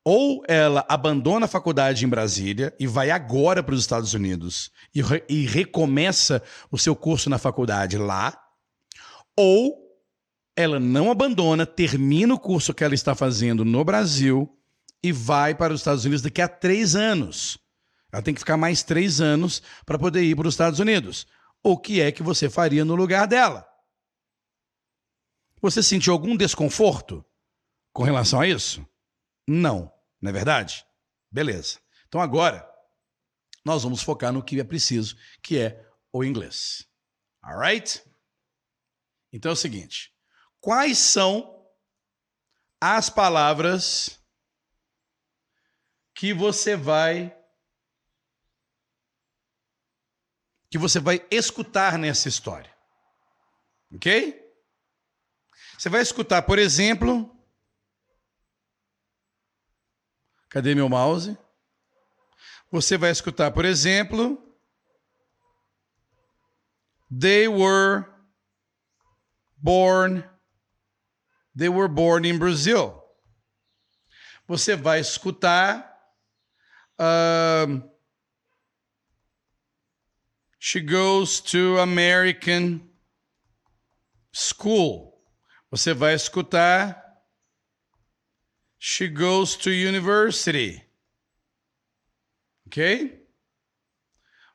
Ou 0.03 0.43
ela 0.49 0.85
abandona 0.89 1.45
a 1.45 1.49
faculdade 1.49 2.03
em 2.03 2.09
Brasília 2.09 2.75
e 2.77 2.87
vai 2.87 3.09
agora 3.09 3.63
para 3.63 3.73
os 3.73 3.79
Estados 3.79 4.13
Unidos 4.13 4.69
e, 4.93 5.01
re 5.01 5.23
e 5.29 5.45
recomeça 5.45 6.43
o 6.69 6.77
seu 6.77 6.93
curso 6.93 7.29
na 7.29 7.37
faculdade 7.37 7.97
lá, 7.97 8.37
ou 9.37 9.81
ela 10.55 10.79
não 10.79 11.09
abandona, 11.09 11.65
termina 11.65 12.33
o 12.33 12.39
curso 12.39 12.73
que 12.73 12.83
ela 12.83 12.93
está 12.93 13.15
fazendo 13.15 13.63
no 13.63 13.83
Brasil 13.83 14.57
e 15.03 15.11
vai 15.11 15.55
para 15.55 15.73
os 15.73 15.81
Estados 15.81 16.05
Unidos 16.05 16.21
daqui 16.21 16.41
a 16.41 16.47
três 16.47 16.95
anos. 16.95 17.57
Ela 18.11 18.21
tem 18.21 18.33
que 18.33 18.41
ficar 18.41 18.57
mais 18.57 18.83
três 18.83 19.21
anos 19.21 19.61
para 19.85 19.97
poder 19.97 20.23
ir 20.23 20.35
para 20.35 20.47
os 20.47 20.53
Estados 20.53 20.79
Unidos. 20.79 21.25
O 21.63 21.77
que 21.77 22.01
é 22.01 22.11
que 22.11 22.21
você 22.21 22.49
faria 22.49 22.83
no 22.83 22.95
lugar 22.95 23.27
dela? 23.27 23.67
Você 25.61 25.81
sentiu 25.81 26.11
algum 26.11 26.35
desconforto 26.35 27.23
com 27.93 28.03
relação 28.03 28.41
a 28.41 28.47
isso? 28.47 28.85
Não, 29.47 29.91
não 30.21 30.29
é 30.29 30.33
verdade? 30.33 30.85
Beleza. 31.31 31.79
Então 32.07 32.19
agora 32.19 32.67
nós 33.63 33.83
vamos 33.83 34.01
focar 34.01 34.33
no 34.33 34.43
que 34.43 34.59
é 34.59 34.63
preciso, 34.63 35.15
que 35.41 35.57
é 35.57 35.87
o 36.11 36.23
inglês. 36.23 36.87
Alright? 37.41 38.03
Então 39.31 39.51
é 39.51 39.53
o 39.53 39.57
seguinte: 39.57 40.13
quais 40.59 40.97
são 40.97 41.65
as 42.79 43.09
palavras 43.09 44.19
que 46.13 46.33
você 46.33 46.75
vai 46.75 47.37
que 50.69 50.77
você 50.77 50.99
vai 50.99 51.25
escutar 51.29 51.97
nessa 51.97 52.29
história? 52.29 52.73
OK? 53.93 54.39
Você 55.77 55.89
vai 55.89 56.01
escutar, 56.01 56.43
por 56.43 56.57
exemplo, 56.57 57.29
Cadê 60.51 60.75
meu 60.75 60.89
mouse? 60.89 61.37
Você 62.69 62.97
vai 62.97 63.09
escutar, 63.09 63.51
por 63.51 63.63
exemplo, 63.63 64.37
They 67.09 67.47
were 67.47 68.05
born 69.61 70.23
They 71.55 71.69
were 71.69 71.87
born 71.87 72.25
in 72.25 72.39
Brazil. 72.39 73.03
Você 74.47 74.75
vai 74.75 74.99
escutar 74.99 75.89
She 80.59 80.79
goes 80.79 81.41
to 81.41 81.79
American 81.79 82.87
school. 84.31 85.19
Você 85.71 85.93
vai 85.93 86.13
escutar 86.13 87.01
She 88.77 89.07
goes 89.07 89.55
to 89.57 89.69
university. 89.69 90.83
Ok? 92.67 93.27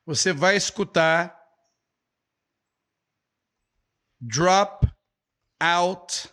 Você 0.07 0.33
vai 0.33 0.57
escutar 0.57 1.37
drop 4.21 4.96
out 5.61 6.33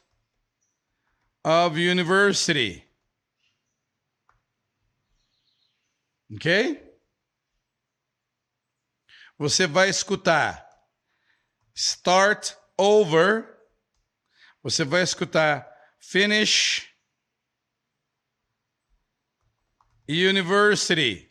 of 1.43 1.77
university. 1.77 2.83
Ok? 6.33 6.81
Você 9.37 9.67
vai 9.67 9.89
escutar 9.89 10.67
start 11.75 12.55
over. 12.77 13.49
Você 14.61 14.83
vai 14.83 15.03
escutar 15.03 15.67
finish 15.99 16.93
University. 20.07 21.29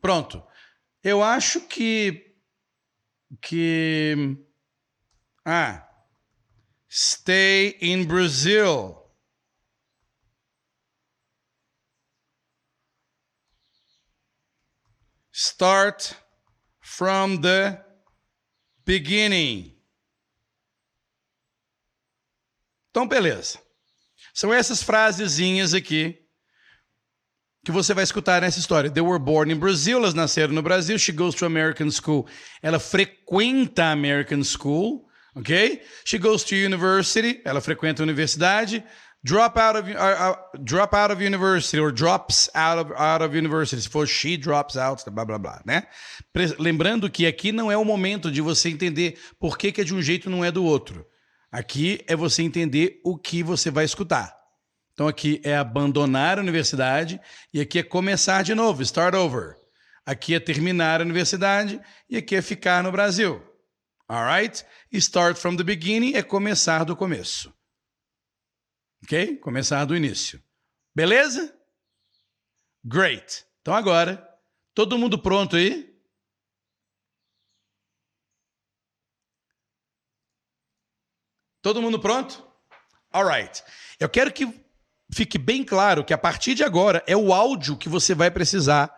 Pronto. 0.00 0.46
Eu 1.02 1.22
acho 1.22 1.60
que. 1.62 2.36
Que. 3.40 4.36
Ah. 5.44 5.85
Stay 6.98 7.76
in 7.82 8.06
Brazil. 8.06 8.96
Start 15.30 16.14
from 16.80 17.42
the 17.42 17.78
beginning. 18.86 19.76
Então, 22.90 23.06
beleza. 23.06 23.58
São 24.32 24.50
essas 24.50 24.82
frasezinhas 24.82 25.74
aqui 25.74 26.18
que 27.62 27.72
você 27.72 27.92
vai 27.92 28.04
escutar 28.04 28.40
nessa 28.40 28.58
história. 28.58 28.90
They 28.90 29.02
were 29.02 29.22
born 29.22 29.52
in 29.52 29.58
Brazil, 29.58 29.98
elas 29.98 30.14
nasceram 30.14 30.54
no 30.54 30.62
Brasil. 30.62 30.98
She 30.98 31.12
goes 31.12 31.34
to 31.34 31.44
American 31.44 31.90
school. 31.90 32.26
Ela 32.62 32.78
frequenta 32.78 33.84
a 33.84 33.92
American 33.92 34.42
school, 34.42 35.06
ok? 35.36 35.82
She 36.04 36.18
goes 36.18 36.42
to 36.44 36.54
university. 36.56 37.40
Ela 37.44 37.60
frequenta 37.60 38.02
a 38.02 38.04
universidade. 38.04 38.82
Drop 39.22 39.58
out 39.58 39.76
of 39.76 39.90
uh, 39.90 39.96
uh, 39.96 40.36
drop 40.62 40.94
out 40.94 41.12
of 41.12 41.20
university 41.20 41.80
or 41.80 41.90
drops 41.90 42.48
out 42.54 42.78
of 42.78 42.92
out 42.92 43.24
of 43.24 43.36
university. 43.36 43.82
Se 43.82 43.88
for 43.88 44.06
she 44.06 44.36
drops 44.36 44.76
out, 44.76 45.02
blá 45.10 45.24
blá 45.24 45.36
blá, 45.36 45.60
né? 45.64 45.82
Lembrando 46.58 47.10
que 47.10 47.26
aqui 47.26 47.50
não 47.50 47.70
é 47.70 47.76
o 47.76 47.84
momento 47.84 48.30
de 48.30 48.40
você 48.40 48.68
entender 48.68 49.18
por 49.40 49.58
que, 49.58 49.72
que 49.72 49.80
é 49.80 49.84
de 49.84 49.92
um 49.92 50.00
jeito 50.00 50.28
e 50.28 50.30
não 50.30 50.44
é 50.44 50.52
do 50.52 50.64
outro. 50.64 51.04
Aqui 51.50 52.00
é 52.06 52.14
você 52.14 52.42
entender 52.42 53.00
o 53.04 53.18
que 53.18 53.42
você 53.42 53.68
vai 53.68 53.84
escutar. 53.84 54.32
Então 54.92 55.08
aqui 55.08 55.40
é 55.42 55.56
abandonar 55.56 56.38
a 56.38 56.40
universidade 56.40 57.20
e 57.52 57.60
aqui 57.60 57.80
é 57.80 57.82
começar 57.82 58.42
de 58.42 58.54
novo, 58.54 58.80
start 58.82 59.14
over. 59.14 59.56
Aqui 60.04 60.34
é 60.34 60.40
terminar 60.40 61.00
a 61.00 61.04
universidade 61.04 61.80
e 62.08 62.16
aqui 62.16 62.36
é 62.36 62.42
ficar 62.42 62.82
no 62.82 62.92
Brasil. 62.92 63.42
Alright? 64.08 64.64
Start 64.92 65.36
from 65.38 65.56
the 65.56 65.64
beginning 65.64 66.14
é 66.14 66.22
começar 66.22 66.84
do 66.84 66.96
começo. 66.96 67.52
Ok? 69.02 69.36
Começar 69.38 69.84
do 69.84 69.96
início. 69.96 70.42
Beleza? 70.94 71.54
Great. 72.84 73.44
Então 73.60 73.74
agora, 73.74 74.24
todo 74.72 74.96
mundo 74.96 75.20
pronto 75.20 75.56
aí? 75.56 75.92
Todo 81.60 81.82
mundo 81.82 81.98
pronto? 81.98 82.46
Alright. 83.12 83.64
Eu 83.98 84.08
quero 84.08 84.32
que 84.32 84.46
fique 85.12 85.36
bem 85.36 85.64
claro 85.64 86.04
que 86.04 86.14
a 86.14 86.18
partir 86.18 86.54
de 86.54 86.62
agora 86.62 87.02
é 87.08 87.16
o 87.16 87.32
áudio 87.32 87.76
que 87.76 87.88
você 87.88 88.14
vai 88.14 88.30
precisar 88.30 88.94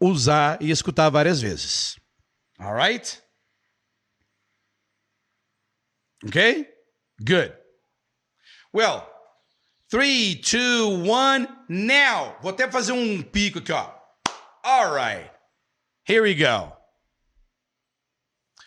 usar 0.00 0.62
e 0.62 0.70
escutar 0.70 1.10
várias 1.10 1.40
vezes. 1.40 1.98
Alright? 2.56 3.23
Ok? 6.26 6.66
Good. 7.24 7.52
Well, 8.72 9.08
3, 9.90 10.40
2, 10.42 11.04
1, 11.04 11.48
now! 11.68 12.36
Vou 12.42 12.52
até 12.52 12.70
fazer 12.70 12.92
um 12.92 13.22
pico 13.22 13.60
aqui, 13.60 13.72
ó. 13.72 13.92
Alright. 14.64 15.30
Here 16.04 16.22
we 16.22 16.34
go. 16.34 16.72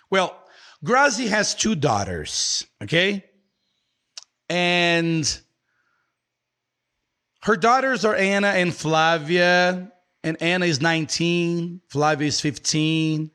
Well, 0.10 0.38
Grazi 0.86 1.28
has 1.28 1.56
two 1.56 1.76
daughters, 1.76 2.66
okay? 2.82 3.26
And 4.48 5.40
her 7.44 7.58
daughters 7.58 8.06
are 8.06 8.16
Anna 8.16 8.50
and 8.50 8.74
Flavia. 8.74 9.92
And 10.24 10.42
Anna 10.42 10.66
is 10.66 10.82
19, 10.82 11.82
Flavia 11.90 12.28
is 12.28 12.40
15. 12.42 13.32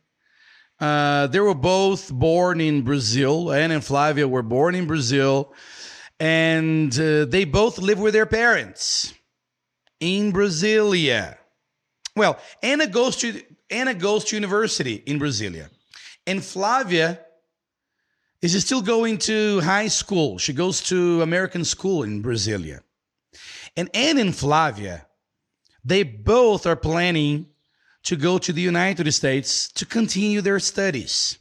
Uh, 0.82 1.28
they 1.28 1.38
were 1.38 1.54
both 1.54 2.12
born 2.12 2.60
in 2.60 2.82
Brazil. 2.82 3.52
Anna 3.52 3.74
and 3.74 3.84
Flavia 3.84 4.26
were 4.26 4.42
born 4.42 4.74
in 4.74 4.88
Brazil. 4.88 5.54
And 6.18 6.92
uh, 6.98 7.24
they 7.26 7.44
both 7.44 7.78
live 7.78 8.00
with 8.00 8.14
their 8.14 8.26
parents 8.26 9.14
in 10.00 10.32
Brasilia. 10.32 11.36
Well, 12.16 12.36
Anna 12.64 12.88
goes 12.88 13.16
to 13.18 13.40
Anna 13.70 13.94
goes 13.94 14.24
to 14.24 14.36
university 14.36 14.94
in 15.06 15.20
Brasilia. 15.20 15.70
And 16.26 16.44
Flavia 16.44 17.20
is 18.40 18.60
still 18.60 18.82
going 18.82 19.18
to 19.18 19.60
high 19.60 19.86
school. 19.86 20.36
She 20.38 20.52
goes 20.52 20.80
to 20.88 21.22
American 21.22 21.64
school 21.64 22.02
in 22.02 22.24
Brasilia. 22.24 22.80
And 23.76 23.88
Anne 23.94 24.18
and 24.18 24.34
Flavia, 24.34 25.06
they 25.84 26.02
both 26.02 26.66
are 26.66 26.74
planning 26.74 27.51
to 28.04 28.16
go 28.16 28.38
to 28.38 28.52
the 28.52 28.62
United 28.62 29.10
States 29.12 29.70
to 29.72 29.86
continue 29.86 30.40
their 30.40 30.58
studies. 30.58 31.38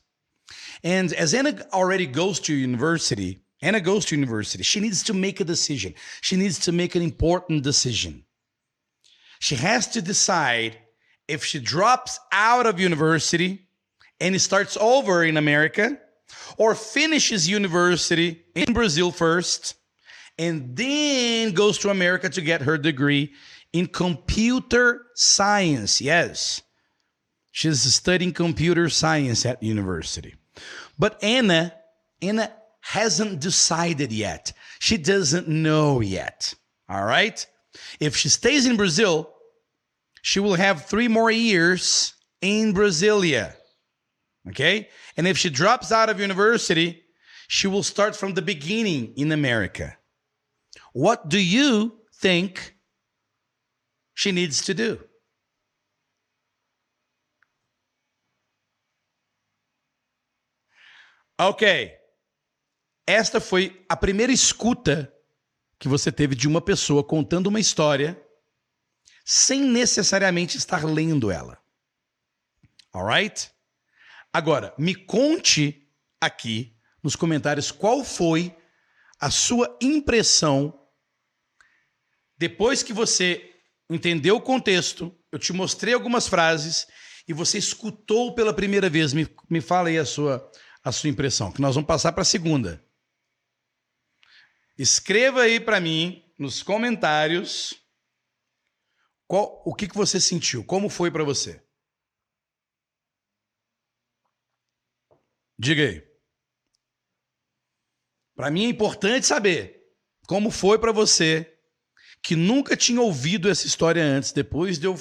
And 0.84 1.14
as 1.14 1.34
Anna 1.34 1.66
already 1.74 2.08
goes 2.08 2.40
to 2.42 2.54
university, 2.54 3.42
Anna 3.62 3.80
goes 3.80 4.06
to 4.06 4.16
university, 4.16 4.64
she 4.64 4.80
needs 4.80 5.04
to 5.04 5.14
make 5.14 5.40
a 5.40 5.44
decision. 5.44 5.94
She 6.22 6.36
needs 6.36 6.60
to 6.60 6.72
make 6.72 6.96
an 6.96 7.02
important 7.02 7.64
decision. 7.64 8.26
She 9.40 9.56
has 9.56 9.88
to 9.90 10.02
decide 10.02 10.78
if 11.28 11.46
she 11.46 11.60
drops 11.60 12.20
out 12.32 12.66
of 12.66 12.80
university 12.80 13.68
and 14.20 14.40
starts 14.42 14.78
over 14.80 15.24
in 15.24 15.38
America 15.38 15.98
or 16.58 16.76
finishes 16.76 17.50
university 17.50 18.44
in 18.56 18.74
Brazil 18.74 19.12
first 19.12 19.76
and 20.38 20.76
then 20.76 21.54
goes 21.54 21.78
to 21.80 21.90
America 21.90 22.30
to 22.30 22.42
get 22.42 22.62
her 22.62 22.78
degree 22.78 23.34
in 23.74 23.88
computer 23.88 25.06
science. 25.16 26.02
Yes, 26.02 26.62
she's 27.52 27.82
studying 27.82 28.34
computer 28.34 28.90
science 28.90 29.46
at 29.46 29.64
university. 29.64 30.36
But 30.98 31.24
Anna, 31.24 31.74
Anna 32.22 32.52
hasn't 32.82 33.40
decided 33.40 34.12
yet. 34.12 34.54
She 34.80 34.98
doesn't 34.98 35.48
know 35.48 36.02
yet. 36.02 36.54
All 36.90 37.06
right? 37.06 37.46
If 38.00 38.16
she 38.16 38.30
stays 38.30 38.66
in 38.66 38.76
Brazil, 38.76 39.34
she 40.22 40.40
will 40.40 40.56
have 40.56 40.86
three 40.86 41.08
more 41.08 41.32
years 41.32 42.14
in 42.42 42.74
Brasilia. 42.74 43.56
Okay? 44.50 44.90
And 45.16 45.28
if 45.28 45.38
she 45.38 45.50
drops 45.50 45.92
out 45.92 46.10
of 46.10 46.20
university, 46.20 47.04
she 47.48 47.68
will 47.68 47.84
start 47.84 48.16
from 48.16 48.34
the 48.34 48.42
beginning 48.42 49.14
in 49.16 49.32
America. 49.32 49.98
What 50.94 51.30
do 51.30 51.40
you 51.40 52.00
think 52.16 52.76
she 54.22 54.32
needs 54.32 54.62
to 54.62 54.74
do? 54.76 55.10
Ok. 61.40 61.92
Esta 63.08 63.42
foi 63.42 63.84
a 63.90 63.98
primeira 63.98 64.32
escuta 64.32 65.12
que 65.80 65.88
você 65.88 66.12
teve 66.12 66.36
de 66.36 66.48
uma 66.48 66.62
pessoa 66.62 67.04
contando 67.04 67.48
uma 67.48 67.60
história 67.60 68.24
sem 69.26 69.64
necessariamente 69.64 70.56
estar 70.56 70.86
lendo 70.86 71.32
ela. 71.32 71.60
Alright? 72.94 73.52
Agora, 74.32 74.72
me 74.78 74.94
conte 74.94 75.92
aqui 76.20 76.78
nos 77.02 77.16
comentários 77.16 77.72
qual 77.72 78.04
foi 78.04 78.56
a 79.20 79.32
sua 79.32 79.76
impressão 79.82 80.80
depois 82.38 82.84
que 82.84 82.94
você 82.94 83.51
entendeu 83.96 84.36
o 84.36 84.42
contexto, 84.42 85.16
eu 85.32 85.40
te 85.40 85.54
mostrei 85.54 85.94
algumas 85.94 86.28
frases 86.28 86.88
e 87.28 87.34
você 87.34 87.58
escutou 87.58 88.34
pela 88.34 88.54
primeira 88.54 88.90
vez. 88.90 89.14
Me, 89.14 89.28
me 89.50 89.62
fala 89.62 89.90
aí 89.90 89.98
a 89.98 90.06
sua, 90.06 90.52
a 90.84 90.92
sua 90.92 91.10
impressão, 91.10 91.52
que 91.52 91.62
nós 91.62 91.76
vamos 91.76 91.88
passar 91.88 92.12
para 92.12 92.22
a 92.22 92.26
segunda. 92.26 92.86
Escreva 94.78 95.42
aí 95.42 95.60
para 95.60 95.80
mim 95.80 96.24
nos 96.38 96.64
comentários 96.64 97.76
qual, 99.28 99.62
o 99.66 99.76
que, 99.76 99.88
que 99.88 99.96
você 99.96 100.20
sentiu, 100.20 100.64
como 100.64 100.90
foi 100.90 101.12
para 101.12 101.24
você. 101.24 101.64
Diga 105.58 105.84
aí. 105.84 106.12
Para 108.36 108.50
mim 108.50 108.66
é 108.66 108.70
importante 108.70 109.26
saber 109.26 109.80
como 110.28 110.50
foi 110.50 110.80
para 110.80 110.92
você 110.92 111.61
que 112.24 112.36
nunca 112.36 112.78
tinha 112.78 113.02
ouvido 113.02 113.50
essa 113.50 113.66
história 113.66 114.04
antes, 114.04 114.32
depois 114.32 114.78
de 114.78 114.88
eu 114.88 114.96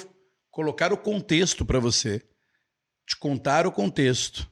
colocar 0.49 0.91
o 0.91 0.97
contexto 0.97 1.65
para 1.65 1.79
você, 1.79 2.19
te 3.05 3.15
contar 3.17 3.67
o 3.67 3.71
contexto, 3.71 4.49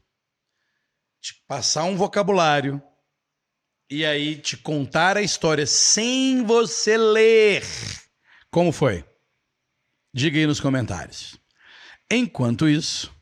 te 1.22 1.34
passar 1.48 1.84
um 1.84 1.98
vocabulário 1.98 2.82
e 3.90 4.06
aí 4.06 4.40
te 4.40 4.56
contar 4.56 5.18
a 5.18 5.22
história 5.22 5.66
sem 5.66 6.44
você 6.44 6.98
ler. 6.98 7.64
Como 8.52 8.72
foi? 8.72 9.04
Diga 10.14 10.38
aí 10.38 10.46
nos 10.46 10.60
comentários. 10.60 11.38
Enquanto 12.10 12.68
isso, 12.68 13.14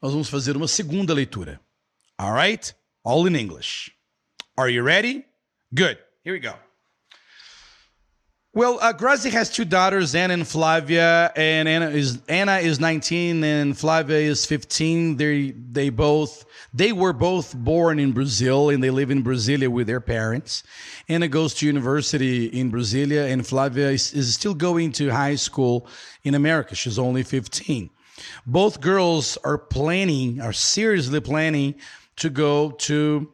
nós 0.00 0.12
vamos 0.12 0.28
fazer 0.28 0.56
uma 0.56 0.68
segunda 0.68 1.12
leitura. 1.12 1.60
All 2.18 2.34
right? 2.34 2.74
All 3.04 3.26
in 3.26 3.36
English. 3.36 3.92
Are 4.56 4.72
you 4.72 4.84
ready? 4.84 5.24
Good. 5.74 5.98
Here 6.24 6.34
we 6.34 6.40
go. 6.40 6.71
Well, 8.54 8.78
uh, 8.82 8.92
Grazi 8.92 9.30
has 9.30 9.50
two 9.50 9.64
daughters, 9.64 10.14
Anna 10.14 10.34
and 10.34 10.46
Flavia, 10.46 11.32
and 11.34 11.66
Anna 11.66 11.88
is 11.88 12.20
Anna 12.28 12.58
is 12.58 12.78
19 12.78 13.42
and 13.42 13.78
Flavia 13.78 14.18
is 14.18 14.44
15. 14.44 15.16
They 15.16 15.52
they 15.52 15.88
both 15.88 16.44
they 16.74 16.92
were 16.92 17.14
both 17.14 17.56
born 17.56 17.98
in 17.98 18.12
Brazil 18.12 18.68
and 18.68 18.84
they 18.84 18.90
live 18.90 19.10
in 19.10 19.24
Brasilia 19.24 19.68
with 19.68 19.86
their 19.86 20.02
parents. 20.02 20.64
Anna 21.08 21.28
goes 21.28 21.54
to 21.54 21.66
university 21.66 22.44
in 22.44 22.70
Brasilia, 22.70 23.32
and 23.32 23.46
Flavia 23.46 23.88
is, 23.88 24.12
is 24.12 24.34
still 24.34 24.54
going 24.54 24.92
to 24.92 25.08
high 25.08 25.36
school 25.36 25.86
in 26.22 26.34
America. 26.34 26.74
She's 26.74 26.98
only 26.98 27.22
15. 27.22 27.88
Both 28.44 28.82
girls 28.82 29.38
are 29.44 29.56
planning, 29.56 30.42
are 30.42 30.52
seriously 30.52 31.20
planning 31.20 31.76
to 32.16 32.28
go 32.28 32.72
to 32.72 33.32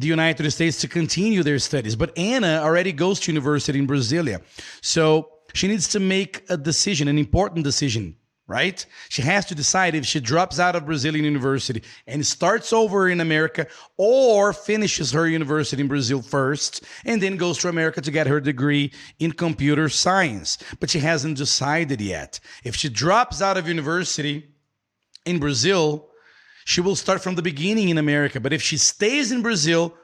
the 0.00 0.06
United 0.06 0.50
States 0.50 0.80
to 0.80 0.88
continue 0.88 1.42
their 1.42 1.58
studies. 1.58 1.94
But 1.94 2.16
Anna 2.16 2.60
already 2.62 2.92
goes 2.92 3.20
to 3.20 3.32
university 3.32 3.78
in 3.78 3.86
Brasilia. 3.86 4.42
So 4.80 5.28
she 5.52 5.68
needs 5.68 5.88
to 5.90 6.00
make 6.00 6.42
a 6.48 6.56
decision, 6.56 7.06
an 7.06 7.18
important 7.18 7.64
decision, 7.64 8.16
right? 8.46 8.84
She 9.10 9.20
has 9.22 9.44
to 9.46 9.54
decide 9.54 9.94
if 9.94 10.06
she 10.06 10.18
drops 10.18 10.58
out 10.58 10.74
of 10.74 10.86
Brazilian 10.86 11.26
university 11.26 11.82
and 12.06 12.26
starts 12.26 12.72
over 12.72 13.10
in 13.10 13.20
America 13.20 13.66
or 13.98 14.54
finishes 14.54 15.12
her 15.12 15.28
university 15.28 15.82
in 15.82 15.88
Brazil 15.88 16.22
first 16.22 16.82
and 17.04 17.22
then 17.22 17.36
goes 17.36 17.58
to 17.58 17.68
America 17.68 18.00
to 18.00 18.10
get 18.10 18.26
her 18.26 18.40
degree 18.40 18.92
in 19.18 19.32
computer 19.32 19.90
science. 19.90 20.56
But 20.80 20.88
she 20.88 21.00
hasn't 21.00 21.36
decided 21.36 22.00
yet. 22.00 22.40
If 22.64 22.74
she 22.74 22.88
drops 22.88 23.42
out 23.42 23.58
of 23.58 23.68
university 23.68 24.48
in 25.26 25.38
Brazil, 25.40 26.09
she 26.64 26.80
will 26.80 26.96
start 26.96 27.22
from 27.22 27.34
the 27.34 27.42
beginning 27.42 27.88
in 27.88 27.98
America. 27.98 28.40
But 28.40 28.52
if 28.52 28.62
she 28.62 28.76
stays 28.76 29.32
in 29.32 29.42
Brazil 29.42 29.94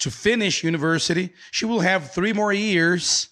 to 0.00 0.10
finish 0.10 0.64
university, 0.64 1.30
she 1.50 1.64
will 1.64 1.80
have 1.80 2.12
three 2.12 2.32
more 2.32 2.52
years 2.52 3.28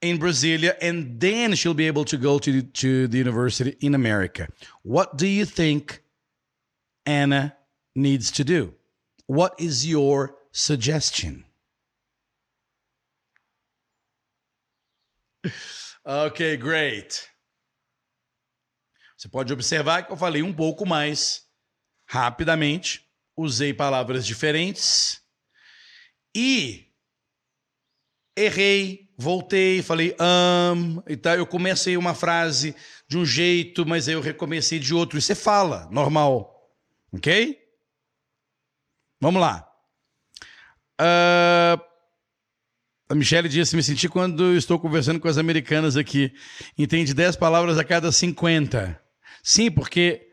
in 0.00 0.18
Brasilia, 0.18 0.76
and 0.80 1.20
then 1.20 1.54
she'll 1.54 1.74
be 1.74 1.86
able 1.86 2.04
to 2.06 2.16
go 2.16 2.38
to, 2.38 2.62
to 2.62 3.06
the 3.08 3.18
university 3.18 3.76
in 3.80 3.94
America. 3.94 4.48
What 4.82 5.18
do 5.18 5.26
you 5.26 5.44
think 5.44 6.02
Anna 7.04 7.56
needs 7.94 8.30
to 8.32 8.44
do? 8.44 8.74
What 9.26 9.54
is 9.58 9.86
your 9.86 10.36
suggestion? 10.52 11.44
Ok, 16.04 16.56
great. 16.56 17.28
Você 19.16 19.28
pode 19.28 19.52
observar 19.52 20.06
que 20.06 20.12
eu 20.12 20.16
falei 20.16 20.42
um 20.42 20.52
pouco 20.52 20.86
mais 20.86 21.46
rapidamente, 22.10 23.06
usei 23.36 23.72
palavras 23.72 24.26
diferentes 24.26 25.22
e 26.34 26.88
errei, 28.36 29.08
voltei, 29.16 29.80
falei 29.80 30.16
um, 30.20 31.00
e 31.06 31.16
tal. 31.16 31.36
Eu 31.36 31.46
comecei 31.46 31.96
uma 31.96 32.12
frase 32.12 32.74
de 33.06 33.16
um 33.16 33.24
jeito, 33.24 33.86
mas 33.86 34.08
aí 34.08 34.14
eu 34.14 34.20
recomecei 34.20 34.80
de 34.80 34.92
outro. 34.92 35.18
E 35.18 35.22
você 35.22 35.36
fala, 35.36 35.88
normal. 35.92 36.68
Ok? 37.12 37.60
Vamos 39.20 39.40
lá. 39.40 39.72
Uh, 41.00 41.80
A 43.08 43.14
Michelle 43.14 43.48
disse: 43.48 43.76
Me 43.76 43.84
senti 43.84 44.08
quando 44.08 44.56
estou 44.56 44.80
conversando 44.80 45.20
com 45.20 45.28
as 45.28 45.38
americanas 45.38 45.96
aqui. 45.96 46.34
Entende 46.76 47.14
10 47.14 47.36
palavras 47.36 47.78
a 47.78 47.84
cada 47.84 48.10
50. 48.10 49.00
Sim, 49.44 49.70
porque 49.70 50.29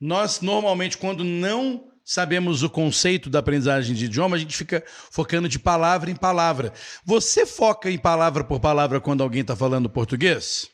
nós 0.00 0.40
normalmente, 0.40 0.96
quando 0.96 1.24
não 1.24 1.88
sabemos 2.04 2.62
o 2.62 2.70
conceito 2.70 3.28
da 3.28 3.40
aprendizagem 3.40 3.94
de 3.94 4.06
idioma, 4.06 4.36
a 4.36 4.38
gente 4.38 4.56
fica 4.56 4.82
focando 5.10 5.48
de 5.48 5.58
palavra 5.58 6.10
em 6.10 6.16
palavra. 6.16 6.72
Você 7.04 7.44
foca 7.44 7.90
em 7.90 7.98
palavra 7.98 8.42
por 8.42 8.60
palavra 8.60 9.00
quando 9.00 9.22
alguém 9.22 9.42
está 9.42 9.54
falando 9.54 9.90
português? 9.90 10.70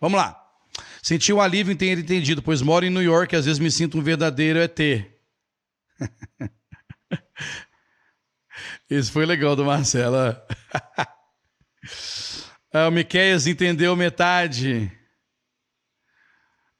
Vamos 0.00 0.18
lá. 0.18 0.38
Senti 1.02 1.32
um 1.32 1.40
alívio 1.40 1.72
em 1.72 1.76
ter 1.76 1.96
entendido, 1.96 2.42
pois 2.42 2.60
moro 2.60 2.84
em 2.84 2.90
New 2.90 3.02
York 3.02 3.34
e 3.34 3.38
às 3.38 3.46
vezes 3.46 3.58
me 3.60 3.70
sinto 3.70 3.96
um 3.96 4.02
verdadeiro 4.02 4.58
ET. 4.58 4.78
Isso 8.90 9.10
foi 9.10 9.24
legal 9.24 9.56
do 9.56 9.64
Marcelo. 9.64 10.16
ah, 12.72 12.88
o 12.88 12.90
Miqueias 12.90 13.46
entendeu 13.46 13.96
metade. 13.96 14.92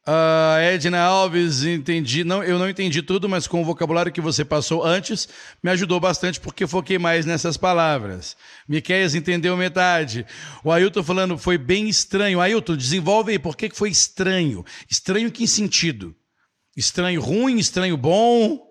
Uh, 0.09 0.61
Edna 0.61 1.01
Alves, 1.01 1.65
entendi. 1.65 2.23
Não, 2.23 2.41
eu 2.45 2.61
não 2.61 2.69
entendi 2.69 3.03
tudo, 3.03 3.29
mas 3.29 3.49
com 3.49 3.61
o 3.61 3.65
vocabulário 3.65 4.13
que 4.13 4.21
você 4.21 4.45
passou 4.45 4.85
antes, 4.85 5.29
me 5.61 5.69
ajudou 5.73 5.99
bastante 5.99 6.39
porque 6.39 6.65
foquei 6.65 6.97
mais 6.97 7.27
nessas 7.27 7.57
palavras. 7.57 8.37
Miqueias 8.69 9.17
entendeu 9.17 9.57
metade. 9.57 10.25
O 10.63 10.71
Ailton 10.71 11.03
falando, 11.03 11.37
foi 11.37 11.59
bem 11.59 11.89
estranho. 11.89 12.41
Ailton, 12.41 12.77
desenvolve 12.77 13.33
aí, 13.33 13.39
por 13.39 13.57
que 13.57 13.69
foi 13.71 13.91
estranho? 13.91 14.65
Estranho 14.89 15.33
que 15.33 15.49
sentido? 15.49 16.15
Estranho 16.77 17.21
ruim, 17.21 17.59
estranho 17.59 17.97
bom? 17.97 18.65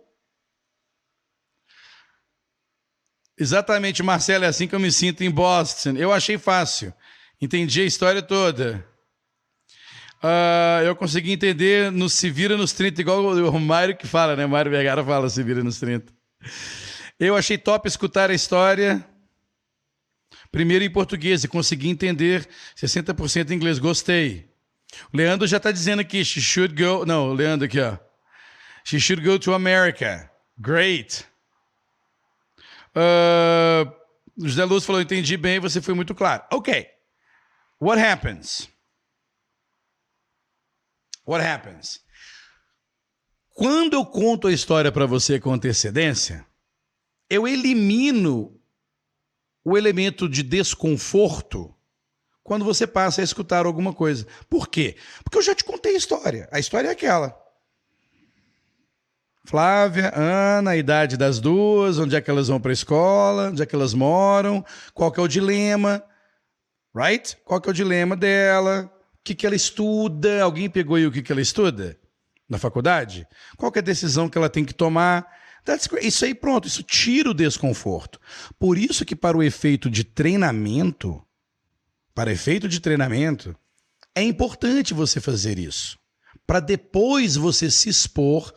Exatamente, 3.37 4.01
Marcelo, 4.01 4.45
é 4.45 4.47
assim 4.47 4.69
que 4.69 4.75
eu 4.75 4.79
me 4.79 4.89
sinto 4.89 5.21
em 5.21 5.29
Boston. 5.29 5.97
Eu 5.97 6.13
achei 6.13 6.37
fácil. 6.37 6.93
Entendi 7.41 7.81
a 7.81 7.85
história 7.85 8.21
toda. 8.21 8.94
Uh, 10.23 10.83
eu 10.85 10.95
consegui 10.95 11.31
entender 11.31 11.91
no 11.91 12.09
Se 12.09 12.29
Vira 12.29 12.57
nos 12.57 12.73
30, 12.73 13.01
igual 13.01 13.23
o 13.23 13.59
Mário 13.59 13.95
que 13.95 14.07
fala, 14.07 14.35
né? 14.35 14.45
Mário 14.45 14.71
Vergara 14.71 15.03
fala 15.03 15.29
Se 15.29 15.43
Vira 15.43 15.63
nos 15.63 15.79
30. 15.79 16.11
Eu 17.19 17.35
achei 17.35 17.57
top 17.57 17.87
escutar 17.87 18.29
a 18.29 18.33
história. 18.33 19.05
Primeiro 20.51 20.83
em 20.83 20.89
português 20.89 21.43
e 21.43 21.47
consegui 21.47 21.89
entender 21.89 22.47
60% 22.75 23.51
em 23.51 23.55
inglês. 23.55 23.77
Gostei. 23.77 24.49
O 25.13 25.17
Leandro 25.17 25.45
já 25.45 25.57
está 25.57 25.71
dizendo 25.71 25.99
aqui, 25.99 26.23
she 26.23 26.41
should 26.41 26.81
go. 26.81 27.05
Não, 27.05 27.33
Leandro 27.33 27.65
aqui, 27.65 27.79
ó. 27.79 27.97
She 28.83 28.99
should 28.99 29.23
go 29.23 29.37
to 29.39 29.53
America. 29.53 30.29
Great. 30.57 31.25
Uh, 32.95 33.91
José 34.37 34.63
Luz 34.63 34.85
falou: 34.85 35.01
entendi 35.01 35.35
bem, 35.37 35.59
você 35.59 35.81
foi 35.81 35.93
muito 35.93 36.15
claro. 36.15 36.43
Ok. 36.51 36.87
What 37.81 38.01
happens? 38.01 38.69
What 41.25 41.45
happens? 41.45 42.01
Quando 43.49 43.93
eu 43.93 44.05
conto 44.05 44.47
a 44.47 44.53
história 44.53 44.91
para 44.91 45.05
você 45.05 45.39
com 45.39 45.53
antecedência, 45.53 46.45
eu 47.29 47.47
elimino 47.47 48.59
o 49.63 49.77
elemento 49.77 50.29
de 50.29 50.43
desconforto 50.43 51.73
quando 52.43 52.63
você 52.63 52.85
passa 52.85 53.21
a 53.21 53.23
escutar 53.23 53.65
alguma 53.65 53.91
coisa. 53.91 54.27
Por 54.47 54.67
quê? 54.67 54.97
Porque 55.23 55.37
eu 55.37 55.41
já 55.41 55.55
te 55.55 55.63
contei 55.63 55.95
a 55.95 55.97
história. 55.97 56.47
A 56.51 56.59
história 56.59 56.89
é 56.89 56.91
aquela. 56.91 57.35
Flávia, 59.45 60.11
Ana, 60.15 60.71
a 60.71 60.77
idade 60.77 61.17
das 61.17 61.39
duas, 61.39 61.97
onde 61.97 62.15
é 62.15 62.21
que 62.21 62.29
elas 62.29 62.47
vão 62.47 62.59
para 62.59 62.71
a 62.71 62.73
escola, 62.73 63.49
onde 63.49 63.61
é 63.61 63.65
que 63.65 63.75
elas 63.75 63.93
moram, 63.93 64.65
qual 64.93 65.11
que 65.11 65.19
é 65.19 65.23
o 65.23 65.27
dilema, 65.27 66.03
right? 66.95 67.37
Qual 67.45 67.61
que 67.61 67.69
é 67.69 67.71
o 67.71 67.73
dilema 67.73 68.15
dela, 68.15 68.91
que, 69.25 69.33
que 69.33 69.45
ela 69.45 69.55
estuda? 69.55 70.43
Alguém 70.43 70.69
pegou 70.69 70.95
aí 70.95 71.07
o 71.07 71.11
que, 71.11 71.23
que 71.23 71.31
ela 71.31 71.41
estuda 71.41 71.99
na 72.47 72.59
faculdade? 72.59 73.27
Qual 73.57 73.71
é 73.75 73.79
a 73.79 73.81
decisão 73.81 74.29
que 74.29 74.37
ela 74.37 74.49
tem 74.49 74.63
que 74.63 74.73
tomar? 74.73 75.27
Isso 75.99 76.25
aí, 76.25 76.35
pronto, 76.35 76.67
isso 76.67 76.83
tira 76.83 77.31
o 77.31 77.33
desconforto. 77.33 78.21
Por 78.59 78.77
isso 78.77 79.03
que 79.03 79.15
para 79.15 79.35
o 79.35 79.41
efeito 79.41 79.89
de 79.89 80.03
treinamento, 80.03 81.19
para 82.13 82.31
efeito 82.31 82.69
de 82.69 82.79
treinamento, 82.79 83.55
é 84.13 84.21
importante 84.21 84.93
você 84.93 85.19
fazer 85.19 85.57
isso. 85.57 85.97
Para 86.45 86.59
depois 86.59 87.35
você 87.35 87.71
se 87.71 87.89
expor 87.89 88.53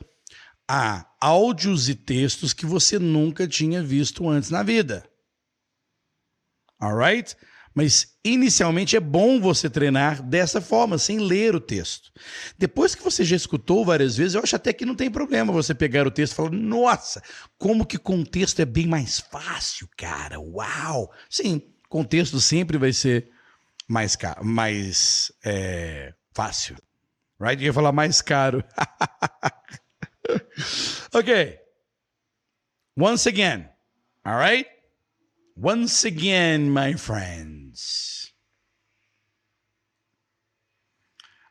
a 0.69 1.07
áudios 1.19 1.89
e 1.89 1.95
textos 1.95 2.53
que 2.53 2.67
você 2.67 2.99
nunca 2.99 3.49
tinha 3.49 3.83
visto 3.83 4.29
antes 4.29 4.51
na 4.51 4.63
vida. 4.63 5.03
Alright? 6.79 7.35
Mas 7.79 8.19
inicialmente 8.25 8.97
é 8.97 9.01
bom 9.01 9.41
você 9.41 9.71
treinar 9.71 10.21
dessa 10.21 10.61
forma, 10.61 10.99
sem 10.99 11.21
ler 11.21 11.55
o 11.55 11.61
texto. 11.61 12.11
Depois 12.59 12.93
que 12.93 13.05
você 13.05 13.23
já 13.23 13.37
escutou 13.37 13.85
várias 13.85 14.17
vezes, 14.17 14.35
eu 14.35 14.43
acho 14.43 14.57
até 14.57 14.73
que 14.73 14.85
não 14.85 14.97
tem 14.97 15.09
problema 15.09 15.53
você 15.53 15.73
pegar 15.73 16.05
o 16.05 16.11
texto 16.11 16.33
e 16.33 16.35
falar: 16.35 16.51
nossa, 16.51 17.23
como 17.57 17.87
que 17.87 17.97
contexto 17.97 18.59
é 18.59 18.65
bem 18.65 18.89
mais 18.89 19.21
fácil, 19.21 19.89
cara. 19.97 20.41
Uau! 20.41 21.13
Sim, 21.31 21.73
contexto 21.89 22.41
sempre 22.41 22.79
vai 22.79 22.93
ser 22.93 23.31
mais, 23.87 24.19
mais 24.43 25.31
é, 25.45 26.13
fácil. 26.35 26.75
Right? 27.41 27.63
Eu 27.63 27.67
ia 27.67 27.73
falar 27.73 27.93
mais 27.93 28.21
caro. 28.21 28.65
ok. 31.15 31.61
Once 32.99 33.29
again. 33.29 33.69
All 34.25 34.37
right? 34.37 34.69
Once 35.61 36.05
again, 36.05 36.71
my 36.71 36.93
friends. 36.93 38.33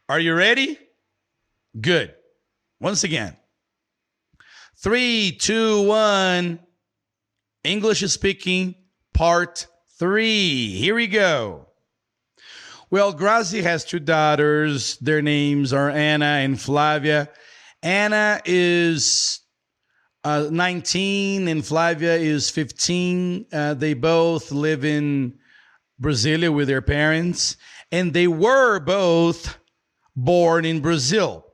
Are 0.07 0.17
you 0.17 0.33
ready? 0.33 0.79
Good. 1.81 2.15
Once 2.79 3.03
again. 3.03 3.35
Three, 4.77 5.33
two, 5.37 5.81
one. 5.81 6.59
English 7.65 7.99
speaking, 8.09 8.75
part 9.13 9.67
three. 9.99 10.69
Here 10.77 10.95
we 10.95 11.07
go. 11.07 11.67
Well, 12.89 13.13
Grazi 13.13 13.61
has 13.61 13.83
two 13.83 13.99
daughters. 13.99 14.95
Their 14.99 15.21
names 15.21 15.73
are 15.73 15.89
Anna 15.89 16.25
and 16.25 16.57
Flavia. 16.57 17.27
Anna 17.83 18.39
is 18.45 19.41
uh, 20.23 20.49
19 20.51 21.47
and 21.47 21.65
Flavia 21.65 22.15
is 22.15 22.49
15. 22.49 23.45
Uh, 23.51 23.73
they 23.73 23.93
both 23.93 24.51
live 24.51 24.83
in 24.83 25.37
Brasilia 26.01 26.53
with 26.53 26.67
their 26.67 26.81
parents, 26.81 27.57
and 27.91 28.13
they 28.13 28.27
were 28.27 28.79
both 28.79 29.57
born 30.15 30.65
in 30.65 30.81
Brazil. 30.81 31.45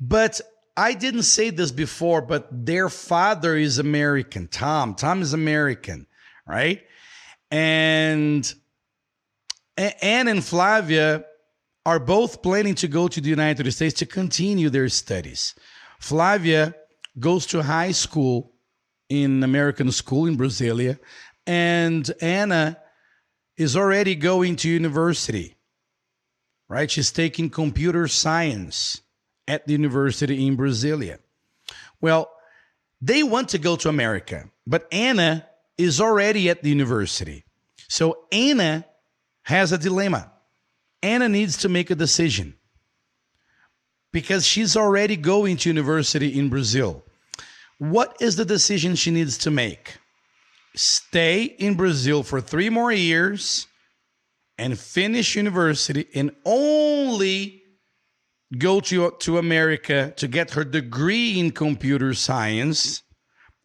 But 0.00 0.40
I 0.76 0.94
didn't 0.94 1.24
say 1.24 1.50
this 1.50 1.70
before, 1.70 2.22
but 2.22 2.48
their 2.66 2.88
father 2.88 3.56
is 3.56 3.78
American. 3.78 4.48
Tom. 4.48 4.94
Tom 4.94 5.22
is 5.22 5.34
American, 5.34 6.06
right? 6.46 6.82
And 7.50 8.52
Anne 9.76 10.28
and 10.28 10.44
Flavia 10.44 11.24
are 11.84 11.98
both 11.98 12.42
planning 12.42 12.74
to 12.76 12.88
go 12.88 13.08
to 13.08 13.20
the 13.20 13.28
United 13.28 13.70
States 13.72 13.94
to 13.98 14.06
continue 14.06 14.70
their 14.70 14.88
studies. 14.88 15.54
Flavia 15.98 16.74
goes 17.18 17.46
to 17.46 17.62
high 17.62 17.92
school 17.92 18.52
in 19.08 19.42
American 19.42 19.92
school 19.92 20.26
in 20.26 20.36
Brasilia, 20.36 20.98
and 21.46 22.10
Anna 22.20 22.78
is 23.56 23.76
already 23.76 24.14
going 24.14 24.56
to 24.56 24.68
university. 24.68 25.56
Right? 26.68 26.90
She's 26.90 27.12
taking 27.12 27.50
computer 27.50 28.08
science 28.08 29.02
at 29.46 29.66
the 29.66 29.72
university 29.72 30.46
in 30.46 30.56
Brasilia. 30.56 31.18
Well, 32.00 32.30
they 33.00 33.22
want 33.22 33.50
to 33.50 33.58
go 33.58 33.76
to 33.76 33.88
America, 33.88 34.48
but 34.66 34.88
Anna 34.90 35.46
is 35.76 36.00
already 36.00 36.48
at 36.48 36.62
the 36.62 36.70
university. 36.70 37.44
So 37.88 38.24
Anna 38.32 38.86
has 39.42 39.72
a 39.72 39.78
dilemma. 39.78 40.32
Anna 41.02 41.28
needs 41.28 41.58
to 41.58 41.68
make 41.68 41.90
a 41.90 41.94
decision 41.94 42.54
because 44.12 44.46
she's 44.46 44.76
already 44.76 45.16
going 45.16 45.56
to 45.58 45.70
university 45.70 46.38
in 46.38 46.48
Brazil. 46.48 47.04
What 47.78 48.16
is 48.20 48.36
the 48.36 48.44
decision 48.44 48.94
she 48.94 49.10
needs 49.10 49.38
to 49.38 49.50
make? 49.50 49.98
Stay 50.76 51.44
in 51.44 51.74
Brazil 51.74 52.22
for 52.22 52.40
three 52.40 52.70
more 52.70 52.92
years 52.92 53.66
and 54.58 54.78
finish 54.78 55.34
university 55.34 56.06
and 56.14 56.30
only 56.44 57.62
go 58.58 58.80
to, 58.80 59.12
to 59.20 59.38
America 59.38 60.12
to 60.16 60.28
get 60.28 60.52
her 60.52 60.64
degree 60.64 61.38
in 61.38 61.50
computer 61.50 62.14
science 62.14 63.02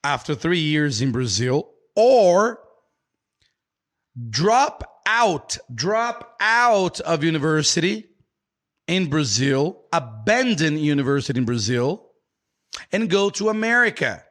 after 0.04 0.34
three 0.34 0.60
years 0.60 1.02
in 1.02 1.12
Brazil, 1.12 1.70
or 1.95 2.60
drop 4.30 5.02
out, 5.06 5.58
drop 5.74 6.38
out 6.39 7.00
of 7.02 7.24
university 7.24 8.06
in 8.88 9.10
Brazil, 9.10 9.82
abandon 9.92 10.78
university 10.78 11.38
in 11.38 11.46
Brazil, 11.46 12.08
and 12.92 13.10
go 13.10 13.30
to 13.30 13.50
America 13.50 14.24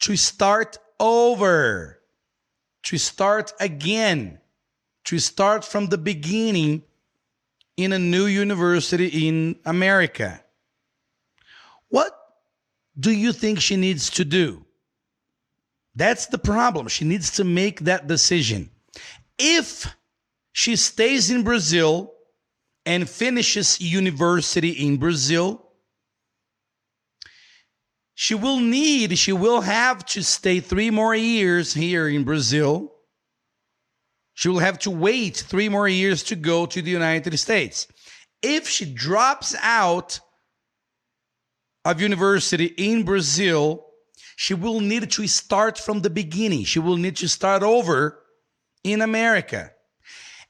to 0.00 0.16
start 0.16 0.78
over, 1.00 2.00
to 2.84 2.98
start 2.98 3.52
again, 3.60 4.38
to 5.04 5.18
start 5.18 5.64
from 5.64 5.86
the 5.86 5.98
beginning 5.98 6.82
in 7.76 7.92
a 7.92 7.98
new 7.98 8.26
university 8.26 9.28
in 9.28 9.56
America. 9.64 10.42
What 11.88 12.12
do 12.98 13.10
you 13.10 13.32
think 13.32 13.60
she 13.60 13.76
needs 13.76 14.10
to 14.10 14.24
do? 14.24 14.64
That's 15.94 16.26
the 16.26 16.38
problem. 16.38 16.88
She 16.88 17.04
needs 17.04 17.30
to 17.32 17.44
make 17.44 17.80
that 17.80 18.06
decision. 18.06 18.70
If 19.38 19.86
she 20.52 20.76
stays 20.76 21.30
in 21.30 21.42
Brazil 21.42 22.12
and 22.88 23.06
finishes 23.06 23.82
university 23.82 24.70
in 24.70 24.96
Brazil, 24.96 25.62
she 28.14 28.34
will 28.34 28.60
need, 28.60 29.18
she 29.18 29.30
will 29.30 29.60
have 29.60 30.06
to 30.06 30.22
stay 30.22 30.58
three 30.60 30.88
more 30.90 31.14
years 31.14 31.74
here 31.74 32.08
in 32.08 32.24
Brazil. 32.24 32.90
She 34.32 34.48
will 34.48 34.60
have 34.60 34.78
to 34.80 34.90
wait 34.90 35.36
three 35.36 35.68
more 35.68 35.86
years 35.86 36.22
to 36.24 36.34
go 36.34 36.64
to 36.64 36.80
the 36.80 36.90
United 36.90 37.38
States. 37.38 37.86
If 38.40 38.66
she 38.66 38.86
drops 38.86 39.54
out 39.60 40.20
of 41.84 42.00
university 42.00 42.72
in 42.78 43.04
Brazil, 43.04 43.84
she 44.36 44.54
will 44.54 44.80
need 44.80 45.10
to 45.10 45.26
start 45.26 45.76
from 45.76 46.00
the 46.00 46.10
beginning. 46.10 46.64
She 46.64 46.78
will 46.78 46.96
need 46.96 47.16
to 47.16 47.28
start 47.28 47.62
over 47.62 48.18
in 48.82 49.02
America. 49.02 49.72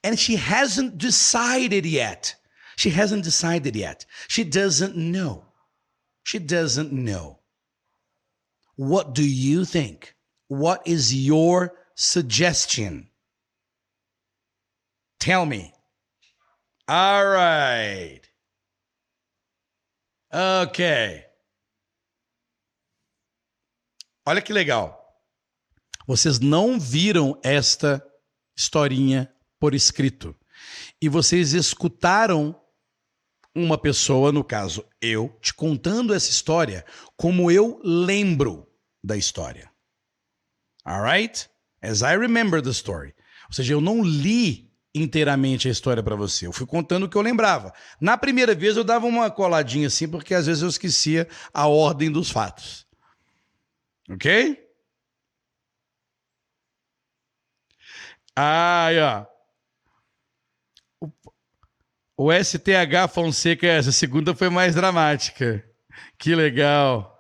And 0.03 0.19
she 0.19 0.37
hasn't 0.37 0.99
decided 0.99 1.85
yet. 1.85 2.37
She 2.77 2.91
hasn't 2.91 3.25
decided 3.25 3.75
yet. 3.75 4.07
She 4.29 4.45
doesn't 4.45 4.97
know. 4.97 5.45
She 6.23 6.39
doesn't 6.39 6.93
know. 6.93 7.41
What 8.77 9.15
do 9.15 9.29
you 9.29 9.65
think? 9.65 10.15
What 10.47 10.87
is 10.87 11.13
your 11.15 11.75
suggestion? 11.97 13.09
Tell 15.19 15.45
me. 15.45 15.73
All 16.87 17.27
right. 17.27 18.21
Ok. 20.33 21.25
Olha 24.25 24.41
que 24.41 24.53
legal. 24.53 24.97
Vocês 26.07 26.39
não 26.39 26.79
viram 26.79 27.39
esta 27.43 28.03
historinha 28.57 29.31
por 29.59 29.75
escrito. 29.75 30.35
E 31.01 31.09
vocês 31.09 31.53
escutaram 31.53 32.59
uma 33.55 33.79
pessoa, 33.79 34.31
no 34.31 34.45
caso 34.45 34.85
eu, 35.01 35.37
te 35.41 35.53
contando 35.53 36.15
essa 36.15 36.31
história 36.31 36.85
como 37.17 37.51
eu 37.51 37.81
lembro 37.83 38.69
da 39.03 39.17
história. 39.17 39.71
Alright? 40.85 41.49
As 41.83 42.03
I 42.03 42.17
remember 42.17 42.63
the 42.63 42.71
story. 42.71 43.15
Ou 43.49 43.55
seja, 43.55 43.73
eu 43.73 43.81
não 43.81 44.03
li 44.03 44.69
inteiramente 44.95 45.69
a 45.69 45.71
história 45.71 46.03
para 46.03 46.17
você. 46.17 46.47
Eu 46.47 46.53
fui 46.53 46.67
contando 46.67 47.05
o 47.05 47.09
que 47.09 47.17
eu 47.17 47.23
lembrava. 47.23 47.73
Na 48.01 48.17
primeira 48.17 48.55
vez 48.55 48.77
eu 48.77 48.85
dava 48.85 49.07
uma 49.07 49.31
coladinha 49.31 49.87
assim, 49.87 50.09
porque 50.09 50.35
às 50.35 50.47
vezes 50.47 50.63
eu 50.63 50.69
esquecia 50.69 51.29
a 51.53 51.67
ordem 51.67 52.11
dos 52.11 52.31
fatos. 52.31 52.87
Ok? 54.11 54.67
Ah, 58.35 58.89
ó. 59.27 59.38
O 62.21 62.33
STH 62.33 63.09
Fonseca, 63.15 63.69
essa 63.69 63.93
segunda 63.93 64.35
foi 64.35 64.49
mais 64.49 64.75
dramática. 64.75 65.65
Que 66.19 66.35
legal. 66.35 67.17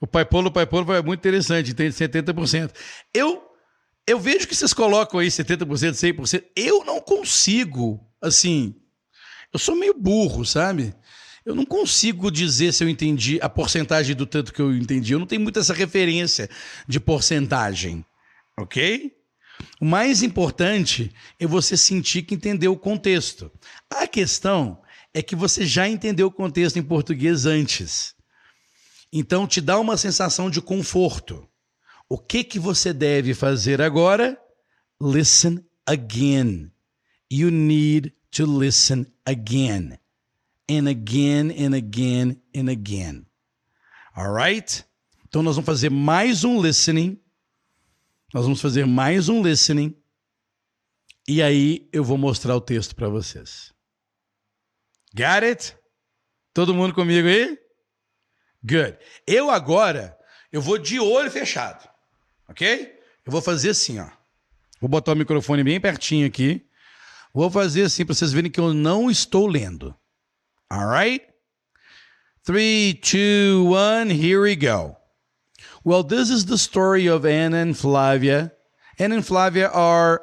O 0.00 0.06
Pai 0.06 0.24
Polo, 0.24 0.48
o 0.48 0.50
Pai 0.50 0.64
Polo 0.64 0.86
foi 0.86 1.02
muito 1.02 1.20
interessante, 1.20 1.74
tem 1.74 1.90
70%. 1.90 2.72
Eu 3.12 3.46
eu 4.06 4.18
vejo 4.18 4.48
que 4.48 4.56
vocês 4.56 4.72
colocam 4.72 5.20
aí 5.20 5.28
70%, 5.28 5.66
100%. 5.66 6.44
Eu 6.56 6.82
não 6.82 6.98
consigo, 6.98 8.00
assim, 8.22 8.74
eu 9.52 9.58
sou 9.58 9.76
meio 9.76 9.92
burro, 9.92 10.46
sabe? 10.46 10.94
Eu 11.44 11.54
não 11.54 11.66
consigo 11.66 12.30
dizer 12.30 12.72
se 12.72 12.82
eu 12.82 12.88
entendi 12.88 13.38
a 13.42 13.50
porcentagem 13.50 14.16
do 14.16 14.24
tanto 14.24 14.50
que 14.50 14.62
eu 14.62 14.74
entendi. 14.74 15.12
Eu 15.12 15.18
não 15.18 15.26
tenho 15.26 15.42
muito 15.42 15.58
essa 15.58 15.74
referência 15.74 16.48
de 16.88 16.98
porcentagem, 16.98 18.02
ok? 18.58 19.17
O 19.80 19.84
mais 19.84 20.22
importante 20.22 21.12
é 21.38 21.46
você 21.46 21.76
sentir 21.76 22.22
que 22.22 22.34
entendeu 22.34 22.72
o 22.72 22.78
contexto. 22.78 23.50
A 23.90 24.06
questão 24.06 24.80
é 25.14 25.22
que 25.22 25.36
você 25.36 25.64
já 25.66 25.88
entendeu 25.88 26.26
o 26.26 26.32
contexto 26.32 26.78
em 26.78 26.82
português 26.82 27.46
antes. 27.46 28.14
Então 29.12 29.46
te 29.46 29.60
dá 29.60 29.78
uma 29.78 29.96
sensação 29.96 30.50
de 30.50 30.60
conforto. 30.60 31.48
O 32.08 32.18
que 32.18 32.44
que 32.44 32.58
você 32.58 32.92
deve 32.92 33.34
fazer 33.34 33.80
agora? 33.80 34.38
Listen 35.00 35.64
again. 35.86 36.70
You 37.30 37.50
need 37.50 38.14
to 38.32 38.46
listen 38.46 39.06
again. 39.24 39.98
And 40.70 40.88
again 40.88 41.50
and 41.50 41.74
again 41.74 42.40
and 42.54 42.70
again. 42.70 43.26
All 44.14 44.32
right? 44.32 44.84
Então 45.28 45.42
nós 45.42 45.56
vamos 45.56 45.66
fazer 45.66 45.90
mais 45.90 46.44
um 46.44 46.60
listening. 46.60 47.18
Nós 48.32 48.44
vamos 48.44 48.60
fazer 48.60 48.84
mais 48.84 49.30
um 49.30 49.42
listening. 49.42 49.96
E 51.26 51.42
aí 51.42 51.88
eu 51.90 52.04
vou 52.04 52.18
mostrar 52.18 52.54
o 52.54 52.60
texto 52.60 52.94
para 52.94 53.08
vocês. 53.08 53.72
Got 55.14 55.44
it? 55.44 55.76
Todo 56.52 56.74
mundo 56.74 56.92
comigo 56.92 57.26
aí? 57.26 57.58
Good. 58.62 58.98
Eu 59.26 59.50
agora 59.50 60.18
eu 60.52 60.60
vou 60.60 60.76
de 60.76 61.00
olho 61.00 61.30
fechado. 61.30 61.88
Ok? 62.46 63.00
Eu 63.24 63.32
vou 63.32 63.40
fazer 63.40 63.70
assim, 63.70 63.98
ó. 63.98 64.10
Vou 64.78 64.90
botar 64.90 65.12
o 65.12 65.16
microfone 65.16 65.64
bem 65.64 65.80
pertinho 65.80 66.26
aqui. 66.26 66.68
Vou 67.32 67.50
fazer 67.50 67.84
assim 67.84 68.04
para 68.04 68.14
vocês 68.14 68.32
verem 68.32 68.50
que 68.50 68.60
eu 68.60 68.74
não 68.74 69.10
estou 69.10 69.46
lendo. 69.46 69.96
Alright? 70.70 71.26
Three, 72.42 72.94
two, 72.94 73.72
one, 73.72 74.12
here 74.12 74.38
we 74.38 74.54
go. 74.54 74.98
Well, 75.88 76.02
this 76.02 76.28
is 76.28 76.44
the 76.44 76.58
story 76.58 77.06
of 77.06 77.24
Anna 77.24 77.56
and 77.56 77.74
Flavia. 77.74 78.52
Anna 78.98 79.14
and 79.14 79.26
Flavia 79.26 79.70
are 79.70 80.22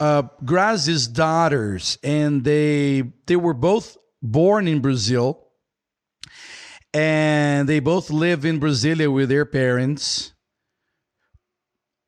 uh, 0.00 0.22
Grazi's 0.42 1.06
daughters, 1.06 1.98
and 2.02 2.42
they 2.42 3.02
they 3.26 3.36
were 3.36 3.52
both 3.52 3.98
born 4.22 4.66
in 4.66 4.80
Brazil, 4.80 5.48
and 6.94 7.68
they 7.68 7.78
both 7.80 8.08
live 8.08 8.46
in 8.46 8.58
Brasilia 8.58 9.12
with 9.12 9.28
their 9.28 9.44
parents. 9.44 10.32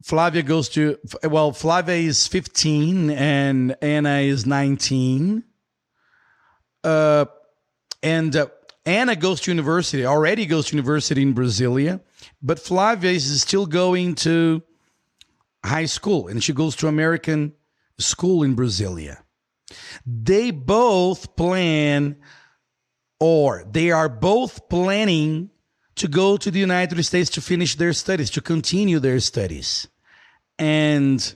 Flavia 0.03 0.43
goes 0.43 0.71
to 0.71 0.97
well, 1.25 1.53
Flavia 1.53 1.97
is 1.97 2.27
15 2.27 3.11
and 3.11 3.77
Anna 3.83 4.21
is 4.21 4.47
19. 4.47 5.45
Uh, 6.83 7.27
and 8.03 8.35
uh, 8.35 8.47
Anna 8.87 9.15
goes 9.15 9.43
to 9.43 9.51
university, 9.51 10.07
already 10.07 10.47
goes 10.47 10.69
to 10.69 10.77
university 10.77 11.21
in 11.21 11.35
Brasilia, 11.35 12.01
but 12.43 12.59
Flavia 12.59 13.11
is 13.11 13.43
still 13.43 13.67
going 13.67 14.15
to 14.17 14.63
high 15.65 15.87
school 15.87 16.29
and 16.29 16.43
she 16.43 16.53
goes 16.53 16.77
to 16.77 16.89
American 16.89 17.53
school 17.99 18.43
in 18.43 18.55
Brasilia. 18.55 19.19
They 20.07 20.51
both 20.51 21.37
plan 21.37 22.17
or 23.21 23.65
they 23.71 23.91
are 23.91 24.09
both 24.09 24.69
planning 24.69 25.51
to 25.97 26.09
go 26.09 26.37
to 26.37 26.51
the 26.51 26.61
United 26.61 27.03
States 27.03 27.31
to 27.31 27.41
finish 27.41 27.75
their 27.75 27.93
studies, 27.93 28.31
to 28.31 28.41
continue 28.41 29.01
their 29.01 29.21
studies. 29.21 29.89
And 30.59 31.35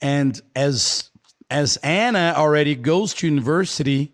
and 0.00 0.40
as 0.54 1.10
as 1.50 1.76
Anna 1.78 2.34
already 2.36 2.74
goes 2.74 3.14
to 3.14 3.26
university, 3.26 4.12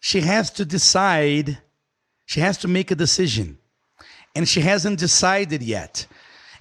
she 0.00 0.20
has 0.20 0.50
to 0.50 0.64
decide, 0.64 1.58
she 2.30 2.38
has 2.38 2.56
to 2.58 2.68
make 2.68 2.92
a 2.92 2.94
decision. 2.94 3.58
And 4.36 4.48
she 4.48 4.60
hasn't 4.60 5.00
decided 5.00 5.64
yet. 5.64 6.06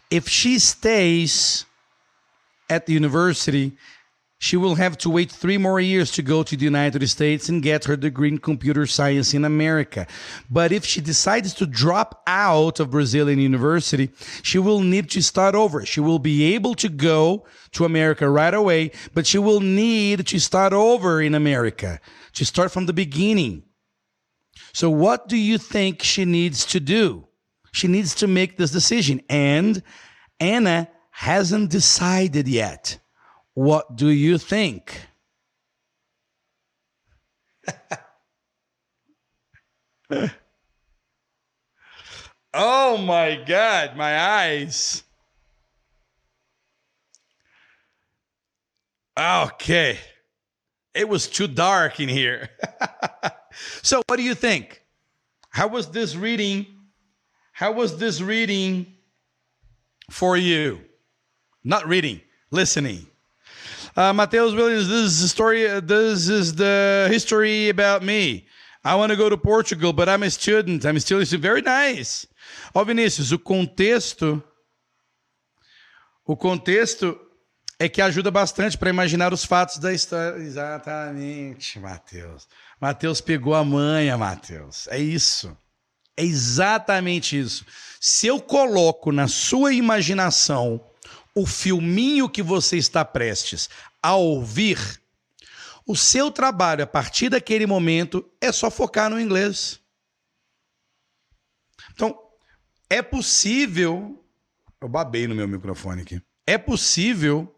If 0.10 0.28
she 0.28 0.58
stays 0.58 1.64
at 2.68 2.88
the 2.88 2.94
university, 2.94 3.78
she 4.40 4.58
will 4.58 4.74
have 4.74 4.98
to 4.98 5.12
wait 5.12 5.32
three 5.32 5.60
more 5.60 5.80
years 5.80 6.10
to 6.14 6.24
go 6.24 6.42
to 6.42 6.58
the 6.58 6.66
United 6.66 7.08
States 7.08 7.50
and 7.50 7.62
get 7.62 7.86
her 7.86 7.96
degree 7.96 8.30
in 8.30 8.40
computer 8.40 8.88
science 8.88 9.36
in 9.36 9.46
America. 9.46 10.08
But 10.50 10.72
if 10.72 10.86
she 10.86 11.02
decides 11.02 11.54
to 11.54 11.68
drop 11.68 12.24
out 12.26 12.80
of 12.80 12.90
Brazilian 12.90 13.38
university, 13.38 14.10
she 14.42 14.58
will 14.58 14.82
need 14.82 15.12
to 15.12 15.22
start 15.22 15.54
over. 15.54 15.86
She 15.86 16.00
will 16.00 16.18
be 16.18 16.56
able 16.56 16.74
to 16.74 16.90
go 16.90 17.46
to 17.74 17.86
America 17.86 18.28
right 18.28 18.56
away, 18.56 18.90
but 19.14 19.28
she 19.28 19.38
will 19.38 19.60
need 19.60 20.26
to 20.26 20.40
start 20.40 20.74
over 20.74 21.22
in 21.22 21.36
America, 21.36 22.00
to 22.34 22.44
start 22.44 22.72
from 22.72 22.88
the 22.88 22.94
beginning. 22.94 23.69
So, 24.74 24.90
what 24.90 25.28
do 25.28 25.38
you 25.38 25.58
think 25.58 26.04
she 26.04 26.26
needs 26.26 26.66
to 26.68 26.80
do? 26.80 27.28
She 27.72 27.88
needs 27.88 28.16
to 28.16 28.28
make 28.28 28.58
this 28.58 28.72
decision. 28.72 29.22
And 29.30 29.84
Anna 30.40 30.90
hasn't 31.12 31.70
decided 31.70 32.48
yet. 32.48 33.00
What 33.54 33.96
do 33.96 34.10
you 34.10 34.38
think? 34.38 35.08
oh 42.54 42.98
my 42.98 43.44
God, 43.46 43.96
my 43.96 44.20
eyes. 44.20 45.04
Okay. 49.20 50.00
It 50.94 51.08
was 51.08 51.28
too 51.28 51.48
dark 51.48 52.00
in 52.00 52.10
here. 52.10 52.50
so, 53.82 54.02
what 54.08 54.18
do 54.18 54.24
you 54.24 54.36
think? 54.36 54.82
How 55.50 55.68
was 55.68 55.90
this 55.92 56.16
reading? 56.16 56.66
How 57.52 57.72
was 57.72 57.98
this 57.98 58.22
reading 58.22 58.96
for 60.10 60.38
you? 60.38 60.82
Not 61.64 61.88
reading, 61.88 62.22
listening. 62.52 63.06
Uh, 63.96 64.14
Mateus 64.14 64.54
Williams, 64.54 64.88
this 64.88 65.12
is 65.12 65.22
the 65.22 65.28
story. 65.28 65.80
This 65.82 66.30
is 66.30 66.56
the 66.56 67.08
history 67.12 67.70
about 67.70 68.04
me. 68.04 68.48
I 68.84 68.96
want 68.96 69.12
to 69.12 69.18
go 69.18 69.30
to 69.30 69.38
Portugal, 69.38 69.92
but 69.92 70.08
I'm 70.08 70.24
a 70.24 70.32
student. 70.32 70.86
I'm 70.86 70.98
still 71.00 71.20
a 71.20 71.26
student. 71.26 71.44
Very 71.44 71.62
nice. 71.62 72.26
Ó, 72.74 72.86
Vinícius, 72.86 73.34
o 73.34 73.38
contexto. 73.38 74.42
O 76.26 76.36
contexto 76.36 77.20
é 77.80 77.88
que 77.88 78.02
ajuda 78.02 78.30
bastante 78.30 78.78
para 78.78 78.90
imaginar 78.90 79.34
os 79.34 79.46
fatos 79.46 79.78
da 79.78 79.94
história. 79.94 80.38
Exatamente, 80.38 81.80
Mateus. 81.80 82.46
Mateus 82.80 83.22
pegou 83.22 83.56
a 83.56 83.64
manha, 83.64 84.18
Mateus. 84.18 84.86
É 84.90 85.00
isso. 85.00 85.58
É 86.18 86.24
exatamente 86.24 87.40
isso. 87.40 87.66
Se 88.02 88.28
eu 88.28 88.42
coloco 88.42 89.14
na 89.14 89.30
sua 89.30 89.74
imaginação 89.74 90.86
o 91.34 91.46
filminho 91.46 92.28
que 92.28 92.44
você 92.44 92.76
está 92.76 93.06
prestes 93.06 93.70
a 94.04 94.16
ouvir, 94.16 95.02
o 95.88 95.96
seu 95.96 96.30
trabalho 96.30 96.84
a 96.84 96.88
partir 96.88 97.30
daquele 97.30 97.66
momento 97.66 98.30
é 98.42 98.52
só 98.52 98.70
focar 98.70 99.10
no 99.10 99.20
inglês. 99.20 99.80
Então, 101.94 102.20
é 102.90 103.02
possível. 103.02 104.22
Eu 104.82 104.90
babei 104.90 105.28
no 105.28 105.36
meu 105.36 105.48
microfone 105.48 106.02
aqui. 106.02 106.22
É 106.46 106.58
possível 106.58 107.56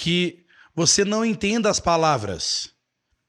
que 0.00 0.46
você 0.74 1.04
não 1.04 1.22
entenda 1.22 1.68
as 1.68 1.78
palavras, 1.78 2.70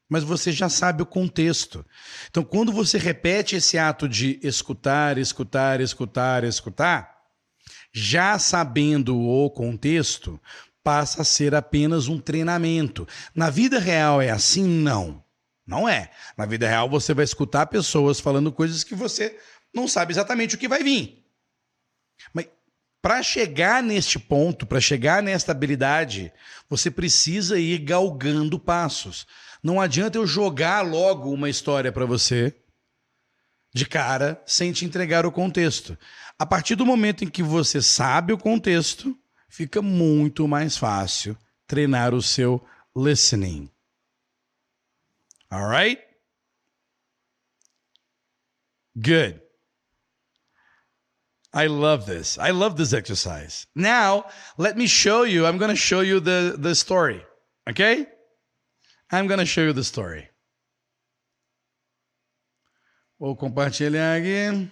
mas 0.08 0.24
você 0.24 0.50
já 0.50 0.70
sabe 0.70 1.02
o 1.02 1.06
contexto. 1.06 1.84
Então, 2.30 2.42
quando 2.42 2.72
você 2.72 2.96
repete 2.96 3.56
esse 3.56 3.76
ato 3.76 4.08
de 4.08 4.40
escutar, 4.42 5.18
escutar, 5.18 5.82
escutar, 5.82 6.44
escutar, 6.44 7.14
já 7.92 8.38
sabendo 8.38 9.20
o 9.20 9.50
contexto, 9.50 10.40
passa 10.82 11.20
a 11.20 11.24
ser 11.26 11.54
apenas 11.54 12.08
um 12.08 12.18
treinamento. 12.18 13.06
Na 13.34 13.50
vida 13.50 13.78
real 13.78 14.22
é 14.22 14.30
assim? 14.30 14.66
Não. 14.66 15.22
Não 15.66 15.86
é. 15.86 16.10
Na 16.38 16.46
vida 16.46 16.66
real 16.66 16.88
você 16.88 17.12
vai 17.12 17.24
escutar 17.24 17.66
pessoas 17.66 18.18
falando 18.18 18.50
coisas 18.50 18.82
que 18.82 18.94
você 18.94 19.38
não 19.74 19.86
sabe 19.86 20.14
exatamente 20.14 20.54
o 20.54 20.58
que 20.58 20.68
vai 20.68 20.82
vir. 20.82 21.22
Mas 22.32 22.46
para 23.02 23.20
chegar 23.20 23.82
neste 23.82 24.16
ponto, 24.16 24.64
para 24.64 24.80
chegar 24.80 25.20
nesta 25.20 25.50
habilidade, 25.50 26.32
você 26.70 26.88
precisa 26.88 27.58
ir 27.58 27.78
galgando 27.78 28.60
passos. 28.60 29.26
Não 29.60 29.80
adianta 29.80 30.16
eu 30.16 30.26
jogar 30.26 30.82
logo 30.82 31.32
uma 31.32 31.50
história 31.50 31.90
para 31.90 32.06
você 32.06 32.56
de 33.74 33.84
cara 33.86 34.40
sem 34.46 34.72
te 34.72 34.84
entregar 34.84 35.26
o 35.26 35.32
contexto. 35.32 35.98
A 36.38 36.46
partir 36.46 36.76
do 36.76 36.86
momento 36.86 37.24
em 37.24 37.28
que 37.28 37.42
você 37.42 37.82
sabe 37.82 38.32
o 38.32 38.38
contexto, 38.38 39.18
fica 39.48 39.82
muito 39.82 40.46
mais 40.46 40.76
fácil 40.76 41.36
treinar 41.66 42.14
o 42.14 42.22
seu 42.22 42.64
listening. 42.96 43.68
All 45.50 45.68
right? 45.68 46.00
Good. 48.96 49.40
I 51.54 51.66
love 51.66 52.06
this. 52.06 52.38
I 52.38 52.50
love 52.50 52.76
this 52.76 52.92
exercise. 52.92 53.66
Now, 53.74 54.26
let 54.56 54.76
me 54.76 54.86
show 54.86 55.24
you. 55.24 55.44
I'm 55.46 55.58
going 55.58 55.70
to 55.70 55.76
show 55.76 56.00
you 56.00 56.18
the, 56.18 56.56
the 56.58 56.74
story. 56.74 57.22
Okay? 57.68 58.06
I'm 59.10 59.26
going 59.26 59.40
to 59.40 59.46
show 59.46 59.62
you 59.62 59.72
the 59.74 59.84
story. 59.84 60.28
Vou 63.20 63.36
compartilhar 63.36 64.16
aqui. 64.16 64.70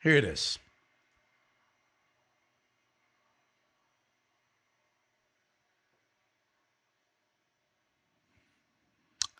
Here 0.00 0.16
it 0.16 0.24
is. 0.24 0.58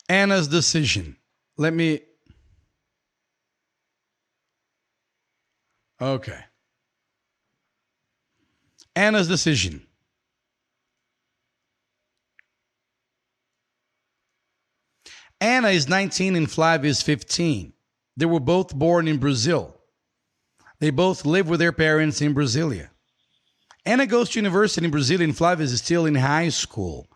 Anna's 0.09 0.49
decision. 0.49 1.17
Let 1.59 1.73
me. 1.73 2.01
Okay. 6.01 6.39
Anna's 8.95 9.29
decision. 9.29 9.87
Anna 15.41 15.69
is 15.69 15.89
19 15.89 16.35
and 16.35 16.51
Flavia 16.51 16.91
is 16.91 17.03
15. 17.03 17.73
They 18.17 18.27
were 18.27 18.41
both 18.41 18.75
born 18.75 19.07
in 19.07 19.19
Brazil. 19.19 19.75
They 20.79 20.91
both 20.91 21.27
live 21.27 21.49
with 21.49 21.61
their 21.61 21.73
parents 21.73 22.21
in 22.23 22.35
Brasilia. 22.35 22.89
Anna 23.85 24.07
goes 24.07 24.31
to 24.31 24.39
university 24.39 24.85
in 24.85 24.91
Brazil 24.91 25.21
and 25.21 25.37
Flavia 25.37 25.65
is 25.65 25.79
still 25.81 26.07
in 26.07 26.15
high 26.15 26.49
school. 26.49 27.07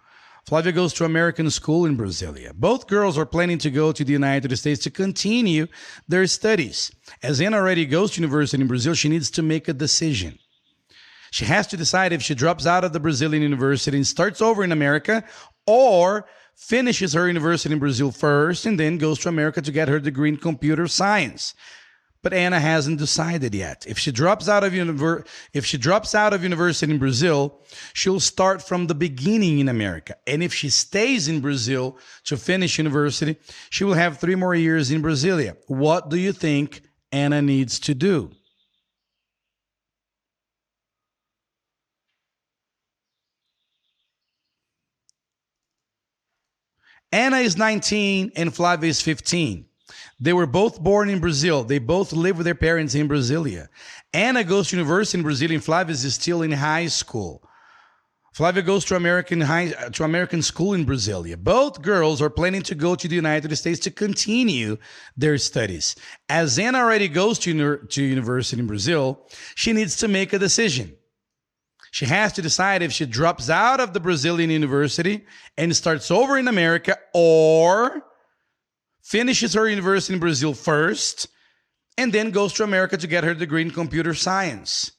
Flavia 0.47 0.72
goes 0.72 0.93
to 0.95 1.05
American 1.05 1.51
school 1.51 1.86
in 1.86 1.97
Brasilia. 1.97 2.53
Both 2.55 2.86
girls 2.86 3.18
are 3.18 3.26
planning 3.26 3.59
to 3.59 3.70
go 3.70 3.93
to 3.93 4.05
the 4.05 4.12
United 4.12 4.57
States 4.57 4.82
to 4.84 4.91
continue 4.91 5.66
their 6.09 6.26
studies. 6.26 6.91
As 7.22 7.41
Anna 7.41 7.59
already 7.59 7.86
goes 7.86 8.12
to 8.12 8.20
university 8.20 8.61
in 8.61 8.68
Brazil, 8.68 8.95
she 8.95 9.09
needs 9.09 9.30
to 9.32 9.43
make 9.43 9.68
a 9.68 9.72
decision. 9.72 10.38
She 11.30 11.45
has 11.45 11.66
to 11.68 11.76
decide 11.76 12.12
if 12.12 12.22
she 12.22 12.34
drops 12.34 12.66
out 12.66 12.84
of 12.84 12.93
the 12.93 13.01
Brazilian 13.01 13.43
university 13.43 13.97
and 13.97 14.07
starts 14.07 14.41
over 14.41 14.64
in 14.64 14.72
America 14.72 15.24
or 15.66 16.26
finishes 16.57 17.12
her 17.12 17.26
university 17.26 17.72
in 17.72 17.78
Brazil 17.78 18.11
first 18.11 18.66
and 18.66 18.78
then 18.78 18.99
goes 18.99 19.18
to 19.20 19.28
America 19.28 19.62
to 19.62 19.72
get 19.72 19.88
her 19.88 20.01
degree 20.01 20.28
in 20.28 20.36
computer 20.36 20.88
science. 20.88 21.55
But 22.23 22.35
Anna 22.35 22.61
hasn't 22.61 22.99
decided 22.99 23.55
yet. 23.55 23.87
If 23.89 23.99
she 23.99 24.12
drops 24.12 24.47
out 24.47 24.62
of 24.62 24.75
univer- 24.75 25.27
if 25.55 25.64
she 25.64 25.79
drops 25.79 26.14
out 26.14 26.35
of 26.35 26.43
university 26.43 26.93
in 26.93 26.99
Brazil, 26.99 27.64
she'll 27.95 28.21
start 28.21 28.61
from 28.61 28.89
the 28.89 28.95
beginning 28.95 29.59
in 29.59 29.71
America. 29.71 30.16
And 30.27 30.43
if 30.43 30.53
she 30.53 30.68
stays 30.68 31.29
in 31.29 31.41
Brazil 31.41 31.99
to 32.25 32.37
finish 32.37 32.77
university, 32.77 33.37
she 33.71 33.85
will 33.85 33.95
have 33.95 34.18
3 34.18 34.35
more 34.35 34.55
years 34.55 34.91
in 34.91 35.01
Brasilia. 35.03 35.57
What 35.66 36.11
do 36.11 36.18
you 36.18 36.33
think 36.33 36.83
Anna 37.11 37.41
needs 37.41 37.81
to 37.81 37.95
do? 37.95 38.33
Anna 47.12 47.39
is 47.39 47.57
19 47.57 48.33
and 48.37 48.55
Flavia 48.55 48.91
is 48.91 49.01
15. 49.01 49.70
They 50.21 50.35
were 50.35 50.47
both 50.47 50.81
born 50.81 51.09
in 51.09 51.18
Brazil. 51.18 51.64
They 51.64 51.79
both 51.79 52.12
live 52.12 52.37
with 52.37 52.45
their 52.45 52.55
parents 52.55 52.95
in 52.95 53.09
Brasilia. 53.09 53.68
Anna 54.12 54.45
goes 54.45 54.68
to 54.68 54.77
university 54.77 55.18
in 55.18 55.23
Brazil 55.23 55.51
and 55.53 55.64
Flavia 55.64 55.95
is 55.95 56.14
still 56.14 56.43
in 56.43 56.53
high 56.53 56.89
school. 56.89 57.43
Flavia 58.35 58.62
goes 58.62 58.85
to 58.85 58.97
American 58.97 59.41
high 59.41 59.71
to 59.71 60.05
American 60.05 60.41
school 60.43 60.75
in 60.75 60.87
Brasilia. 60.87 61.37
Both 61.37 61.83
girls 61.83 62.23
are 62.23 62.31
planning 62.31 62.62
to 62.62 62.75
go 62.75 62.95
to 62.95 63.09
the 63.09 63.16
United 63.16 63.55
States 63.57 63.81
to 63.81 63.91
continue 63.91 64.77
their 65.16 65.37
studies. 65.37 65.97
As 66.29 66.59
Anna 66.59 66.79
already 66.79 67.09
goes 67.09 67.39
to, 67.41 67.79
to 67.79 68.03
university 68.03 68.61
in 68.61 68.68
Brazil, 68.68 69.27
she 69.57 69.73
needs 69.73 69.97
to 69.97 70.07
make 70.07 70.33
a 70.33 70.39
decision. 70.39 70.97
She 71.91 72.05
has 72.05 72.33
to 72.35 72.43
decide 72.43 72.83
if 72.83 72.93
she 72.93 73.05
drops 73.05 73.51
out 73.51 73.81
of 73.81 73.95
the 73.95 74.01
Brazilian 74.01 74.51
university 74.51 75.27
and 75.57 75.75
starts 75.75 76.11
over 76.11 76.39
in 76.39 76.47
America 76.47 76.97
or 77.12 78.05
finishes 79.11 79.55
her 79.55 79.69
university 79.69 80.15
in 80.15 80.21
Brazil 80.21 80.55
first 80.55 81.27
and 81.99 82.13
then 82.13 82.31
goes 82.31 82.53
to 82.53 82.63
America 82.63 82.97
to 82.97 83.09
get 83.09 83.25
her 83.25 83.35
degree 83.35 83.61
in 83.61 83.71
computer 83.73 84.15
science. 84.15 84.93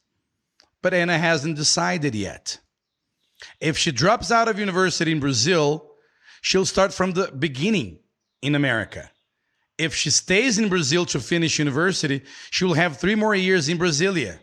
But 0.82 0.94
Anna 0.94 1.18
hasn't 1.18 1.56
decided 1.56 2.14
yet. 2.14 2.60
If 3.62 3.78
she 3.78 3.94
drops 3.94 4.30
out 4.30 4.50
of 4.50 4.60
university 4.60 5.14
in 5.14 5.22
Brazil, 5.22 5.92
she'll 6.42 6.66
start 6.66 6.94
from 6.94 7.14
the 7.14 7.32
beginning 7.32 8.00
in 8.42 8.54
America. 8.54 9.10
If 9.78 9.96
she 9.96 10.10
stays 10.10 10.60
in 10.60 10.68
Brazil 10.68 11.06
to 11.06 11.22
finish 11.22 11.58
university, 11.58 12.22
she 12.50 12.66
will 12.66 12.74
have 12.74 12.98
three 12.98 13.16
more 13.16 13.34
years 13.34 13.70
in 13.70 13.80
Brasilia. 13.80 14.40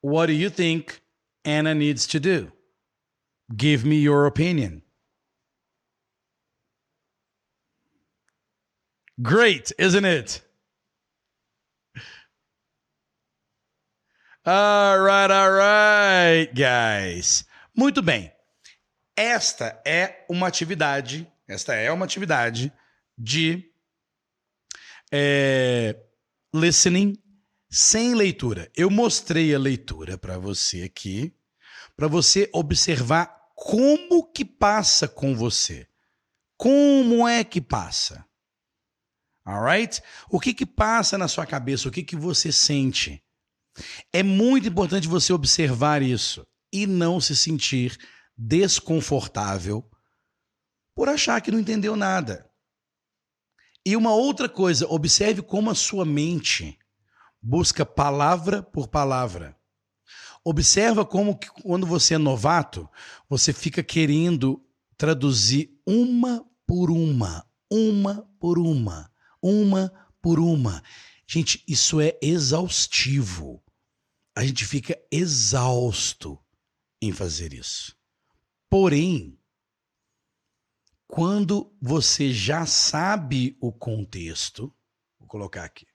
What 0.00 0.26
do 0.26 0.32
you 0.32 0.48
think 0.48 1.02
Anna 1.44 1.74
needs 1.74 2.06
to 2.08 2.18
do? 2.18 2.50
Give 3.54 3.84
me 3.84 3.96
your 3.96 4.24
opinion. 4.24 4.82
Great, 9.22 9.74
isn't 9.78 10.06
it? 10.06 10.42
All 14.46 14.98
right, 14.98 15.30
all 15.30 15.52
right, 15.52 16.48
guys. 16.54 17.44
Muito 17.76 18.00
bem. 18.00 18.32
Esta 19.14 19.82
é 19.84 20.24
uma 20.26 20.46
atividade, 20.46 21.30
esta 21.46 21.74
é 21.74 21.92
uma 21.92 22.06
atividade 22.06 22.72
de 23.18 23.70
é, 25.12 25.94
listening 26.54 27.14
sem 27.68 28.14
leitura. 28.14 28.70
Eu 28.74 28.88
mostrei 28.88 29.54
a 29.54 29.58
leitura 29.58 30.16
para 30.16 30.38
você 30.38 30.84
aqui, 30.84 31.34
para 31.94 32.08
você 32.08 32.48
observar 32.54 33.50
como 33.54 34.32
que 34.32 34.46
passa 34.46 35.06
com 35.06 35.36
você. 35.36 35.86
Como 36.56 37.28
é 37.28 37.44
que 37.44 37.60
passa? 37.60 38.24
Alright? 39.50 40.00
O 40.30 40.38
que 40.38 40.54
que 40.54 40.64
passa 40.64 41.18
na 41.18 41.26
sua 41.26 41.44
cabeça? 41.44 41.88
O 41.88 41.90
que 41.90 42.04
que 42.04 42.14
você 42.14 42.52
sente? 42.52 43.22
É 44.12 44.22
muito 44.22 44.68
importante 44.68 45.08
você 45.08 45.32
observar 45.32 46.02
isso 46.02 46.46
e 46.72 46.86
não 46.86 47.20
se 47.20 47.36
sentir 47.36 47.98
desconfortável 48.36 49.84
por 50.94 51.08
achar 51.08 51.40
que 51.40 51.50
não 51.50 51.58
entendeu 51.58 51.96
nada. 51.96 52.48
E 53.84 53.96
uma 53.96 54.14
outra 54.14 54.48
coisa, 54.48 54.86
observe 54.86 55.42
como 55.42 55.70
a 55.70 55.74
sua 55.74 56.04
mente 56.04 56.78
busca 57.42 57.84
palavra 57.84 58.62
por 58.62 58.88
palavra. 58.88 59.56
Observa 60.44 61.04
como 61.04 61.38
que, 61.38 61.48
quando 61.62 61.86
você 61.86 62.14
é 62.14 62.18
novato, 62.18 62.88
você 63.28 63.52
fica 63.52 63.82
querendo 63.82 64.62
traduzir 64.96 65.70
uma 65.86 66.44
por 66.66 66.90
uma, 66.90 67.46
uma 67.70 68.26
por 68.38 68.58
uma, 68.58 69.10
uma 69.42 69.90
por 70.20 70.38
uma. 70.38 70.82
Gente, 71.26 71.62
isso 71.66 72.00
é 72.00 72.18
exaustivo. 72.20 73.62
A 74.36 74.44
gente 74.44 74.64
fica 74.64 75.00
exausto 75.10 76.38
em 77.00 77.12
fazer 77.12 77.52
isso. 77.52 77.96
Porém, 78.68 79.38
quando 81.06 81.76
você 81.80 82.32
já 82.32 82.66
sabe 82.66 83.56
o 83.60 83.72
contexto, 83.72 84.72
vou 85.18 85.28
colocar 85.28 85.64
aqui. 85.64 85.86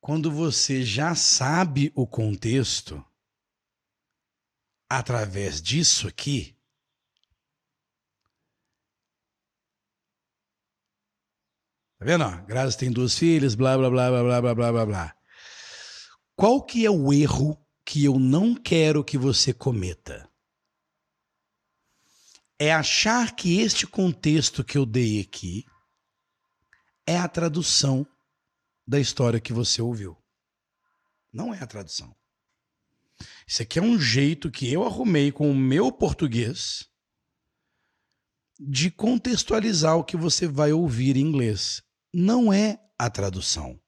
Quando 0.00 0.30
você 0.30 0.82
já 0.82 1.14
sabe 1.14 1.92
o 1.94 2.06
contexto, 2.06 3.04
através 4.88 5.60
disso 5.60 6.08
aqui, 6.08 6.57
Tá 11.98 12.04
vendo? 12.04 12.24
Graças 12.46 12.76
tem 12.76 12.92
duas 12.92 13.18
filhas, 13.18 13.56
blá, 13.56 13.76
blá, 13.76 13.90
blá, 13.90 14.10
blá, 14.10 14.40
blá, 14.40 14.54
blá, 14.54 14.72
blá, 14.72 14.86
blá. 14.86 15.16
Qual 16.36 16.64
que 16.64 16.86
é 16.86 16.90
o 16.90 17.12
erro 17.12 17.60
que 17.84 18.04
eu 18.04 18.20
não 18.20 18.54
quero 18.54 19.02
que 19.02 19.18
você 19.18 19.52
cometa? 19.52 20.30
É 22.56 22.72
achar 22.72 23.34
que 23.34 23.60
este 23.60 23.84
contexto 23.84 24.62
que 24.62 24.78
eu 24.78 24.86
dei 24.86 25.20
aqui 25.20 25.64
é 27.04 27.16
a 27.18 27.26
tradução 27.26 28.06
da 28.86 29.00
história 29.00 29.40
que 29.40 29.52
você 29.52 29.82
ouviu. 29.82 30.16
Não 31.32 31.52
é 31.52 31.60
a 31.60 31.66
tradução. 31.66 32.14
Isso 33.44 33.62
aqui 33.62 33.80
é 33.80 33.82
um 33.82 33.98
jeito 33.98 34.52
que 34.52 34.72
eu 34.72 34.84
arrumei 34.84 35.32
com 35.32 35.50
o 35.50 35.56
meu 35.56 35.90
português 35.90 36.88
de 38.60 38.88
contextualizar 38.88 39.96
o 39.96 40.04
que 40.04 40.16
você 40.16 40.46
vai 40.46 40.72
ouvir 40.72 41.16
em 41.16 41.20
inglês. 41.20 41.82
Não 42.12 42.52
é 42.52 42.80
a 42.98 43.10
tradução. 43.10 43.80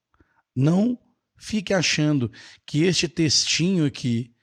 Não 0.55 0.99
fique 1.37 1.73
achando 1.73 2.31
que 2.67 2.83
este 2.85 3.09
textinho 3.09 3.87
aqui 3.87 4.35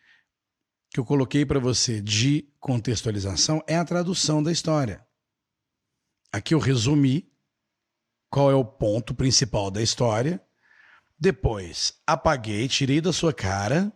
que 0.89 0.99
eu 0.99 1.05
coloquei 1.05 1.45
para 1.45 1.59
você 1.59 2.01
de 2.01 2.51
contextualização 2.59 3.63
é 3.67 3.77
a 3.77 3.85
tradução 3.85 4.41
da 4.41 4.51
história. 4.51 5.05
Aqui 6.31 6.53
eu 6.53 6.59
resumi 6.59 7.31
qual 8.29 8.49
é 8.51 8.55
o 8.55 8.65
ponto 8.65 9.13
principal 9.13 9.69
da 9.69 9.81
história. 9.81 10.41
Depois 11.19 11.93
apaguei, 12.05 12.67
tirei 12.67 13.01
da 13.01 13.13
sua 13.13 13.33
cara, 13.33 13.91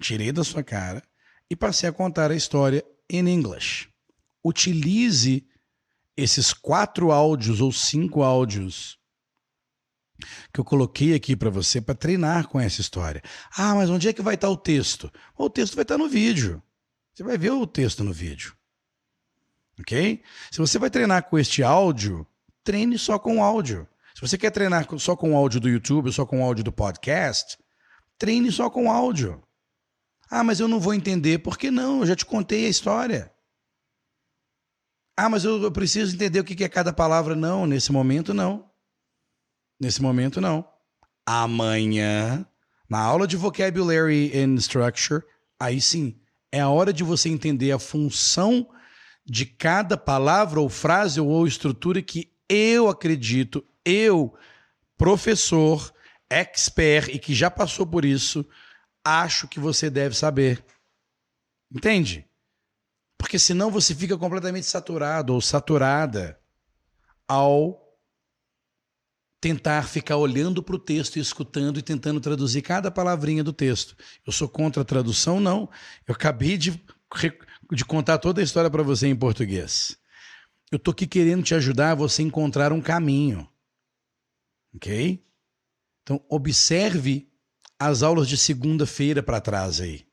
tirei 0.00 0.32
da 0.32 0.44
sua 0.44 0.62
cara 0.62 1.02
e 1.50 1.56
passei 1.56 1.88
a 1.88 1.92
contar 1.92 2.30
a 2.30 2.36
história 2.36 2.84
em 3.08 3.28
inglês. 3.28 3.88
Utilize 4.44 5.46
esses 6.16 6.52
quatro 6.52 7.12
áudios 7.12 7.60
ou 7.60 7.70
cinco 7.70 8.22
áudios 8.22 8.98
que 10.52 10.58
eu 10.58 10.64
coloquei 10.64 11.14
aqui 11.14 11.36
para 11.36 11.50
você 11.50 11.80
para 11.80 11.94
treinar 11.94 12.48
com 12.48 12.58
essa 12.58 12.80
história. 12.80 13.22
Ah, 13.56 13.74
mas 13.74 13.90
onde 13.90 14.08
é 14.08 14.12
que 14.12 14.22
vai 14.22 14.34
estar 14.34 14.46
tá 14.46 14.52
o 14.52 14.56
texto? 14.56 15.12
O 15.36 15.50
texto 15.50 15.74
vai 15.74 15.82
estar 15.82 15.96
tá 15.96 16.02
no 16.02 16.08
vídeo. 16.08 16.62
Você 17.14 17.22
vai 17.22 17.36
ver 17.36 17.50
o 17.50 17.66
texto 17.66 18.02
no 18.02 18.12
vídeo. 18.12 18.54
Ok? 19.78 20.22
Se 20.50 20.58
você 20.58 20.78
vai 20.78 20.88
treinar 20.88 21.24
com 21.24 21.38
este 21.38 21.62
áudio, 21.62 22.26
treine 22.64 22.98
só 22.98 23.18
com 23.18 23.44
áudio. 23.44 23.86
Se 24.14 24.20
você 24.22 24.38
quer 24.38 24.50
treinar 24.50 24.86
só 24.98 25.14
com 25.14 25.32
o 25.32 25.36
áudio 25.36 25.60
do 25.60 25.68
YouTube, 25.68 26.10
só 26.10 26.24
com 26.24 26.40
o 26.40 26.44
áudio 26.44 26.64
do 26.64 26.72
podcast, 26.72 27.58
treine 28.18 28.50
só 28.50 28.70
com 28.70 28.90
áudio. 28.90 29.42
Ah, 30.30 30.42
mas 30.42 30.58
eu 30.58 30.66
não 30.66 30.80
vou 30.80 30.94
entender. 30.94 31.38
Por 31.38 31.58
que 31.58 31.70
não? 31.70 32.00
Eu 32.00 32.06
já 32.06 32.16
te 32.16 32.24
contei 32.24 32.66
a 32.66 32.70
história. 32.70 33.30
Ah, 35.16 35.30
mas 35.30 35.44
eu, 35.44 35.72
preciso 35.72 36.14
entender 36.14 36.40
o 36.40 36.44
que 36.44 36.62
é 36.62 36.68
cada 36.68 36.92
palavra. 36.92 37.34
Não, 37.34 37.66
nesse 37.66 37.90
momento 37.90 38.34
não. 38.34 38.70
Nesse 39.80 40.02
momento 40.02 40.40
não. 40.40 40.68
Amanhã, 41.24 42.46
na 42.88 43.00
aula 43.00 43.26
de 43.26 43.36
Vocabulary 43.36 44.30
and 44.38 44.56
Structure, 44.56 45.22
aí 45.58 45.80
sim, 45.80 46.20
é 46.52 46.60
a 46.60 46.68
hora 46.68 46.92
de 46.92 47.02
você 47.02 47.28
entender 47.30 47.72
a 47.72 47.78
função 47.78 48.68
de 49.24 49.46
cada 49.46 49.96
palavra 49.96 50.60
ou 50.60 50.68
frase 50.68 51.20
ou 51.20 51.46
estrutura 51.46 52.02
que 52.02 52.30
eu 52.48 52.88
acredito, 52.88 53.64
eu, 53.84 54.34
professor, 54.96 55.92
expert 56.30 57.08
e 57.08 57.18
que 57.18 57.34
já 57.34 57.50
passou 57.50 57.86
por 57.86 58.04
isso, 58.04 58.46
acho 59.04 59.48
que 59.48 59.58
você 59.58 59.88
deve 59.88 60.14
saber. 60.14 60.64
Entende? 61.74 62.25
Porque 63.18 63.38
senão 63.38 63.70
você 63.70 63.94
fica 63.94 64.16
completamente 64.16 64.66
saturado 64.66 65.34
ou 65.34 65.40
saturada 65.40 66.38
ao 67.26 67.86
tentar 69.40 69.86
ficar 69.88 70.16
olhando 70.16 70.62
para 70.62 70.76
o 70.76 70.78
texto 70.78 71.16
e 71.16 71.20
escutando 71.20 71.78
e 71.78 71.82
tentando 71.82 72.20
traduzir 72.20 72.62
cada 72.62 72.90
palavrinha 72.90 73.44
do 73.44 73.52
texto. 73.52 73.96
Eu 74.26 74.32
sou 74.32 74.48
contra 74.48 74.82
a 74.82 74.84
tradução? 74.84 75.40
Não. 75.40 75.68
Eu 76.06 76.14
acabei 76.14 76.56
de, 76.56 76.82
de 77.72 77.84
contar 77.84 78.18
toda 78.18 78.40
a 78.40 78.44
história 78.44 78.70
para 78.70 78.82
você 78.82 79.06
em 79.06 79.16
português. 79.16 79.96
Eu 80.70 80.76
estou 80.76 80.92
aqui 80.92 81.06
querendo 81.06 81.44
te 81.44 81.54
ajudar 81.54 81.92
a 81.92 81.94
você 81.94 82.22
encontrar 82.22 82.72
um 82.72 82.80
caminho. 82.80 83.48
Ok? 84.74 85.24
Então, 86.02 86.24
observe 86.28 87.30
as 87.78 88.02
aulas 88.02 88.28
de 88.28 88.36
segunda-feira 88.36 89.22
para 89.22 89.40
trás 89.40 89.80
aí. 89.80 90.06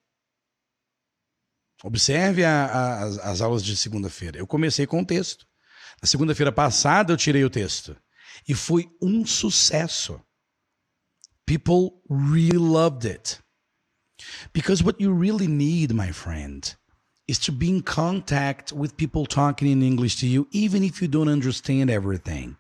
Observe 1.84 2.45
a, 2.45 2.65
a, 2.65 3.03
as, 3.03 3.17
as 3.19 3.41
aulas 3.41 3.63
de 3.63 3.75
segunda-feira. 3.75 4.38
Eu 4.38 4.47
comecei 4.47 4.88
com 4.88 5.01
o 5.01 5.05
texto. 5.05 5.45
Na 6.01 6.07
segunda-feira 6.07 6.51
passada 6.51 7.11
eu 7.11 7.17
tirei 7.17 7.43
o 7.43 7.49
texto. 7.49 7.95
E 8.47 8.53
foi 8.53 8.89
um 9.01 9.25
sucesso. 9.25 10.19
People 11.45 12.01
really 12.09 12.57
loved 12.57 13.05
it. 13.05 13.39
Because 14.53 14.81
what 14.81 15.03
you 15.03 15.13
really 15.13 15.47
need, 15.47 15.93
my 15.93 16.13
friend, 16.13 16.73
is 17.27 17.38
to 17.39 17.51
be 17.51 17.69
in 17.69 17.81
contact 17.81 18.73
with 18.73 18.95
people 18.95 19.25
talking 19.25 19.69
in 19.69 19.84
English 19.84 20.15
to 20.21 20.25
you, 20.25 20.47
even 20.51 20.84
if 20.84 21.01
you 21.01 21.09
don't 21.09 21.29
understand 21.29 21.89
everything. 21.89 22.55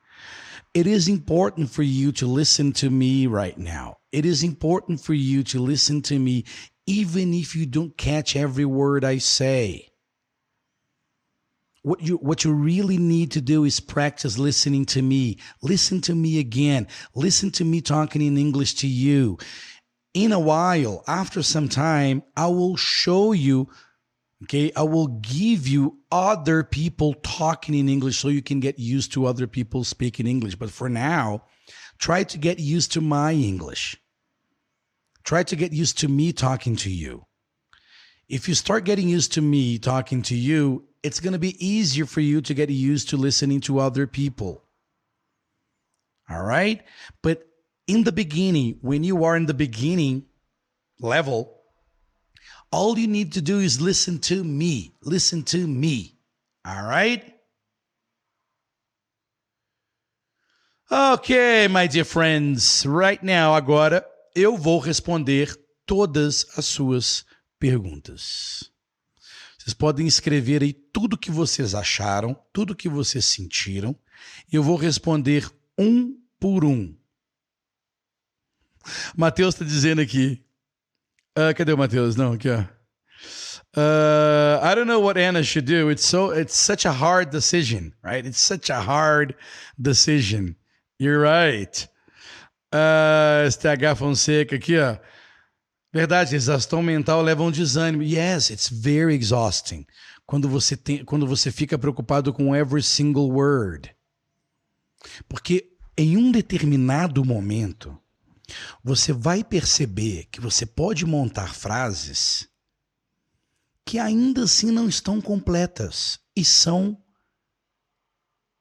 It 0.73 0.87
is 0.87 1.07
important 1.07 1.69
for 1.69 1.83
you 1.83 2.11
to 2.13 2.27
listen 2.27 2.73
to 2.73 2.89
me 2.89 3.27
right 3.27 3.57
now. 3.57 3.97
It 4.11 4.25
is 4.25 4.43
important 4.43 4.99
for 4.99 5.13
you 5.13 5.43
to 5.43 5.59
listen 5.59 6.01
to 6.03 6.19
me 6.19 6.45
even 6.85 7.33
if 7.33 7.55
you 7.55 7.65
don't 7.65 7.97
catch 7.97 8.35
every 8.35 8.65
word 8.65 9.03
I 9.03 9.17
say. 9.17 9.89
What 11.81 12.01
you 12.01 12.15
what 12.17 12.45
you 12.45 12.53
really 12.53 12.97
need 12.97 13.31
to 13.31 13.41
do 13.41 13.65
is 13.65 13.81
practice 13.81 14.37
listening 14.37 14.85
to 14.87 15.01
me. 15.01 15.37
Listen 15.61 15.99
to 16.01 16.15
me 16.15 16.39
again. 16.39 16.87
Listen 17.13 17.51
to 17.51 17.65
me 17.65 17.81
talking 17.81 18.21
in 18.21 18.37
English 18.37 18.75
to 18.75 18.87
you. 18.87 19.37
In 20.13 20.31
a 20.31 20.39
while, 20.39 21.03
after 21.07 21.43
some 21.43 21.67
time, 21.67 22.23
I 22.37 22.47
will 22.47 22.77
show 22.77 23.33
you 23.33 23.69
okay, 24.43 24.71
I 24.75 24.83
will 24.83 25.07
give 25.07 25.67
you 25.67 25.99
other 26.11 26.63
people 26.63 27.15
talking 27.15 27.75
in 27.75 27.89
English 27.89 28.17
so 28.17 28.27
you 28.27 28.41
can 28.41 28.59
get 28.59 28.77
used 28.77 29.13
to 29.13 29.25
other 29.25 29.47
people 29.47 29.83
speaking 29.83 30.27
English. 30.27 30.55
But 30.55 30.71
for 30.71 30.89
now, 30.89 31.43
try 31.97 32.23
to 32.23 32.37
get 32.37 32.59
used 32.59 32.91
to 32.93 33.01
my 33.01 33.33
English. 33.33 33.97
Try 35.23 35.43
to 35.43 35.55
get 35.55 35.71
used 35.71 35.99
to 35.99 36.07
me 36.07 36.33
talking 36.33 36.75
to 36.77 36.89
you. 36.89 37.25
If 38.27 38.47
you 38.47 38.55
start 38.55 38.85
getting 38.85 39.07
used 39.07 39.33
to 39.33 39.41
me 39.41 39.77
talking 39.77 40.21
to 40.23 40.35
you, 40.35 40.85
it's 41.01 41.19
going 41.19 41.33
to 41.33 41.39
be 41.39 41.65
easier 41.65 42.05
for 42.05 42.21
you 42.21 42.41
to 42.41 42.53
get 42.53 42.69
used 42.69 43.09
to 43.09 43.17
listening 43.17 43.61
to 43.61 43.79
other 43.79 44.07
people. 44.07 44.63
All 46.29 46.43
right? 46.43 46.81
But 47.21 47.45
in 47.87 48.03
the 48.03 48.11
beginning, 48.11 48.77
when 48.81 49.03
you 49.03 49.23
are 49.23 49.35
in 49.35 49.45
the 49.45 49.53
beginning 49.53 50.25
level, 50.99 51.59
all 52.71 52.97
you 52.97 53.07
need 53.07 53.33
to 53.33 53.41
do 53.41 53.59
is 53.59 53.81
listen 53.81 54.19
to 54.19 54.43
me. 54.43 54.95
Listen 55.03 55.43
to 55.43 55.67
me. 55.67 56.17
All 56.65 56.83
right? 56.83 57.23
Ok, 60.89 61.67
my 61.69 61.87
dear 61.87 62.05
friends, 62.05 62.85
right 62.85 63.21
now, 63.21 63.55
agora 63.55 64.05
eu 64.35 64.57
vou 64.57 64.79
responder 64.79 65.55
todas 65.85 66.45
as 66.57 66.65
suas 66.65 67.25
perguntas. 67.59 68.71
Vocês 69.57 69.73
podem 69.73 70.05
escrever 70.05 70.61
aí 70.61 70.73
tudo 70.73 71.17
que 71.17 71.31
vocês 71.31 71.73
acharam, 71.73 72.37
tudo 72.51 72.75
que 72.75 72.89
vocês 72.89 73.25
sentiram, 73.25 73.95
eu 74.51 74.61
vou 74.61 74.75
responder 74.75 75.49
um 75.77 76.17
por 76.39 76.65
um. 76.65 76.95
Matheus 79.15 79.55
está 79.55 79.63
dizendo 79.63 80.01
aqui. 80.01 80.43
Uh, 81.37 81.55
cadê 81.55 81.71
o 81.71 81.77
Matheus? 81.77 82.15
Não, 82.15 82.33
aqui, 82.33 82.49
ó. 82.49 82.65
Uh, 83.75 84.59
I 84.61 84.75
don't 84.75 84.85
know 84.85 85.01
what 85.01 85.17
Anna 85.17 85.41
should 85.41 85.65
do. 85.65 85.89
It's 85.89 86.05
so 86.05 86.31
it's 86.31 86.55
such 86.55 86.85
a 86.85 86.91
hard 86.91 87.31
decision, 87.31 87.91
right? 88.03 88.27
It's 88.27 88.39
such 88.39 88.69
a 88.69 88.79
hard 88.79 89.35
decision. 89.81 90.55
You're 90.99 91.21
right. 91.21 91.87
Uh, 92.73 93.49
STH 93.51 93.95
Fonseca 93.97 94.55
aqui, 94.55 94.77
ó. 94.79 94.97
Verdade, 95.93 96.35
exaustão 96.35 96.81
mental 96.81 97.21
leva 97.21 97.43
a 97.43 97.45
um 97.45 97.51
desânimo. 97.51 98.01
Yes, 98.01 98.49
it's 98.49 98.67
very 98.67 99.15
exhausting. 99.15 99.85
Quando 100.25 100.49
você, 100.49 100.75
tem, 100.75 101.05
quando 101.05 101.27
você 101.27 101.51
fica 101.51 101.77
preocupado 101.77 102.33
com 102.33 102.55
every 102.55 102.81
single 102.81 103.29
word. 103.29 103.95
Porque 105.29 105.71
em 105.95 106.17
um 106.17 106.31
determinado 106.31 107.23
momento, 107.23 107.95
você 108.83 109.13
vai 109.13 109.43
perceber 109.43 110.27
que 110.31 110.41
você 110.41 110.65
pode 110.65 111.05
montar 111.05 111.53
frases 111.53 112.49
que 113.85 113.99
ainda 113.99 114.43
assim 114.43 114.71
não 114.71 114.87
estão 114.87 115.21
completas 115.21 116.19
e 116.35 116.43
são 116.43 116.97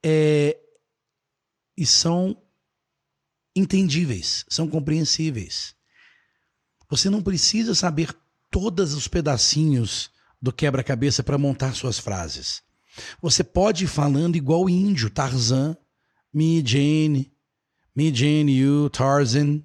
é, 0.05 0.59
e 1.77 1.85
são 1.85 2.37
entendíveis, 3.55 4.45
são 4.49 4.67
compreensíveis. 4.67 5.75
Você 6.89 7.09
não 7.09 7.21
precisa 7.21 7.73
saber 7.73 8.15
todos 8.51 8.93
os 8.93 9.07
pedacinhos 9.07 10.11
do 10.41 10.51
quebra-cabeça 10.51 11.23
para 11.23 11.37
montar 11.37 11.73
suas 11.73 11.97
frases. 11.97 12.61
Você 13.21 13.43
pode 13.43 13.85
ir 13.85 13.87
falando 13.87 14.35
igual 14.35 14.69
índio, 14.69 15.09
Tarzan, 15.09 15.75
me, 16.31 16.63
Jane, 16.65 17.31
me, 17.95 18.13
Jane, 18.13 18.51
you, 18.51 18.89
Tarzan. 18.89 19.63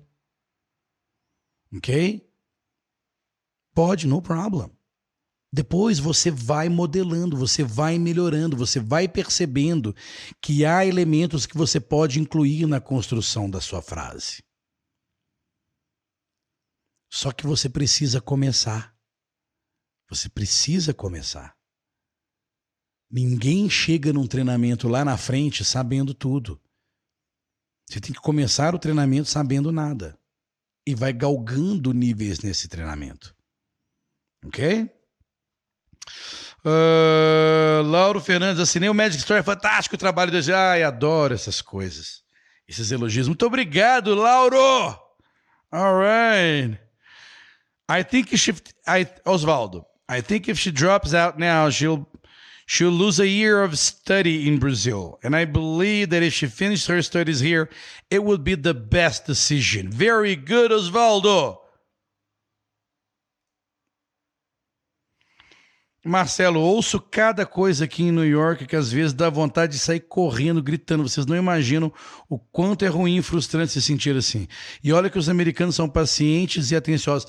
Ok? 1.75 2.27
Pode, 3.75 4.07
no 4.07 4.23
problem. 4.23 4.71
Depois 5.53 5.99
você 5.99 6.31
vai 6.31 6.69
modelando, 6.69 7.37
você 7.37 7.65
vai 7.65 7.99
melhorando, 7.99 8.57
você 8.57 8.79
vai 8.79 9.09
percebendo 9.09 9.95
que 10.43 10.65
há 10.65 10.85
elementos 10.85 11.47
que 11.47 11.57
você 11.57 11.81
pode 11.81 12.21
incluir 12.21 12.67
na 12.67 12.81
construção 12.81 13.49
da 13.49 13.61
sua 13.61 13.81
frase. 13.81 14.43
Só 17.11 17.33
que 17.33 17.47
você 17.47 17.69
precisa 17.71 18.21
começar. 18.21 18.95
Você 20.11 20.29
precisa 20.29 20.93
começar. 20.93 21.57
Ninguém 23.11 23.71
chega 23.71 24.13
num 24.13 24.27
treinamento 24.27 24.87
lá 24.87 25.03
na 25.03 25.17
frente 25.17 25.65
sabendo 25.65 26.13
tudo. 26.13 26.61
Você 27.89 28.03
tem 28.03 28.13
que 28.13 28.21
começar 28.21 28.75
o 28.75 28.79
treinamento 28.79 29.31
sabendo 29.31 29.73
nada. 29.73 30.19
E 30.87 30.95
vai 30.95 31.13
galgando 31.13 31.95
níveis 31.95 32.41
nesse 32.41 32.69
treinamento. 32.69 33.35
Ok? 34.45 34.98
Uh, 36.65 37.83
Lauro 37.85 38.21
Fernandes, 38.21 38.61
assinei 38.61 38.89
o 38.89 38.95
Magic 38.95 39.21
Story, 39.21 39.43
fantástico 39.43 39.95
o 39.95 39.99
trabalho 39.99 40.31
de 40.31 40.53
Ai, 40.53 40.83
adoro 40.83 41.35
essas 41.35 41.63
coisas. 41.63 42.23
Esses 42.69 42.91
elogios. 42.91 43.29
Muito 43.29 43.47
obrigado, 43.47 44.15
Lauro! 44.15 44.99
All 45.71 45.95
right. 45.95 46.79
I 47.89 48.03
think 48.03 48.37
she, 48.37 48.53
I, 48.87 49.07
Osvaldo, 49.25 49.85
I 50.09 50.21
think 50.21 50.49
if 50.49 50.59
she 50.59 50.71
drops 50.71 51.15
out 51.15 51.39
now, 51.39 51.71
she'll 51.71 52.07
she'll 52.67 52.91
lose 52.91 53.19
a 53.19 53.27
year 53.27 53.63
of 53.63 53.79
study 53.79 54.47
in 54.47 54.59
Brazil. 54.59 55.19
And 55.23 55.35
I 55.35 55.47
believe 55.47 56.11
that 56.11 56.23
if 56.23 56.35
she 56.35 56.47
finished 56.47 56.87
her 56.89 57.01
studies 57.03 57.41
here, 57.41 57.71
it 58.11 58.23
would 58.25 58.45
be 58.45 58.55
the 58.55 58.75
best 58.75 59.25
decision. 59.25 59.91
Very 59.91 60.37
good, 60.37 60.71
Osvaldo. 60.71 61.59
Marcelo, 66.05 66.61
ouço 66.61 67.01
cada 67.01 67.45
coisa 67.45 67.85
aqui 67.85 68.05
em 68.05 68.13
New 68.13 68.25
York 68.25 68.67
que 68.67 68.77
às 68.77 68.91
vezes 68.91 69.13
dá 69.13 69.29
vontade 69.29 69.73
de 69.73 69.79
sair 69.79 70.01
correndo, 70.01 70.63
gritando. 70.63 71.03
Vocês 71.03 71.27
não 71.27 71.37
imaginam 71.37 71.93
o 72.29 72.39
quanto 72.39 72.85
é 72.85 72.89
ruim 72.89 73.17
e 73.17 73.23
frustrante 73.23 73.73
se 73.73 73.83
sentir 73.83 74.17
assim. 74.17 74.47
E 74.83 74.93
olha 74.93 75.11
que 75.11 75.19
os 75.19 75.29
americanos 75.29 75.75
são 75.75 75.89
pacientes 75.89 76.71
e 76.71 76.77
atenciosos. 76.77 77.29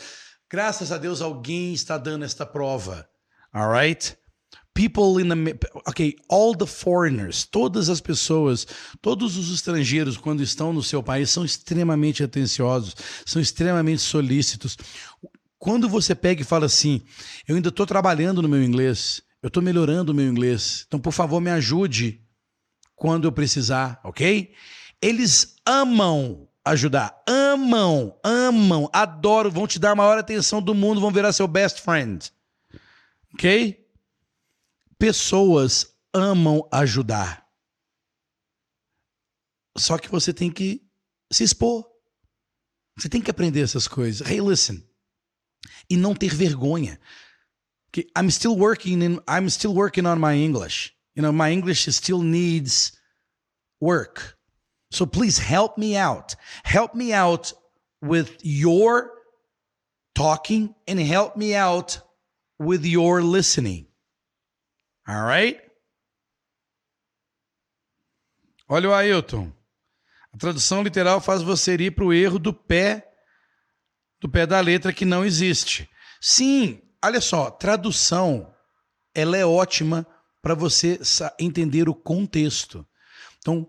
Graças 0.50 0.92
a 0.92 0.98
Deus 0.98 1.22
alguém 1.22 1.74
está 1.74 1.98
dando 1.98 2.26
esta 2.26 2.46
prova. 2.46 3.10
All 3.52 3.72
right? 3.72 4.16
People 4.76 5.22
in 5.22 5.28
the 5.28 5.60
okay, 5.88 6.16
all 6.30 6.56
the 6.56 6.66
foreigners, 6.66 7.44
todas 7.44 7.90
as 7.90 8.00
pessoas, 8.00 8.66
todos 9.02 9.36
os 9.36 9.54
estrangeiros 9.54 10.16
quando 10.16 10.42
estão 10.42 10.72
no 10.72 10.82
seu 10.82 11.04
país 11.04 11.32
são 11.32 11.44
extremamente 11.44 12.24
atenciosos, 12.24 12.96
são 13.26 13.42
extremamente 13.42 14.02
solícitos. 14.02 14.78
Quando 15.60 15.88
você 15.88 16.16
pega 16.16 16.42
e 16.42 16.46
fala 16.46 16.66
assim, 16.66 17.04
eu 17.48 17.56
ainda 17.56 17.70
estou 17.70 17.86
trabalhando 17.86 18.42
no 18.42 18.50
meu 18.50 18.64
inglês, 18.64 19.22
eu 19.44 19.48
estou 19.48 19.62
melhorando 19.62 20.12
o 20.12 20.16
meu 20.16 20.26
inglês, 20.26 20.86
então 20.88 21.00
por 21.00 21.12
favor 21.12 21.40
me 21.40 21.52
ajude 21.52 22.26
quando 22.96 23.28
eu 23.28 23.32
precisar, 23.32 24.00
ok? 24.04 24.54
Eles 25.02 25.56
amam 25.66 26.50
ajudar. 26.64 27.22
Amam, 27.28 28.18
amam, 28.24 28.90
adoram, 28.94 29.52
vão 29.52 29.68
te 29.68 29.80
dar 29.80 29.92
a 29.92 29.96
maior 29.96 30.18
atenção 30.18 30.62
do 30.62 30.74
mundo, 30.74 31.02
vão 31.02 31.12
virar 31.12 31.34
seu 31.34 31.48
best 31.48 31.82
friend. 31.82 32.32
Ok? 33.34 33.88
Pessoas 34.98 35.94
amam 36.14 36.68
ajudar. 36.72 37.48
Só 39.78 39.98
que 39.98 40.10
você 40.10 40.34
tem 40.34 40.52
que 40.52 40.84
se 41.32 41.44
expor. 41.44 41.86
Você 42.98 43.08
tem 43.08 43.22
que 43.22 43.32
aprender 43.32 43.62
essas 43.62 43.88
coisas. 43.88 44.28
Hey, 44.30 44.42
listen. 44.42 44.89
E 45.90 45.98
não 45.98 46.14
ter 46.14 46.34
vergonha. 46.34 47.00
I'm 48.16 48.30
still 48.30 48.56
working 48.56 49.02
in, 49.02 49.20
I'm 49.28 49.50
still 49.50 49.74
working 49.74 50.06
on 50.06 50.20
my 50.20 50.36
English. 50.36 50.94
You 51.16 51.24
know, 51.24 51.32
my 51.32 51.52
English 51.52 51.88
still 51.92 52.22
needs 52.22 52.94
work. 53.82 54.38
So 54.92 55.06
please 55.06 55.40
help 55.40 55.78
me 55.78 55.98
out. 55.98 56.36
Help 56.64 56.94
me 56.96 57.14
out 57.14 57.54
with 58.02 58.38
your 58.44 59.12
talking 60.16 60.76
and 60.88 61.00
help 61.00 61.36
me 61.36 61.56
out 61.56 62.02
with 62.60 62.86
your 62.86 63.22
listening. 63.22 63.88
All 65.08 65.24
right? 65.24 65.60
Olha 68.68 68.90
o 68.90 68.94
Ailton. 68.94 69.52
A 70.32 70.38
tradução 70.38 70.84
literal 70.84 71.20
faz 71.20 71.42
você 71.42 71.76
ir 71.76 71.92
para 71.92 72.06
o 72.06 72.14
erro 72.14 72.38
do 72.38 72.54
pé 72.54 73.09
do 74.20 74.30
pé 74.30 74.46
da 74.46 74.60
letra 74.60 74.94
que 74.94 75.06
não 75.06 75.24
existe. 75.24 75.90
Sim, 76.20 76.82
olha 77.04 77.22
só, 77.22 77.50
tradução 77.50 78.54
ela 79.14 79.38
é 79.38 79.46
ótima 79.46 80.06
para 80.42 80.54
você 80.54 81.00
entender 81.40 81.90
o 81.90 81.96
contexto. 81.96 82.86
Então, 83.40 83.68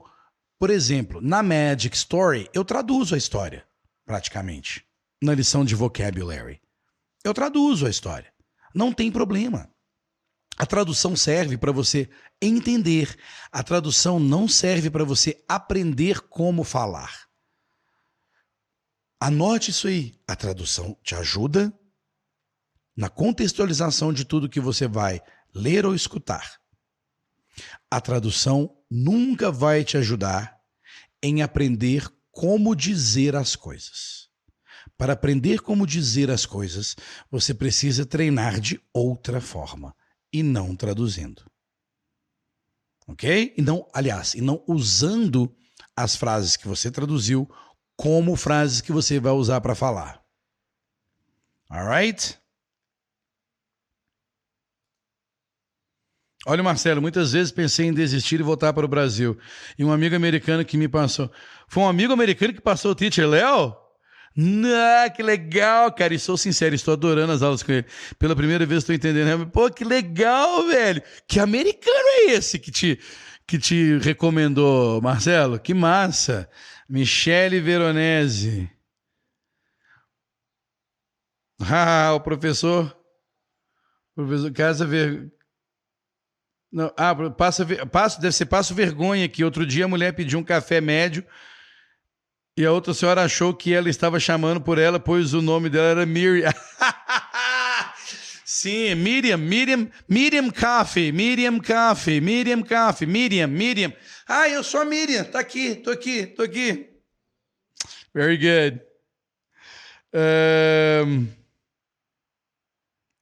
por 0.59 0.71
exemplo, 0.71 1.21
na 1.21 1.43
Magic 1.43 1.97
Story, 1.97 2.49
eu 2.53 2.65
traduzo 2.65 3.15
a 3.15 3.19
história, 3.19 3.67
praticamente, 4.05 4.85
na 5.23 5.35
lição 5.35 5.65
de 5.65 5.75
vocabulary. 5.75 6.61
Eu 7.25 7.35
traduzo 7.35 7.87
a 7.87 7.91
história. 7.91 8.33
Não 8.75 8.93
tem 8.93 9.11
problema. 9.11 9.69
A 10.57 10.67
tradução 10.67 11.17
serve 11.17 11.57
para 11.57 11.73
você 11.73 12.09
entender. 12.41 13.17
A 13.51 13.63
tradução 13.63 14.21
não 14.21 14.47
serve 14.47 14.91
para 14.91 15.05
você 15.05 15.43
aprender 15.49 16.21
como 16.29 16.65
falar. 16.65 17.30
Anote 19.21 19.71
isso 19.71 19.87
aí. 19.87 20.15
A 20.27 20.35
tradução 20.35 20.97
te 21.03 21.15
ajuda 21.15 21.73
na 22.97 23.09
contextualização 23.09 24.13
de 24.13 24.25
tudo 24.25 24.49
que 24.49 24.61
você 24.61 24.89
vai 24.89 25.21
ler 25.55 25.85
ou 25.85 25.95
escutar. 25.95 26.59
A 27.91 28.01
tradução 28.01 28.75
nunca 28.91 29.51
vai 29.53 29.85
te 29.85 29.97
ajudar 29.99 30.59
em 31.23 31.43
aprender 31.43 32.09
como 32.31 32.75
dizer 32.75 33.37
as 33.37 33.55
coisas. 33.55 34.31
Para 34.97 35.13
aprender 35.13 35.61
como 35.61 35.87
dizer 35.87 36.31
as 36.31 36.47
coisas, 36.47 36.97
você 37.31 37.53
precisa 37.53 38.07
treinar 38.07 38.61
de 38.61 38.81
outra 38.93 39.41
forma 39.41 39.95
e 40.33 40.43
não 40.43 40.75
traduzindo. 40.75 41.45
Ok? 43.07 43.55
E 43.57 43.61
não, 43.63 43.89
aliás, 43.93 44.35
e 44.35 44.41
não 44.41 44.63
usando 44.67 45.55
as 45.97 46.17
frases 46.17 46.57
que 46.57 46.69
você 46.69 46.91
traduziu 46.91 47.51
como 48.01 48.35
frases 48.35 48.81
que 48.81 48.93
você 48.93 49.21
vai 49.21 49.33
usar 49.33 49.61
para 49.61 49.75
falar. 49.75 50.23
Alright? 51.71 52.39
Olha, 56.47 56.63
Marcelo, 56.63 57.03
muitas 57.03 57.33
vezes 57.33 57.53
pensei 57.53 57.89
em 57.89 57.93
desistir 57.93 58.41
e 58.41 58.43
voltar 58.43 58.73
para 58.73 58.87
o 58.87 58.89
Brasil. 58.89 59.39
E 59.79 59.85
um 59.85 59.93
amigo 59.93 60.17
americano 60.17 60.65
que 60.65 60.79
me 60.79 60.89
passou. 60.89 61.31
Foi 61.69 61.83
um 61.83 61.89
amigo 61.89 62.11
americano 62.11 62.55
que 62.55 62.61
passou 62.63 62.93
o 62.93 62.95
teacher 62.95 63.29
Léo? 63.29 63.77
Não, 64.35 65.11
que 65.15 65.23
legal, 65.23 65.93
cara. 65.93 66.15
E 66.15 66.19
sou 66.19 66.39
sincero, 66.39 66.75
estou 66.75 66.95
adorando 66.95 67.35
as 67.35 67.43
aulas 67.43 67.63
com 67.63 67.73
ele. 67.73 67.85
Pela 68.19 68.35
primeira 68.35 68.65
vez 68.65 68.79
estou 68.79 68.95
entendendo. 68.95 69.47
Pô, 69.49 69.69
que 69.69 69.85
legal, 69.85 70.67
velho. 70.67 71.03
Que 71.29 71.39
americano 71.39 72.09
é 72.21 72.31
esse 72.31 72.59
que 72.59 72.71
te, 72.71 72.99
que 73.47 73.59
te 73.59 73.99
recomendou, 73.99 75.03
Marcelo? 75.03 75.59
Que 75.59 75.75
massa. 75.75 76.49
Michele 76.91 77.61
Veronese. 77.61 78.69
Ah, 81.63 82.15
o 82.15 82.21
professor. 82.21 82.97
Professor 84.15 84.51
Casa 84.51 84.87
Ver. 84.87 85.31
Não, 86.73 86.91
ah, 86.97 87.15
passa, 87.31 87.67
passa, 87.87 88.19
deve 88.19 88.35
ser 88.35 88.47
passo 88.47 88.75
vergonha 88.75 89.29
que 89.29 89.45
outro 89.45 89.67
dia 89.67 89.85
a 89.85 89.89
mulher 89.89 90.15
pediu 90.15 90.39
um 90.39 90.43
café 90.43 90.81
médio 90.81 91.23
e 92.57 92.65
a 92.65 92.73
outra 92.73 92.95
senhora 92.95 93.25
achou 93.25 93.53
que 93.53 93.75
ela 93.75 93.91
estava 93.91 94.19
chamando 94.19 94.59
por 94.59 94.79
ela, 94.79 94.99
pois 94.99 95.35
o 95.35 95.43
nome 95.43 95.69
dela 95.69 95.89
era 95.89 96.07
Miriam. 96.07 96.51
Sim, 98.43 98.95
Miriam, 98.95 99.37
Miriam, 99.37 99.89
Miriam 100.09 100.51
Coffee, 100.51 101.13
Miriam 101.13 101.61
Coffee, 101.61 102.21
Miriam 102.21 102.63
Coffee, 102.63 103.07
Miriam, 103.07 103.49
Miriam. 103.49 103.93
Ah, 104.33 104.49
eu 104.49 104.63
sou 104.63 104.81
a 104.81 104.85
Miriam, 104.85 105.25
tá 105.25 105.41
aqui, 105.41 105.75
tô 105.75 105.91
aqui, 105.91 106.25
tô 106.25 106.45
aqui. 106.45 106.89
Very 108.15 108.37
good. 108.37 108.81
Um, 110.15 111.27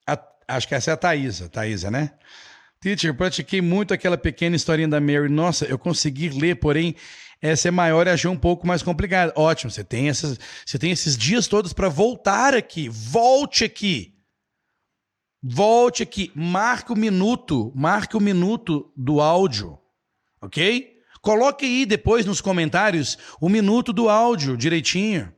a, 0.07 0.23
acho 0.49 0.69
que 0.69 0.75
essa 0.75 0.91
é 0.91 0.93
a 0.93 0.99
Thaisa, 0.99 1.49
Thaisa, 1.49 1.91
né? 1.91 2.13
Teacher, 2.79 3.15
pratiquei 3.15 3.63
muito 3.63 3.95
aquela 3.95 4.19
pequena 4.19 4.55
historinha 4.55 4.87
da 4.87 5.01
Mary. 5.01 5.31
Nossa, 5.31 5.65
eu 5.65 5.79
consegui 5.79 6.29
ler, 6.29 6.57
porém, 6.57 6.95
essa 7.41 7.69
é 7.69 7.71
maior 7.71 8.07
e 8.07 8.11
achei 8.11 8.29
um 8.29 8.37
pouco 8.37 8.67
mais 8.67 8.83
complicada. 8.83 9.33
Ótimo, 9.35 9.71
você 9.71 9.83
tem, 9.83 10.11
essas, 10.11 10.39
você 10.67 10.79
tem 10.79 10.91
esses 10.91 11.17
dias 11.17 11.49
todos 11.49 11.73
para 11.73 11.89
voltar 11.89 12.55
aqui. 12.55 12.87
Volte 12.91 13.65
aqui. 13.65 14.15
Volte 15.43 16.03
aqui. 16.03 16.31
Marque 16.35 16.93
o 16.93 16.97
minuto. 16.97 17.73
Marque 17.75 18.15
o 18.15 18.21
minuto 18.21 18.93
do 18.95 19.23
áudio. 19.23 19.79
Ok? 20.43 20.98
Coloque 21.21 21.65
aí 21.65 21.87
depois 21.87 22.25
nos 22.25 22.41
comentários 22.41 23.19
o 23.41 23.49
minuto 23.49 23.93
do 23.93 24.09
áudio 24.09 24.57
direitinho. 24.57 25.33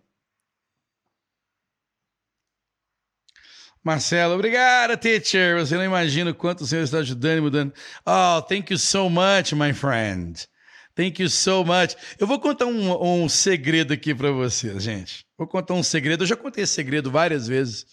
Marcelo, 3.83 4.35
obrigado, 4.35 4.97
teacher. 4.99 5.59
Você 5.59 5.75
não 5.75 5.85
imagina 5.85 6.31
o 6.31 6.35
quanto 6.35 6.61
o 6.63 6.67
senhor 6.67 6.83
está 6.83 6.99
ajudando 6.99 7.39
e 7.39 7.41
mudando. 7.41 7.73
Oh, 8.05 8.43
thank 8.43 8.71
you 8.71 8.79
so 8.79 9.09
much, 9.09 9.55
my 9.55 9.73
friend. 9.73 10.47
Thank 10.95 11.23
you 11.23 11.31
so 11.31 11.65
much. 11.65 11.97
Eu 12.19 12.27
vou 12.27 12.39
contar 12.39 12.67
um, 12.67 13.23
um 13.23 13.29
segredo 13.29 13.95
aqui 13.95 14.15
para 14.15 14.31
vocês, 14.33 14.83
gente. 14.83 15.25
Vou 15.39 15.49
contar 15.49 15.73
um 15.73 15.83
segredo. 15.83 16.25
Eu 16.25 16.29
já 16.29 16.37
contei 16.37 16.65
esse 16.65 16.75
segredo 16.75 17.11
várias 17.11 17.49
vezes. 17.49 17.87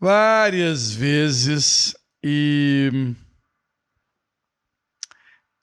Várias 0.00 0.90
vezes. 0.90 1.94
E. 2.24 3.14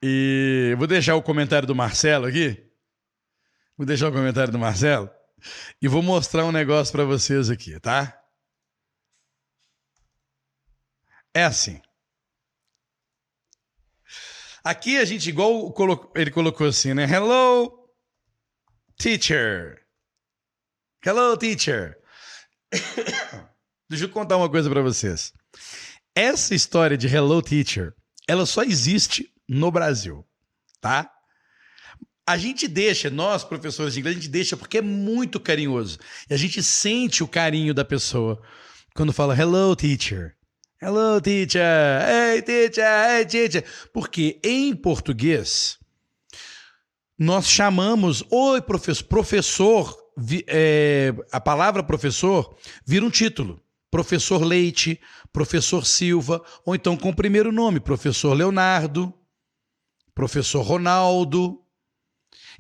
E 0.02 0.76
vou 0.78 0.88
deixar 0.88 1.16
o 1.16 1.24
comentário 1.24 1.68
do 1.68 1.76
Marcelo 1.76 2.26
aqui. 2.26 2.66
Vou 3.78 3.86
deixar 3.86 4.10
o 4.10 4.14
comentário 4.14 4.52
do 4.52 4.60
Marcelo. 4.60 5.10
E 5.82 5.88
vou 5.88 6.02
mostrar 6.02 6.46
um 6.46 6.52
negócio 6.52 6.92
para 6.92 7.04
vocês 7.04 7.50
aqui, 7.50 7.80
tá? 7.80 8.22
É 11.34 11.44
assim. 11.44 11.82
Aqui 14.64 14.98
a 14.98 15.06
gente, 15.06 15.30
igual 15.30 15.74
ele 16.16 16.32
colocou 16.32 16.68
assim, 16.68 16.94
né? 16.94 17.04
Hello, 17.04 17.88
teacher. 18.98 19.86
Hello, 21.06 21.38
teacher. 21.38 21.98
Deixa 23.90 24.06
eu 24.06 24.10
contar 24.10 24.38
uma 24.38 24.50
coisa 24.50 24.70
para 24.70 24.82
vocês. 24.82 25.34
Essa 26.16 26.56
história 26.56 26.98
de 26.98 27.08
Hello, 27.08 27.42
teacher, 27.42 27.94
ela 28.28 28.46
só 28.46 28.64
existe 28.64 29.32
no 29.48 29.72
Brasil, 29.72 30.26
tá? 30.82 31.12
A 32.28 32.38
gente 32.38 32.68
deixa, 32.68 33.10
nós 33.10 33.44
professores 33.44 33.94
de 33.94 34.00
inglês, 34.00 34.18
a 34.18 34.20
gente 34.20 34.32
deixa 34.32 34.58
porque 34.58 34.80
é 34.80 34.82
muito 34.82 35.40
carinhoso. 35.40 36.00
E 36.28 36.34
a 36.34 36.38
gente 36.38 36.64
sente 36.64 37.24
o 37.24 37.28
carinho 37.28 37.74
da 37.74 37.86
pessoa 37.86 38.42
quando 38.96 39.14
fala 39.14 39.38
hello, 39.38 39.76
teacher. 39.76 40.36
Hello, 40.82 41.22
teacher. 41.22 41.62
Hey, 41.62 42.42
teacher. 42.42 42.84
Hey, 42.84 43.26
teacher. 43.26 43.64
Porque 43.94 44.40
em 44.44 44.76
português, 44.76 45.78
nós 47.18 47.48
chamamos, 47.48 48.24
oi, 48.30 48.62
professor, 48.62 49.04
professor, 49.06 49.98
é, 50.48 51.14
a 51.32 51.40
palavra 51.40 51.84
professor 51.84 52.56
vira 52.86 53.06
um 53.06 53.10
título. 53.10 53.62
Professor 53.90 54.44
Leite, 54.44 55.00
professor 55.32 55.86
Silva, 55.86 56.44
ou 56.66 56.76
então 56.76 56.98
com 56.98 57.10
o 57.10 57.16
primeiro 57.16 57.52
nome, 57.52 57.80
professor 57.80 58.34
Leonardo, 58.34 59.14
professor 60.16 60.62
Ronaldo. 60.62 61.62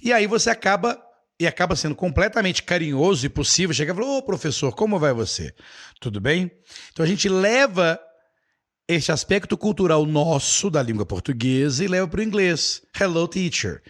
E 0.03 0.11
aí 0.11 0.27
você 0.27 0.49
acaba 0.49 1.01
e 1.39 1.47
acaba 1.47 1.75
sendo 1.75 1.95
completamente 1.95 2.61
carinhoso 2.63 3.25
e 3.25 3.29
possível 3.29 3.73
chegar 3.73 3.93
e 3.93 3.95
falar: 3.95 4.17
Ô 4.17 4.21
professor, 4.21 4.75
como 4.75 4.99
vai 4.99 5.13
você? 5.13 5.55
Tudo 5.99 6.19
bem? 6.19 6.51
Então 6.91 7.03
a 7.03 7.07
gente 7.07 7.27
leva 7.29 7.99
este 8.87 9.11
aspecto 9.11 9.57
cultural 9.57 10.05
nosso 10.05 10.69
da 10.69 10.83
língua 10.83 11.05
portuguesa 11.05 11.83
e 11.83 11.87
leva 11.87 12.07
para 12.07 12.19
o 12.19 12.23
inglês. 12.23 12.83
Hello, 12.99 13.27
teacher. 13.27 13.81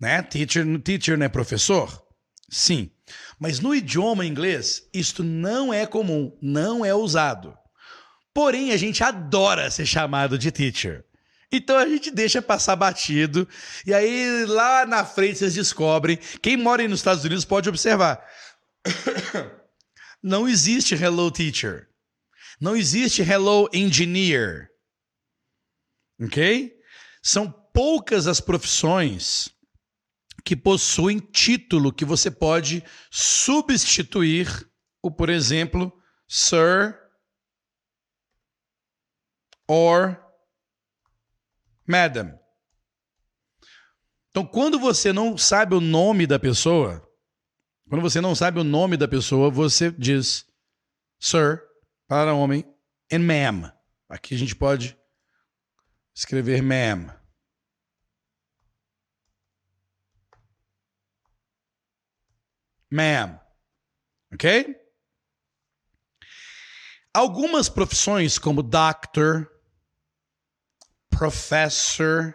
Né? 0.00 0.20
Teacher, 0.22 0.66
teacher 0.80 1.16
não 1.16 1.26
é 1.26 1.28
professor? 1.28 2.02
Sim. 2.50 2.90
Mas 3.38 3.60
no 3.60 3.74
idioma 3.74 4.26
inglês, 4.26 4.88
isto 4.92 5.22
não 5.22 5.72
é 5.72 5.86
comum, 5.86 6.36
não 6.42 6.84
é 6.84 6.94
usado. 6.94 7.54
Porém, 8.34 8.72
a 8.72 8.76
gente 8.76 9.04
adora 9.04 9.70
ser 9.70 9.86
chamado 9.86 10.38
de 10.38 10.50
teacher. 10.50 11.04
Então 11.52 11.76
a 11.76 11.86
gente 11.86 12.10
deixa 12.10 12.40
passar 12.40 12.74
batido. 12.74 13.46
E 13.86 13.92
aí 13.92 14.46
lá 14.46 14.86
na 14.86 15.04
frente 15.04 15.38
vocês 15.38 15.54
descobrem. 15.54 16.18
Quem 16.40 16.56
mora 16.56 16.86
nos 16.88 17.00
Estados 17.00 17.24
Unidos 17.24 17.44
pode 17.44 17.68
observar. 17.68 18.26
Não 20.22 20.48
existe 20.48 20.94
hello 20.94 21.30
teacher. 21.30 21.88
Não 22.58 22.74
existe 22.74 23.20
hello 23.20 23.68
engineer. 23.72 24.70
Ok? 26.20 26.72
São 27.22 27.50
poucas 27.74 28.26
as 28.26 28.40
profissões 28.40 29.50
que 30.44 30.56
possuem 30.56 31.18
título 31.18 31.92
que 31.92 32.04
você 32.04 32.30
pode 32.30 32.82
substituir 33.10 34.68
o, 35.02 35.10
por 35.10 35.28
exemplo, 35.28 35.92
sir 36.28 36.98
or 39.68 40.22
madam. 41.86 42.38
Então, 44.30 44.46
quando 44.46 44.78
você 44.78 45.12
não 45.12 45.36
sabe 45.36 45.74
o 45.74 45.80
nome 45.80 46.26
da 46.26 46.38
pessoa, 46.38 47.06
quando 47.88 48.00
você 48.00 48.20
não 48.20 48.34
sabe 48.34 48.58
o 48.58 48.64
nome 48.64 48.96
da 48.96 49.06
pessoa, 49.06 49.50
você 49.50 49.90
diz 49.90 50.46
sir 51.20 51.62
para 52.08 52.32
homem 52.32 52.64
and 53.12 53.18
ma'am. 53.18 53.72
Aqui 54.08 54.34
a 54.34 54.38
gente 54.38 54.56
pode 54.56 54.98
escrever 56.14 56.62
ma'am. 56.62 57.14
Ma'am. 62.90 63.38
Ok? 64.32 64.74
Algumas 67.12 67.68
profissões, 67.68 68.38
como 68.38 68.62
doctor, 68.62 69.51
professor, 71.12 72.34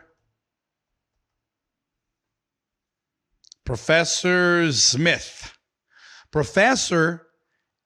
Professor 3.65 4.63
Smith. 4.69 5.51
Professor 6.32 7.21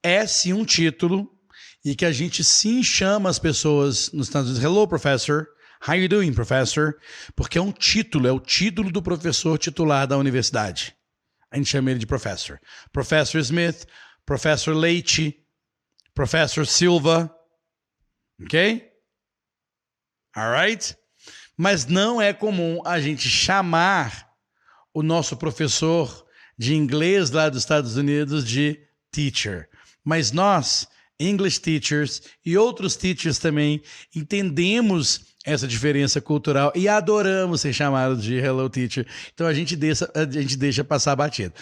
é 0.00 0.24
sim 0.26 0.52
um 0.52 0.64
título 0.64 1.28
e 1.84 1.96
que 1.96 2.04
a 2.04 2.12
gente 2.12 2.44
sim 2.44 2.84
chama 2.84 3.28
as 3.28 3.40
pessoas 3.40 4.12
nos 4.12 4.28
Estados 4.28 4.50
Unidos, 4.50 4.64
hello 4.64 4.86
professor, 4.86 5.48
how 5.84 5.96
you 5.96 6.08
doing 6.08 6.32
professor, 6.32 6.96
porque 7.34 7.58
é 7.58 7.60
um 7.60 7.72
título, 7.72 8.28
é 8.28 8.32
o 8.32 8.38
título 8.38 8.92
do 8.92 9.02
professor 9.02 9.58
titular 9.58 10.06
da 10.06 10.16
universidade. 10.16 10.94
A 11.50 11.56
gente 11.56 11.70
chama 11.70 11.90
ele 11.90 11.98
de 11.98 12.06
professor. 12.06 12.60
Professor 12.92 13.40
Smith, 13.40 13.84
Professor 14.24 14.76
Leite, 14.76 15.44
Professor 16.14 16.64
Silva, 16.64 17.34
ok? 18.40 18.91
Alright? 20.36 20.96
Mas 21.56 21.86
não 21.86 22.20
é 22.20 22.32
comum 22.32 22.80
a 22.84 23.00
gente 23.00 23.28
chamar 23.28 24.28
o 24.92 25.02
nosso 25.02 25.36
professor 25.36 26.24
de 26.58 26.74
inglês 26.74 27.30
lá 27.30 27.48
dos 27.48 27.60
Estados 27.60 27.96
Unidos 27.96 28.46
de 28.46 28.80
teacher. 29.10 29.68
Mas 30.04 30.32
nós 30.32 30.88
English 31.18 31.60
teachers 31.60 32.22
e 32.44 32.56
outros 32.56 32.96
teachers 32.96 33.38
também 33.38 33.82
entendemos 34.14 35.32
essa 35.44 35.66
diferença 35.66 36.20
cultural 36.20 36.72
e 36.74 36.88
adoramos 36.88 37.60
ser 37.60 37.72
chamados 37.72 38.22
de 38.22 38.34
Hello 38.34 38.68
Teacher. 38.68 39.06
Então 39.34 39.46
a 39.46 39.54
gente 39.54 39.76
deixa, 39.76 40.10
a 40.14 40.24
gente 40.24 40.56
deixa 40.56 40.84
passar 40.84 41.16
batido. 41.16 41.54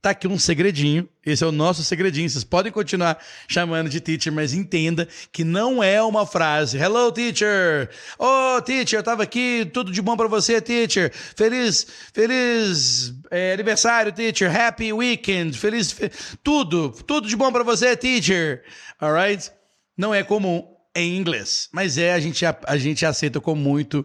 Tá 0.00 0.10
aqui 0.10 0.28
um 0.28 0.38
segredinho. 0.38 1.08
Esse 1.24 1.42
é 1.42 1.46
o 1.46 1.52
nosso 1.52 1.82
segredinho. 1.82 2.28
Vocês 2.28 2.44
podem 2.44 2.70
continuar 2.70 3.18
chamando 3.48 3.88
de 3.88 4.00
teacher, 4.00 4.32
mas 4.32 4.52
entenda 4.52 5.08
que 5.32 5.42
não 5.42 5.82
é 5.82 6.00
uma 6.02 6.24
frase. 6.26 6.78
Hello, 6.78 7.10
teacher. 7.10 7.90
Oh, 8.18 8.60
teacher, 8.62 9.00
eu 9.00 9.02
tava 9.02 9.22
aqui. 9.22 9.68
Tudo 9.72 9.90
de 9.90 10.00
bom 10.00 10.16
para 10.16 10.28
você, 10.28 10.60
teacher. 10.60 11.12
Feliz, 11.12 11.86
feliz 12.12 13.14
é, 13.30 13.54
aniversário, 13.54 14.12
teacher. 14.12 14.54
Happy 14.54 14.92
weekend. 14.92 15.58
Feliz, 15.58 15.90
fe... 15.90 16.10
tudo, 16.42 16.90
tudo 16.90 17.26
de 17.26 17.34
bom 17.34 17.50
para 17.50 17.64
você, 17.64 17.96
teacher. 17.96 18.62
Alright? 19.00 19.50
Não 19.96 20.14
é 20.14 20.22
comum 20.22 20.76
em 20.94 21.16
inglês, 21.16 21.68
mas 21.72 21.98
é 21.98 22.12
a 22.12 22.20
gente 22.20 22.44
a, 22.46 22.58
a 22.66 22.76
gente 22.76 23.04
aceita 23.04 23.40
com 23.40 23.54
muito, 23.54 24.04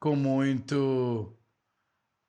com 0.00 0.16
muito, 0.16 1.36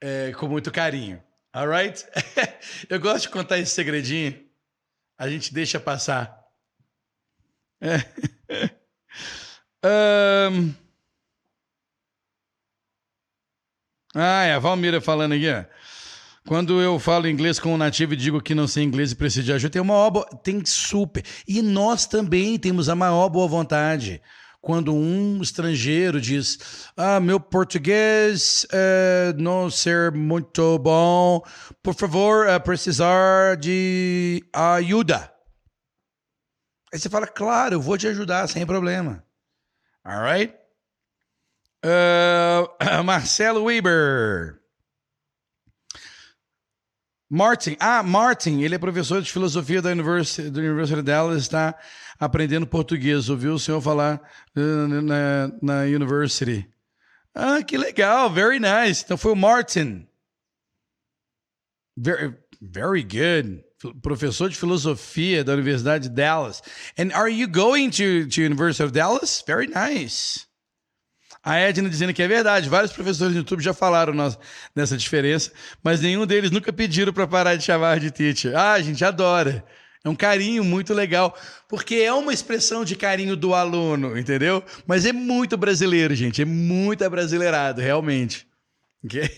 é, 0.01 0.31
com 0.33 0.47
muito 0.47 0.71
carinho. 0.71 1.21
Alright? 1.53 2.03
Eu 2.89 2.99
gosto 2.99 3.23
de 3.23 3.29
contar 3.29 3.59
esse 3.59 3.71
segredinho. 3.71 4.43
A 5.17 5.29
gente 5.29 5.53
deixa 5.53 5.79
passar. 5.79 6.41
É. 9.85 10.47
um... 10.49 10.73
Ah, 14.15 14.45
é 14.45 14.53
a 14.53 14.59
Valmira 14.59 15.01
falando 15.01 15.33
aqui, 15.33 15.49
ó. 15.49 15.65
Quando 16.47 16.81
eu 16.81 16.97
falo 16.99 17.27
inglês 17.27 17.59
com 17.59 17.73
um 17.73 17.77
nativo 17.77 18.13
e 18.13 18.15
digo 18.15 18.41
que 18.41 18.55
não 18.55 18.65
sei 18.65 18.83
inglês 18.83 19.11
e 19.11 19.15
preciso 19.17 19.45
de 19.45 19.51
ajuda, 19.51 19.71
tem 19.71 19.81
uma 19.81 20.09
boa... 20.09 20.25
tem 20.41 20.63
super. 20.63 21.25
E 21.45 21.61
nós 21.61 22.05
também 22.05 22.57
temos 22.57 22.87
a 22.87 22.95
maior 22.95 23.27
boa 23.27 23.45
vontade 23.45 24.21
quando 24.63 24.95
um 24.95 25.41
estrangeiro 25.41 26.21
diz: 26.21 26.87
Ah, 26.95 27.19
meu 27.19 27.37
português 27.37 28.65
uh, 28.71 29.37
não 29.37 29.69
ser 29.69 30.09
muito 30.13 30.79
bom, 30.79 31.43
por 31.83 31.93
favor, 31.93 32.47
uh, 32.47 32.59
precisar 32.61 33.57
de 33.57 34.41
ajuda. 34.53 35.31
Aí 36.93 36.97
você 36.97 37.09
fala: 37.09 37.27
Claro, 37.27 37.75
eu 37.75 37.81
vou 37.81 37.97
te 37.97 38.07
ajudar 38.07 38.47
sem 38.47 38.65
problema. 38.65 39.21
Alright? 40.01 40.55
Uh, 41.85 43.03
Marcelo 43.03 43.65
Weber. 43.65 44.61
Martin, 47.29 47.75
ah, 47.79 48.03
Martin, 48.03 48.61
ele 48.61 48.75
é 48.75 48.77
professor 48.77 49.19
de 49.19 49.31
filosofia 49.31 49.81
da 49.81 49.89
da 49.89 50.59
University 50.61 50.93
of 50.93 51.01
Dallas, 51.01 51.41
está 51.41 51.75
aprendendo 52.25 52.67
português. 52.67 53.29
Ouviu 53.29 53.53
o 53.53 53.59
senhor 53.59 53.81
falar 53.81 54.21
uh, 54.55 55.01
na, 55.01 55.51
na 55.61 55.81
University. 55.83 56.67
Ah, 57.35 57.63
que 57.63 57.77
legal, 57.77 58.29
very 58.29 58.59
nice. 58.59 59.03
Então 59.03 59.17
foi 59.17 59.31
o 59.31 59.35
Martin. 59.35 60.07
Very, 61.97 62.35
very 62.61 63.03
good. 63.03 63.63
Professor 64.01 64.49
de 64.49 64.55
filosofia 64.55 65.43
da 65.43 65.53
Universidade 65.53 66.07
de 66.07 66.15
Dallas. 66.15 66.61
And 66.97 67.11
are 67.13 67.29
you 67.29 67.47
going 67.47 67.89
to, 67.91 68.27
to 68.29 68.41
University 68.41 68.83
of 68.83 68.93
Dallas? 68.93 69.43
Very 69.45 69.67
nice. 69.67 70.45
A 71.43 71.57
Edna 71.57 71.89
dizendo 71.89 72.13
que 72.13 72.23
é 72.23 72.27
verdade. 72.27 72.69
Vários 72.69 72.93
professores 72.93 73.33
do 73.33 73.39
YouTube 73.39 73.61
já 73.61 73.73
falaram 73.73 74.13
nessa 74.73 74.95
diferença, 74.95 75.51
mas 75.83 75.99
nenhum 75.99 76.25
deles 76.25 76.51
nunca 76.51 76.71
pediram 76.71 77.11
para 77.11 77.27
parar 77.27 77.55
de 77.57 77.63
chamar 77.63 77.99
de 77.99 78.11
teacher. 78.11 78.55
Ah, 78.55 78.73
a 78.73 78.81
gente 78.81 79.03
adora. 79.03 79.65
É 80.03 80.09
um 80.09 80.15
carinho 80.15 80.65
muito 80.65 80.93
legal, 80.93 81.37
porque 81.69 81.95
é 81.95 82.11
uma 82.11 82.33
expressão 82.33 82.83
de 82.83 82.93
carinho 82.93 83.37
do 83.37 83.53
aluno, 83.53 84.17
entendeu? 84.17 84.61
Mas 84.85 85.05
é 85.05 85.13
muito 85.13 85.55
brasileiro, 85.55 86.13
gente. 86.13 86.41
É 86.41 86.45
muito 86.45 87.05
abrasileirado, 87.05 87.79
realmente. 87.79 88.45
Okay? 89.05 89.29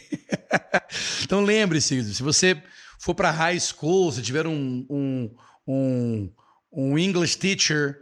então 1.23 1.43
lembre-se, 1.43 2.15
se 2.15 2.23
você 2.23 2.61
for 2.99 3.13
para 3.13 3.29
high 3.29 3.59
school, 3.59 4.11
se 4.11 4.23
tiver 4.23 4.47
um, 4.47 4.85
um, 4.89 5.35
um, 5.67 6.31
um 6.71 6.97
English 6.97 7.37
teacher 7.37 7.97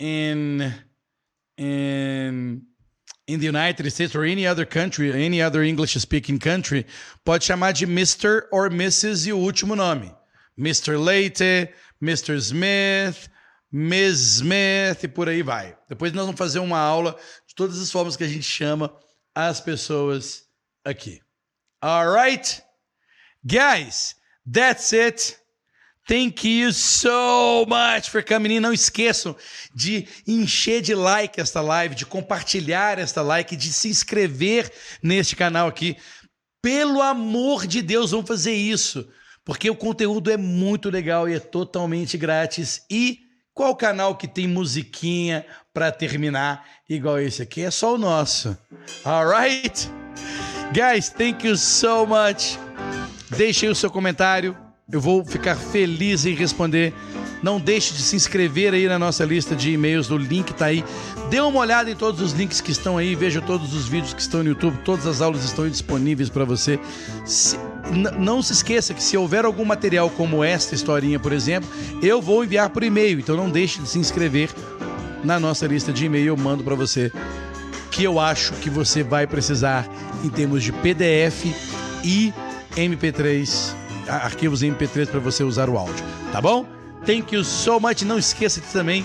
in, 0.00 0.72
in 1.56 2.62
in 3.28 3.38
the 3.38 3.46
United 3.46 3.88
States 3.90 4.16
or 4.16 4.24
any 4.24 4.44
other 4.44 4.66
country, 4.66 5.12
any 5.12 5.40
other 5.40 5.62
English 5.62 5.96
speaking 6.00 6.38
country, 6.38 6.84
pode 7.24 7.44
chamar 7.44 7.72
de 7.72 7.86
Mr. 7.86 8.48
or 8.50 8.68
Mrs. 8.68 9.28
e 9.28 9.32
o 9.32 9.38
último 9.38 9.76
nome. 9.76 10.12
Mr. 10.60 10.98
Leite, 10.98 11.72
Mr. 12.02 12.36
Smith, 12.36 13.30
Ms. 13.72 14.40
Smith 14.40 15.02
e 15.02 15.08
por 15.08 15.28
aí 15.28 15.42
vai. 15.42 15.76
Depois 15.88 16.12
nós 16.12 16.26
vamos 16.26 16.38
fazer 16.38 16.58
uma 16.58 16.78
aula 16.78 17.16
de 17.46 17.54
todas 17.54 17.80
as 17.80 17.90
formas 17.90 18.16
que 18.16 18.24
a 18.24 18.28
gente 18.28 18.42
chama 18.42 18.94
as 19.34 19.60
pessoas 19.60 20.44
aqui. 20.84 21.20
Alright? 21.82 22.62
Guys, 23.42 24.16
that's 24.50 24.92
it. 24.92 25.36
Thank 26.06 26.46
you 26.46 26.72
so 26.72 27.64
much 27.66 28.10
for 28.10 28.22
coming 28.22 28.56
in. 28.56 28.60
Não 28.60 28.72
esqueçam 28.72 29.36
de 29.74 30.08
encher 30.26 30.82
de 30.82 30.94
like 30.94 31.40
esta 31.40 31.60
live, 31.60 31.94
de 31.94 32.04
compartilhar 32.04 32.98
esta 32.98 33.22
like, 33.22 33.54
de 33.56 33.72
se 33.72 33.88
inscrever 33.88 34.70
neste 35.02 35.36
canal 35.36 35.68
aqui. 35.68 35.96
Pelo 36.60 37.00
amor 37.00 37.66
de 37.66 37.80
Deus, 37.80 38.10
vamos 38.10 38.26
fazer 38.26 38.52
isso, 38.52 39.08
porque 39.50 39.68
o 39.68 39.74
conteúdo 39.74 40.30
é 40.30 40.36
muito 40.36 40.88
legal 40.88 41.28
e 41.28 41.34
é 41.34 41.40
totalmente 41.40 42.16
grátis. 42.16 42.82
E 42.88 43.18
qual 43.52 43.74
canal 43.74 44.14
que 44.14 44.28
tem 44.28 44.46
musiquinha 44.46 45.44
para 45.74 45.90
terminar 45.90 46.64
igual 46.88 47.18
esse 47.18 47.42
aqui? 47.42 47.62
É 47.62 47.70
só 47.72 47.96
o 47.96 47.98
nosso. 47.98 48.56
Alright? 49.04 49.90
Guys, 50.72 51.08
thank 51.08 51.44
you 51.44 51.56
so 51.56 52.06
much. 52.06 52.60
Deixe 53.36 53.66
aí 53.66 53.72
o 53.72 53.74
seu 53.74 53.90
comentário 53.90 54.56
eu 54.92 55.00
vou 55.00 55.24
ficar 55.24 55.54
feliz 55.54 56.26
em 56.26 56.34
responder. 56.34 56.92
Não 57.42 57.58
deixe 57.58 57.94
de 57.94 58.02
se 58.02 58.16
inscrever 58.16 58.74
aí 58.74 58.86
na 58.86 58.98
nossa 58.98 59.24
lista 59.24 59.54
de 59.54 59.72
e-mails, 59.72 60.10
o 60.10 60.18
link 60.18 60.50
está 60.50 60.66
aí. 60.66 60.84
Dê 61.30 61.40
uma 61.40 61.60
olhada 61.60 61.90
em 61.90 61.94
todos 61.94 62.20
os 62.20 62.32
links 62.32 62.60
que 62.60 62.72
estão 62.72 62.98
aí, 62.98 63.14
veja 63.14 63.40
todos 63.40 63.72
os 63.72 63.88
vídeos 63.88 64.12
que 64.12 64.20
estão 64.20 64.42
no 64.42 64.50
YouTube, 64.50 64.78
todas 64.84 65.06
as 65.06 65.20
aulas 65.22 65.44
estão 65.44 65.68
disponíveis 65.68 66.28
para 66.28 66.44
você. 66.44 66.78
Se, 67.24 67.56
não 68.18 68.42
se 68.42 68.52
esqueça 68.52 68.94
que 68.94 69.02
se 69.02 69.16
houver 69.16 69.44
algum 69.44 69.64
material 69.64 70.08
como 70.10 70.44
esta 70.44 70.74
historinha, 70.74 71.18
por 71.18 71.32
exemplo, 71.32 71.68
eu 72.02 72.20
vou 72.20 72.44
enviar 72.44 72.70
por 72.70 72.82
e-mail, 72.82 73.18
então 73.18 73.36
não 73.36 73.50
deixe 73.50 73.80
de 73.80 73.88
se 73.88 73.98
inscrever 73.98 74.50
na 75.24 75.38
nossa 75.38 75.66
lista 75.66 75.92
de 75.92 76.06
e-mail, 76.06 76.28
eu 76.28 76.36
mando 76.36 76.64
para 76.64 76.74
você 76.74 77.12
que 77.90 78.04
eu 78.04 78.20
acho 78.20 78.52
que 78.54 78.70
você 78.70 79.02
vai 79.02 79.26
precisar 79.26 79.88
em 80.24 80.28
termos 80.28 80.62
de 80.62 80.72
PDF 80.72 81.46
e 82.04 82.32
MP3 82.76 83.74
arquivos 84.08 84.62
em 84.62 84.72
MP3 84.72 85.06
para 85.06 85.20
você 85.20 85.44
usar 85.44 85.68
o 85.68 85.76
áudio, 85.76 86.04
tá 86.32 86.40
bom? 86.40 86.66
Thank 87.04 87.34
you 87.34 87.44
so 87.44 87.80
much. 87.80 88.02
Não 88.02 88.18
esqueça 88.18 88.60
também 88.72 89.04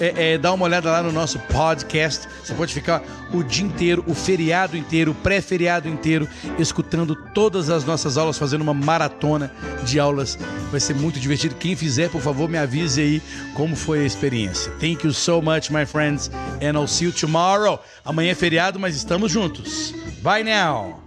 é, 0.00 0.34
é, 0.34 0.38
dar 0.38 0.52
uma 0.52 0.64
olhada 0.64 0.90
lá 0.90 1.02
no 1.02 1.12
nosso 1.12 1.38
podcast. 1.38 2.28
Você 2.42 2.54
pode 2.54 2.72
ficar 2.72 3.02
o 3.32 3.42
dia 3.42 3.64
inteiro, 3.64 4.04
o 4.06 4.14
feriado 4.14 4.76
inteiro, 4.76 5.12
o 5.12 5.14
pré-feriado 5.14 5.88
inteiro, 5.88 6.28
escutando 6.58 7.14
todas 7.14 7.70
as 7.70 7.84
nossas 7.84 8.16
aulas, 8.16 8.38
fazendo 8.38 8.62
uma 8.62 8.74
maratona 8.74 9.52
de 9.84 9.98
aulas. 9.98 10.38
Vai 10.70 10.80
ser 10.80 10.94
muito 10.94 11.18
divertido. 11.18 11.54
Quem 11.54 11.76
fizer, 11.76 12.10
por 12.10 12.20
favor, 12.20 12.48
me 12.48 12.58
avise 12.58 13.00
aí 13.00 13.22
como 13.54 13.76
foi 13.76 14.00
a 14.00 14.06
experiência. 14.06 14.72
Thank 14.80 15.06
you 15.06 15.12
so 15.12 15.40
much, 15.40 15.70
my 15.70 15.86
friends, 15.86 16.30
and 16.62 16.78
I'll 16.78 16.88
see 16.88 17.06
you 17.06 17.12
tomorrow. 17.12 17.78
Amanhã 18.04 18.32
é 18.32 18.34
feriado, 18.34 18.78
mas 18.78 18.96
estamos 18.96 19.30
juntos. 19.30 19.94
Bye 20.22 20.44
now. 20.44 21.02